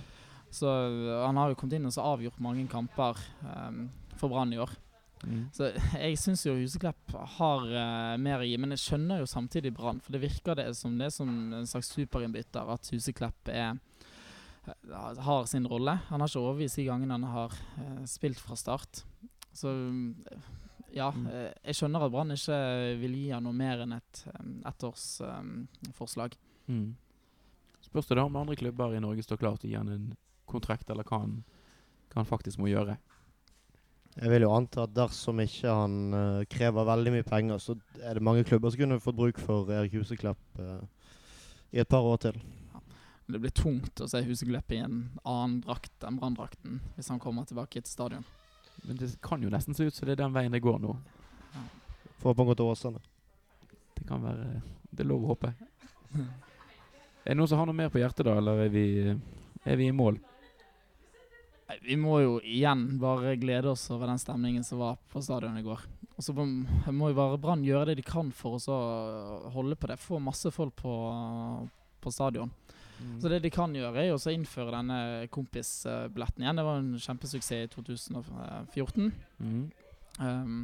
Så 0.53 0.69
eh, 0.69 1.25
han 1.27 1.37
har 1.41 1.51
jo 1.51 1.59
kommet 1.59 1.81
inn 1.81 1.87
og 1.91 1.97
så 1.97 2.07
avgjort 2.13 2.39
mange 2.45 2.69
kamper 2.71 3.19
eh, 3.49 3.83
for 4.21 4.29
Brann 4.31 4.53
i 4.55 4.61
år. 4.63 4.77
Mm. 5.27 5.43
Så 5.53 5.69
jeg 6.01 6.17
syns 6.19 6.47
jo 6.47 6.55
Huseklepp 6.57 7.13
har 7.37 7.67
uh, 7.69 8.15
mer 8.21 8.41
å 8.41 8.47
gi, 8.49 8.57
men 8.61 8.73
jeg 8.77 8.83
skjønner 8.87 9.21
jo 9.21 9.29
samtidig 9.29 9.75
Brann. 9.77 10.01
For 10.01 10.17
det 10.17 10.23
virker 10.23 10.57
det 10.57 10.71
som 10.79 10.97
det 10.99 11.11
er 11.11 11.15
som 11.15 11.29
en 11.59 11.69
slags 11.69 11.93
superinnbytter, 11.93 12.71
at 12.73 12.89
Huseklepp 12.95 13.51
er 13.53 13.75
eh, 13.75 15.21
har 15.27 15.45
sin 15.51 15.69
rolle. 15.69 15.99
Han 16.09 16.21
har 16.25 16.31
ikke 16.31 16.41
overbevist 16.45 16.81
de 16.81 16.87
gangene 16.89 17.19
han 17.19 17.29
har 17.35 17.53
uh, 17.81 18.01
spilt 18.09 18.41
fra 18.41 18.57
start. 18.57 19.05
Så 19.53 19.75
ja, 20.95 21.11
Mm. 21.15 21.27
jeg 21.65 21.77
skjønner 21.79 22.03
at 22.03 22.11
Brann 22.11 22.33
ikke 22.35 22.57
vil 22.99 23.13
gi 23.15 23.29
han 23.31 23.45
noe 23.47 23.55
mer 23.55 23.85
enn 23.85 23.93
et 23.95 24.25
um, 24.41 24.57
ettårsforslag. 24.67 26.35
Mm. 26.67 26.97
Spørs 27.85 28.09
det 28.09 28.17
da 28.19 28.25
om 28.27 28.37
andre 28.41 28.57
klubber 28.59 28.95
i 28.97 29.03
Norge 29.03 29.23
står 29.23 29.39
klar 29.39 29.57
til 29.59 29.69
å 29.69 29.71
gi 29.71 29.79
han 29.79 29.93
en 29.93 30.09
kontrakt, 30.51 30.91
eller 30.91 31.07
hva 31.07 31.21
han, 31.23 31.37
hva 32.11 32.21
han 32.23 32.29
faktisk 32.29 32.59
må 32.59 32.71
gjøre. 32.71 32.97
Jeg 34.19 34.31
vil 34.33 34.43
jo 34.43 34.53
anta 34.53 34.85
at 34.85 34.95
dersom 34.95 35.39
ikke 35.43 35.71
han 35.71 35.99
uh, 36.15 36.47
krever 36.51 36.89
veldig 36.89 37.13
mye 37.15 37.27
penger, 37.27 37.61
så 37.63 37.77
er 38.03 38.19
det 38.19 38.25
mange 38.27 38.43
klubber 38.45 38.73
som 38.73 38.83
kunne 38.83 38.99
fått 39.03 39.19
bruk 39.21 39.39
for 39.39 39.71
Erik 39.71 39.95
Huseklepp 39.95 40.59
uh, 40.59 40.81
i 41.71 41.79
et 41.83 41.89
par 41.89 42.03
år 42.03 42.19
til. 42.27 42.41
Det 43.31 43.39
blir 43.39 43.55
tungt 43.55 44.03
å 44.03 44.09
se 44.11 44.25
Huseklepp 44.27 44.75
i 44.75 44.81
en 44.83 44.99
annen 45.23 45.61
drakt 45.63 46.03
enn 46.07 46.19
Brann-drakten 46.19 46.81
hvis 46.97 47.11
han 47.13 47.23
kommer 47.23 47.47
tilbake 47.47 47.79
til 47.79 47.93
stadion. 47.93 48.27
Men 48.83 48.99
det 48.99 49.13
kan 49.23 49.43
jo 49.43 49.53
nesten 49.53 49.77
se 49.77 49.87
ut 49.87 49.95
som 49.95 50.09
det 50.09 50.17
er 50.17 50.25
den 50.25 50.35
veien 50.35 50.53
det 50.53 50.63
går 50.65 50.81
nå. 50.83 50.97
For 52.21 52.33
å 52.35 52.47
går 52.49 52.59
til 52.59 52.73
Åsane. 52.73 53.03
Det 53.97 54.07
kan 54.09 54.25
være 54.25 54.61
Det 54.91 55.05
er 55.05 55.09
lov 55.09 55.25
å 55.25 55.35
håpe. 55.35 55.53
Er 57.23 57.31
det 57.31 57.37
noen 57.39 57.49
som 57.49 57.61
har 57.61 57.69
noe 57.69 57.77
mer 57.77 57.93
på 57.93 58.01
hjertet, 58.01 58.25
da, 58.27 58.35
eller 58.41 58.65
er 58.65 58.73
vi, 58.73 58.87
er 59.63 59.79
vi 59.79 59.87
i 59.87 59.95
mål? 59.95 60.19
Vi 61.85 61.97
må 62.01 62.21
jo 62.23 62.37
igjen 62.43 62.99
bare 63.01 63.37
glede 63.41 63.71
oss 63.71 63.85
over 63.95 64.07
den 64.11 64.19
stemningen 64.19 64.65
som 64.67 64.79
var 64.83 64.97
på 65.13 65.23
stadion 65.23 65.57
i 65.59 65.63
går. 65.63 65.83
Og 66.17 66.25
så 66.25 66.35
må 66.35 67.09
jo 67.13 67.17
bare 67.17 67.39
Brann 67.41 67.63
gjøre 67.65 67.87
det 67.93 68.01
de 68.01 68.05
kan 68.07 68.31
for 68.35 68.59
å 68.59 68.79
holde 69.55 69.77
på 69.81 69.89
det. 69.89 69.99
Få 70.03 70.19
masse 70.21 70.51
folk 70.53 70.75
på, 70.77 70.95
på 72.03 72.13
stadion. 72.13 72.51
Så 73.23 73.31
det 73.33 73.39
de 73.41 73.49
kan 73.55 73.73
gjøre, 73.73 74.03
er 74.03 74.13
å 74.13 74.33
innføre 74.35 74.75
denne 74.75 75.29
kompisbilletten 75.33 76.43
igjen. 76.45 76.59
Det 76.61 76.65
var 76.67 76.83
en 76.83 76.91
kjempesuksess 77.01 77.65
i 77.65 77.71
2014. 77.73 79.07
Mm. 79.41 79.63
Um, 80.21 80.59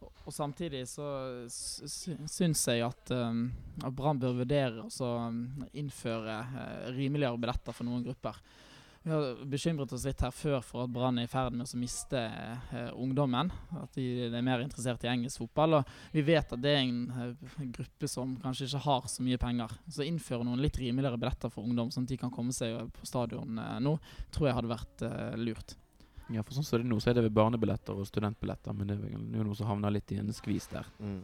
og- 0.00 0.32
samtidig 0.32 0.86
så 0.88 1.04
sy- 1.52 1.88
sy- 1.90 2.16
syns 2.28 2.64
jeg 2.70 2.80
at, 2.86 3.10
um, 3.12 3.50
Brann 3.92 4.18
bør 4.22 4.38
vurdere 4.40 4.86
å 4.88 5.10
um, 5.28 5.42
innføre 5.74 6.38
uh, 6.40 6.90
rimeligere 6.96 7.36
billetter 7.36 7.76
for 7.76 7.84
noen 7.84 8.04
grupper. 8.08 8.40
Vi 9.02 9.10
har 9.10 9.44
bekymret 9.48 9.92
oss 9.96 10.02
litt 10.04 10.20
her 10.20 10.32
før 10.34 10.58
for 10.60 10.84
at 10.84 10.90
Brann 10.92 11.16
er 11.18 11.24
i 11.24 11.30
ferd 11.30 11.54
med 11.56 11.64
å 11.64 11.78
miste 11.80 12.20
eh, 12.20 12.90
ungdommen. 12.92 13.48
At 13.80 13.94
de 13.96 14.26
er 14.26 14.44
mer 14.44 14.60
interessert 14.60 15.06
i 15.06 15.08
engelsk 15.08 15.40
fotball. 15.40 15.78
Og 15.78 15.92
vi 16.12 16.24
vet 16.26 16.52
at 16.52 16.60
det 16.60 16.74
er 16.76 16.82
en 16.82 16.98
uh, 17.08 17.62
gruppe 17.78 18.10
som 18.12 18.34
kanskje 18.42 18.68
ikke 18.68 18.82
har 18.84 19.08
så 19.08 19.24
mye 19.24 19.40
penger. 19.40 19.72
Så 19.88 20.04
innføre 20.04 20.44
noen 20.44 20.60
litt 20.60 20.76
rimeligere 20.76 21.16
billetter 21.16 21.52
for 21.54 21.64
ungdom, 21.64 21.88
sånn 21.94 22.04
at 22.04 22.12
de 22.12 22.20
kan 22.20 22.34
komme 22.34 22.52
seg 22.52 22.76
på 22.98 23.08
stadion 23.08 23.56
uh, 23.56 23.78
nå, 23.80 23.96
tror 24.36 24.50
jeg 24.50 24.58
hadde 24.58 24.74
vært 24.74 25.06
uh, 25.08 25.32
lurt. 25.40 25.78
Ja, 26.30 26.44
for 26.44 26.58
sånn 26.58 26.68
som 26.68 26.76
det 26.76 26.84
er 26.84 26.92
nå, 26.92 27.00
så 27.00 27.10
er 27.10 27.16
det 27.16 27.24
vel 27.24 27.38
barnebilletter 27.40 27.96
og 27.96 28.06
studentbilletter, 28.06 28.76
men 28.76 28.92
det 28.92 29.00
er 29.00 29.40
jo 29.40 29.48
noe 29.48 29.56
som 29.58 29.72
havner 29.72 29.96
litt 29.96 30.12
i 30.12 30.20
en 30.20 30.28
skvis 30.36 30.68
der. 30.70 30.92
Mm. 31.00 31.22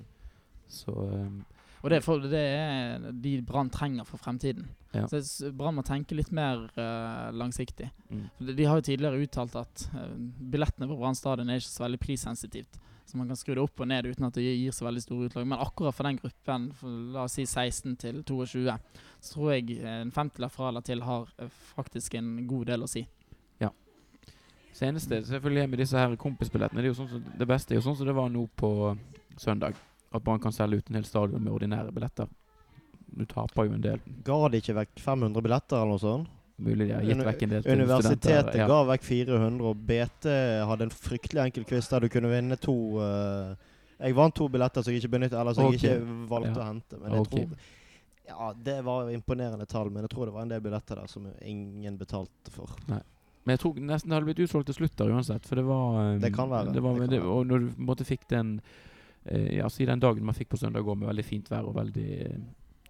Så 0.72 0.96
um, 0.96 1.42
Og 1.86 1.92
det 1.92 2.00
er, 2.00 2.02
for, 2.02 2.24
det 2.26 2.40
er 2.42 3.04
de 3.22 3.36
Brann 3.46 3.68
trenger 3.70 4.06
for 4.08 4.18
fremtiden. 4.18 4.64
Ja. 4.90 5.04
Så 5.06 5.52
Brann 5.54 5.76
må 5.76 5.84
tenke 5.86 6.16
litt 6.18 6.32
mer 6.34 6.64
uh, 6.74 7.28
langsiktig. 7.30 7.92
mm. 8.10 8.24
De, 8.48 8.64
har 8.66 8.80
jo 8.80 8.86
tidligere 8.88 9.20
uttalt 9.22 9.54
at 9.60 9.84
uh, 9.94 10.08
billettene 10.50 10.88
på 10.90 10.96
Brann 10.98 11.14
stadion 11.14 11.52
er 11.52 11.60
ikke 11.62 11.70
så 11.70 11.84
veldig 11.84 12.00
prissensitivt. 12.02 12.80
Så 13.06 13.20
man 13.20 13.28
kan 13.30 13.38
skru 13.38 13.54
det 13.54 13.62
opp 13.62 13.84
og 13.84 13.86
ned 13.86 14.08
uten 14.10 14.26
at 14.26 14.34
det 14.34 14.48
gir, 14.48 14.74
så 14.74 14.88
veldig 14.88 15.04
store 15.04 15.28
utlag. 15.28 15.46
Men 15.46 15.62
akkurat 15.62 15.94
for 15.94 16.08
den 16.08 16.18
gruppen, 16.18 16.64
for, 16.74 16.98
la 17.14 17.28
oss 17.28 17.36
si 17.38 17.46
16 17.46 17.94
til 18.02 18.18
22, 18.26 18.64
så 19.20 19.36
tror 19.36 19.52
jeg 19.54 19.78
en 19.86 20.10
femtilapp 20.10 20.56
fra 20.56 20.72
eller 20.72 20.82
til 20.82 21.06
har 21.06 21.30
eh, 21.38 21.60
faktisk 21.76 22.18
en 22.18 22.32
god 22.50 22.66
del 22.72 22.82
å 22.82 22.90
si. 22.90 23.04
Ja. 23.62 23.70
Seneste 24.74 25.22
selvfølgelig 25.28 25.68
med 25.70 25.84
disse 25.84 26.02
her 26.02 26.18
kompisbillettene. 26.18 26.82
Det, 26.82 26.90
er 26.90 26.96
jo 26.96 26.98
sånn 26.98 27.12
som, 27.14 27.30
det 27.38 27.48
beste 27.54 27.76
er 27.76 27.78
jo 27.78 27.86
sånn 27.86 28.00
som 28.00 28.10
det 28.10 28.16
var 28.18 28.32
nå 28.34 28.42
på 28.58 28.72
søndag. 29.38 29.78
At 30.16 30.24
Brann 30.24 30.42
kan 30.42 30.54
selge 30.54 30.80
ut 30.80 30.90
en 30.90 30.98
hel 31.00 31.06
stadion 31.08 31.42
med 31.44 31.52
ordinære 31.52 31.92
billetter. 31.94 32.30
Du 33.06 33.24
taper 33.28 33.68
jo 33.68 33.76
en 33.76 33.84
del. 33.84 34.00
Ga 34.26 34.40
de 34.52 34.60
ikke 34.60 34.74
vekk 34.80 34.98
500 35.04 35.44
billetter 35.44 35.78
eller 35.78 35.94
noe 35.94 36.02
sånt? 36.02 36.32
Mulig 36.56 36.86
de 36.88 36.92
har 36.96 37.04
gitt 37.04 37.20
vekk 37.20 37.42
en 37.44 37.50
del 37.52 37.64
til 37.64 37.80
Universitetet 37.82 38.22
studenter. 38.24 38.58
Ja. 38.62 38.66
ga 38.70 38.76
vekk 38.88 39.02
400, 39.04 39.64
og 39.68 39.80
BT 39.88 40.28
hadde 40.70 40.86
en 40.86 40.92
fryktelig 40.94 41.42
enkel 41.42 41.66
quiz 41.68 41.90
der 41.90 42.06
du 42.06 42.08
kunne 42.12 42.30
vinne 42.32 42.56
to 42.60 42.76
uh, 42.96 43.50
Jeg 44.00 44.16
vant 44.16 44.36
to 44.36 44.46
billetter 44.52 44.84
som 44.84 44.94
jeg 44.94 45.02
ikke 45.02 45.12
benyttet, 45.18 45.36
eller 45.40 45.56
som 45.56 45.68
okay. 45.68 45.82
jeg 45.82 46.00
ikke 46.00 46.30
valgte 46.30 46.54
Ja. 46.54 46.62
å 46.62 46.68
hente. 46.70 47.00
Men 47.02 47.12
jeg 47.12 47.26
okay. 47.26 47.44
tror 47.44 47.74
Ja, 48.26 48.48
det 48.68 48.78
var 48.88 49.12
imponerende 49.12 49.68
tall, 49.68 49.92
men 49.92 50.08
jeg 50.08 50.14
tror 50.16 50.30
det 50.30 50.34
var 50.34 50.48
en 50.48 50.54
del 50.54 50.64
billetter 50.64 51.02
der 51.02 51.12
som 51.12 51.28
ingen 51.44 52.00
betalte 52.00 52.50
for. 52.54 52.72
Men 52.88 53.54
jeg 53.54 53.62
tror 53.62 53.76
nesten 53.78 54.10
det 54.10 54.16
hadde 54.16 54.26
blitt 54.26 54.42
utsolgt 54.42 54.72
til 54.72 54.80
slutt 54.80 54.96
der 54.98 55.12
uansett. 55.12 55.44
For 55.46 55.60
det 55.60 55.66
var 55.68 56.00
um, 56.00 56.20
Det 56.24 56.32
kan 56.34 56.50
være, 56.50 56.72
Det 56.72 56.82
var, 56.82 56.96
det 56.98 57.04
kan 57.04 57.14
det, 57.14 57.20
og 57.20 57.46
når 57.46 57.58
du 57.58 57.68
på 57.68 57.84
en 57.84 57.90
måte 57.92 58.08
fikk 58.08 58.24
den 58.32 58.56
eh, 59.28 59.64
altså 59.64 59.82
I 59.82 59.90
den 59.90 60.02
dagen 60.02 60.26
man 60.26 60.36
fikk 60.36 60.52
på 60.54 60.60
søndag 60.60 60.84
går 60.86 60.98
med 61.00 61.10
veldig 61.10 61.26
fint 61.26 61.50
vær 61.50 61.68
og 61.68 61.76
veldig 61.76 62.08
eh, 62.26 62.40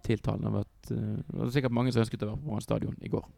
tiltalende. 0.05 0.55
Vært, 0.61 0.89
eh, 0.91 1.13
det 1.27 1.37
var 1.41 1.53
sikkert 1.53 1.77
mange 1.77 1.93
som 1.93 2.03
ønsket 2.05 2.25
å 2.25 2.31
være 2.31 2.41
på 2.41 2.51
Brann 2.51 2.65
stadion 2.65 2.97
i 3.01 3.11
går. 3.11 3.29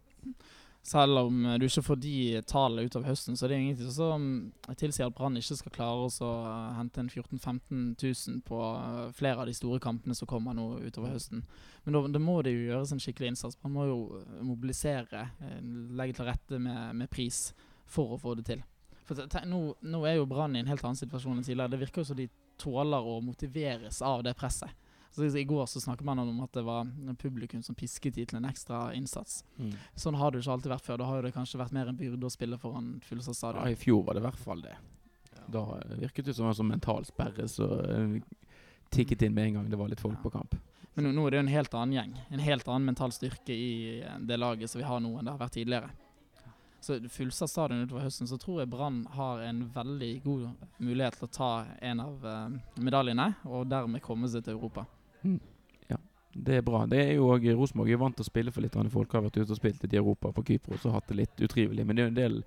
Selv 0.90 1.20
om 1.20 1.46
eh, 1.46 1.58
du 1.60 1.66
ikke 1.68 1.84
får 1.86 2.00
de 2.02 2.16
tallene 2.48 2.88
utover 2.88 3.12
høsten, 3.12 3.38
så 3.38 3.46
er 3.46 3.52
det 3.52 3.60
ingenting 3.60 3.92
som 3.94 4.28
tilsier 4.80 5.10
at 5.10 5.16
Brann 5.18 5.38
ikke 5.40 5.58
skal 5.60 5.76
klare 5.76 6.08
å 6.08 6.32
hente 6.78 7.04
en 7.04 7.12
14 7.12 7.36
000-15 7.36 7.94
000 8.00 8.42
på 8.48 8.62
flere 9.18 9.44
av 9.44 9.50
de 9.50 9.58
store 9.58 9.82
kampene 9.84 10.18
som 10.18 10.30
kommer 10.30 10.56
nå 10.58 10.72
utover 10.86 11.14
høsten. 11.14 11.44
Men 11.86 11.98
da, 11.98 12.04
da 12.16 12.24
må 12.24 12.40
det 12.46 12.56
jo 12.56 12.68
gjøres 12.72 12.96
en 12.96 13.04
skikkelig 13.04 13.34
innsats. 13.34 13.60
Man 13.64 13.76
må 13.76 13.90
jo 13.90 14.00
mobilisere, 14.46 15.28
legge 16.00 16.20
til 16.20 16.30
rette 16.30 16.62
med, 16.62 16.96
med 17.04 17.12
pris 17.12 17.50
for 17.90 18.16
å 18.16 18.22
få 18.22 18.36
det 18.40 18.48
til. 18.52 18.64
For 19.10 19.26
nå, 19.50 19.62
nå 19.90 20.04
er 20.06 20.20
jo 20.20 20.28
Brann 20.30 20.56
i 20.56 20.62
en 20.62 20.70
helt 20.70 20.84
annen 20.86 21.00
situasjon 21.00 21.40
enn 21.40 21.46
tidligere. 21.46 21.74
Det 21.74 21.82
virker 21.82 22.04
jo 22.04 22.12
som 22.12 22.20
de 22.20 22.28
tåler 22.60 23.08
å 23.08 23.18
motiveres 23.24 24.02
av 24.06 24.24
det 24.28 24.36
presset. 24.40 24.70
Så 25.12 25.26
I 25.26 25.44
går 25.44 25.66
så 25.66 25.82
snakket 25.82 26.06
man 26.06 26.20
om 26.22 26.42
at 26.46 26.54
det 26.54 26.62
var 26.64 26.86
publikum 27.18 27.64
som 27.66 27.76
pisket 27.76 28.14
de 28.16 28.26
til 28.30 28.38
en 28.38 28.46
ekstra 28.46 28.92
innsats. 28.94 29.42
Sånn 29.98 30.16
har 30.20 30.32
det 30.32 30.38
jo 30.40 30.44
ikke 30.46 30.54
alltid 30.60 30.72
vært 30.76 30.86
før. 30.86 31.00
Da 31.02 31.08
har 31.10 31.26
det 31.26 31.32
kanskje 31.34 31.60
vært 31.60 31.74
mer 31.76 31.90
en 31.90 31.98
byrde 31.98 32.30
å 32.30 32.32
spille 32.32 32.60
foran 32.62 32.92
fullsatt 33.04 33.56
Ja. 33.58 33.66
I 33.74 33.76
fjor 33.76 34.04
var 34.06 34.14
det 34.14 34.22
i 34.22 34.28
hvert 34.28 34.44
fall 34.44 34.62
det. 34.62 34.76
Da 35.50 35.64
virket 35.98 36.26
det 36.30 36.36
som 36.38 36.46
en 36.46 36.54
sånn 36.54 36.70
mental 36.70 37.08
sperre 37.10 37.48
så 37.50 37.66
eh, 37.82 38.20
tikket 38.94 39.24
inn 39.26 39.34
med 39.34 39.48
en 39.48 39.54
gang 39.60 39.70
det 39.72 39.80
var 39.82 39.90
litt 39.90 40.00
folk 40.04 40.20
Ja. 40.20 40.22
på 40.24 40.32
kamp. 40.38 40.56
Men 40.96 41.06
nå, 41.06 41.12
nå 41.16 41.26
er 41.26 41.32
det 41.32 41.38
jo 41.40 41.46
en 41.48 41.54
helt 41.56 41.74
annen 41.74 41.96
gjeng. 41.98 42.14
En 42.30 42.40
helt 42.46 42.68
annen 42.68 42.86
mental 42.86 43.12
styrke 43.16 43.50
i 43.56 44.02
eh, 44.04 44.20
det 44.30 44.38
laget 44.38 44.70
som 44.70 44.78
vi 44.80 44.86
har 44.86 45.00
nå, 45.02 45.16
enn 45.18 45.26
det 45.26 45.34
har 45.34 45.42
vært 45.42 45.58
tidligere. 45.58 45.90
Så 46.82 46.96
fullsatt 47.12 47.52
stadion 47.52 47.84
utover 47.84 48.06
høsten, 48.06 48.28
så 48.30 48.38
tror 48.40 48.62
jeg 48.62 48.72
Brann 48.72 49.02
har 49.18 49.42
en 49.44 49.66
veldig 49.76 50.12
god 50.24 50.46
mulighet 50.80 51.18
til 51.20 51.28
å 51.28 51.34
ta 51.36 51.52
en 51.84 52.04
av 52.06 52.24
uh, 52.24 52.46
medaljene, 52.80 53.34
og 53.50 53.68
dermed 53.68 54.04
komme 54.06 54.30
seg 54.32 54.46
til 54.46 54.56
Europa. 54.56 54.86
Ja, 55.90 56.00
det 56.34 56.62
er 56.62 56.64
bra. 56.64 56.86
Det 56.88 57.02
er 57.04 57.14
jo 57.18 57.28
også, 57.34 57.58
Rosenborg 57.60 57.92
er 57.92 58.02
vant 58.02 58.16
til 58.16 58.24
å 58.24 58.30
spille 58.30 58.56
for 58.56 58.64
litt 58.64 58.80
andre 58.80 58.94
folk. 58.94 59.12
Har 59.12 59.28
vært 59.28 59.42
ute 59.42 59.52
og 59.52 59.60
spilt 59.60 59.84
litt 59.84 59.96
i 59.96 60.00
Europa 60.00 60.32
på 60.36 60.46
Kypros 60.54 60.88
og 60.88 60.96
hatt 60.96 61.12
det 61.12 61.20
litt 61.20 61.46
utrivelig. 61.50 61.86
Men 61.86 61.98
det 61.98 62.04
er 62.04 62.08
jo 62.08 62.14
en 62.14 62.22
del 62.22 62.42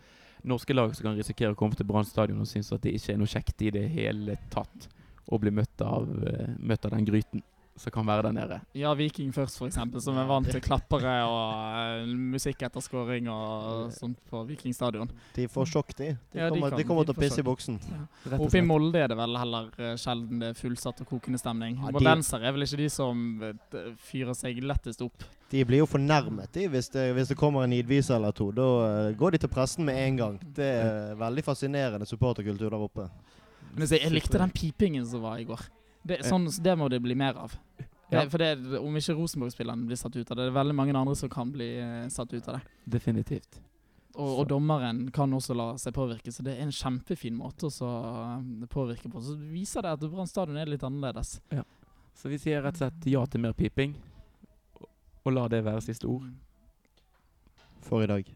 norske 0.49 0.75
lag 0.75 0.97
som 0.97 1.11
kan 1.11 1.21
risikere 1.21 1.53
å 1.55 1.59
komme 1.59 1.77
til 1.79 1.87
Brann 1.87 2.09
stadion 2.09 2.40
og 2.42 2.49
synes 2.51 2.73
at 2.75 2.83
det 2.83 2.97
ikke 2.97 3.14
er 3.14 3.21
noe 3.21 3.31
kjekt 3.31 3.62
i 3.62 3.71
det 3.75 3.85
hele 3.92 4.40
tatt 4.51 4.88
å 5.33 5.38
bli 5.38 5.53
møtt 5.55 5.85
av, 5.85 6.09
eh, 6.27 6.55
møtt 6.59 6.88
av 6.88 6.97
den 6.97 7.07
gryten 7.07 7.45
som 7.77 7.93
kan 7.95 8.07
være 8.07 8.23
der 8.29 8.33
nede. 8.37 8.59
Ja, 8.77 8.93
Viking 8.95 9.33
først, 9.35 9.61
eksempel, 9.65 10.01
som 10.05 10.17
er 10.21 10.27
vant 10.29 10.49
til 10.51 10.61
klappere 10.61 11.15
og 11.25 12.03
uh, 12.05 12.15
musikk 12.33 12.63
og 12.69 13.93
sånt 13.97 14.19
på 14.29 14.43
Viking 14.47 14.75
stadion. 14.75 15.11
De 15.35 15.47
får 15.49 15.67
sjokk, 15.71 15.95
de. 15.97 16.11
De 16.33 16.39
Ja, 16.39 16.51
de 16.51 16.51
kommer, 16.59 16.71
kan- 16.71 16.79
de 16.79 16.85
kommer 16.85 17.05
til 17.09 17.15
å 17.15 17.19
pisse 17.21 17.41
i 17.41 17.43
buksen. 17.47 17.79
boksen. 17.79 18.09
Rett 18.31 18.41
Oppe 18.41 18.59
i. 18.59 18.61
Molde 18.63 18.99
er 19.01 19.09
det 19.09 19.17
vel 19.17 19.37
heller 19.37 19.71
uh, 19.79 19.97
sjelden 19.97 20.39
det 20.43 20.51
er 20.53 20.59
fullsatt 20.59 21.01
og 21.01 21.09
kokende 21.09 21.39
stemning. 21.41 21.79
Ja, 21.81 21.87
de- 21.87 21.93
Moldensere 21.93 22.47
er 22.49 22.53
vel 22.53 22.63
ikke 22.67 22.83
de 22.83 22.89
som 22.93 23.43
uh, 23.43 23.79
fyrer 23.97 24.35
seg 24.37 24.63
lettest 24.63 25.03
opp. 25.03 25.25
De 25.53 25.65
blir 25.69 25.83
jo 25.83 25.87
fornærmet 25.87 26.53
de, 26.53 26.67
hvis, 26.73 26.89
det, 26.89 27.11
hvis 27.17 27.29
det 27.29 27.37
kommer 27.37 27.65
en 27.65 27.71
nidviser 27.75 28.17
eller 28.17 28.33
to. 28.33 28.47
Da 28.57 28.65
eh, 28.87 29.15
går 29.21 29.35
de 29.35 29.39
til 29.43 29.51
pressen 29.53 29.85
med 29.85 29.99
en 30.01 30.17
gang. 30.17 30.39
Det 30.57 30.65
er 30.65 31.15
veldig 31.21 31.45
fascinerende 31.45 32.07
supporterkultur 32.09 32.71
der 32.73 32.81
oppe. 32.81 33.05
Men 33.77 33.85
jeg, 33.85 34.01
jeg 34.01 34.15
likte 34.15 34.41
den 34.41 34.51
pipingen 34.51 35.05
som 35.05 35.21
var 35.21 35.37
i 35.43 35.45
går. 35.45 35.61
Det, 36.05 36.21
sånn, 36.27 36.49
det 36.62 36.77
må 36.79 36.88
det 36.91 37.01
bli 37.03 37.15
mer 37.15 37.37
av. 37.38 37.53
Ja. 38.11 38.23
Eh, 38.23 38.29
For 38.29 38.38
det, 38.43 38.49
Om 38.81 38.97
ikke 38.99 39.15
Rosenborg-spillerne 39.17 39.87
blir 39.88 39.97
satt 39.97 40.17
ut 40.17 40.31
av 40.31 40.37
det, 40.37 40.45
det 40.49 40.53
er 40.53 40.57
veldig 40.59 40.75
mange 40.77 40.95
andre 40.99 41.15
som 41.17 41.31
kan 41.33 41.53
bli 41.55 41.69
eh, 41.81 42.09
satt 42.12 42.33
ut 42.35 42.49
av 42.49 42.59
det. 42.59 42.62
Definitivt. 42.99 43.61
Og, 44.15 44.43
og 44.43 44.49
dommeren 44.51 45.07
kan 45.15 45.33
også 45.33 45.55
la 45.57 45.71
seg 45.81 45.95
påvirke, 45.97 46.29
så 46.35 46.43
det 46.45 46.53
er 46.59 46.67
en 46.67 46.75
kjempefin 46.75 47.33
måte 47.38 47.71
å 47.71 47.91
eh, 47.95 48.67
påvirke 48.69 49.09
på. 49.09 49.23
Så 49.25 49.38
viser 49.38 49.87
det 49.87 49.95
at 49.97 50.05
Brann 50.12 50.29
stadion 50.29 50.59
er 50.61 50.69
litt 50.69 50.85
annerledes. 50.85 51.38
Så 52.12 52.29
vi 52.29 52.37
sier 52.43 52.61
rett 52.61 52.77
og 52.77 52.83
slett 52.83 53.07
ja 53.09 53.23
til 53.27 53.41
mer 53.41 53.55
piping, 53.57 53.95
og- 54.77 54.88
og 55.25 55.33
la 55.33 55.47
det 55.49 55.62
være 55.65 55.81
siste 55.81 56.05
ord. 56.11 56.27
For 57.81 58.03
i 58.05 58.07
dag. 58.11 58.29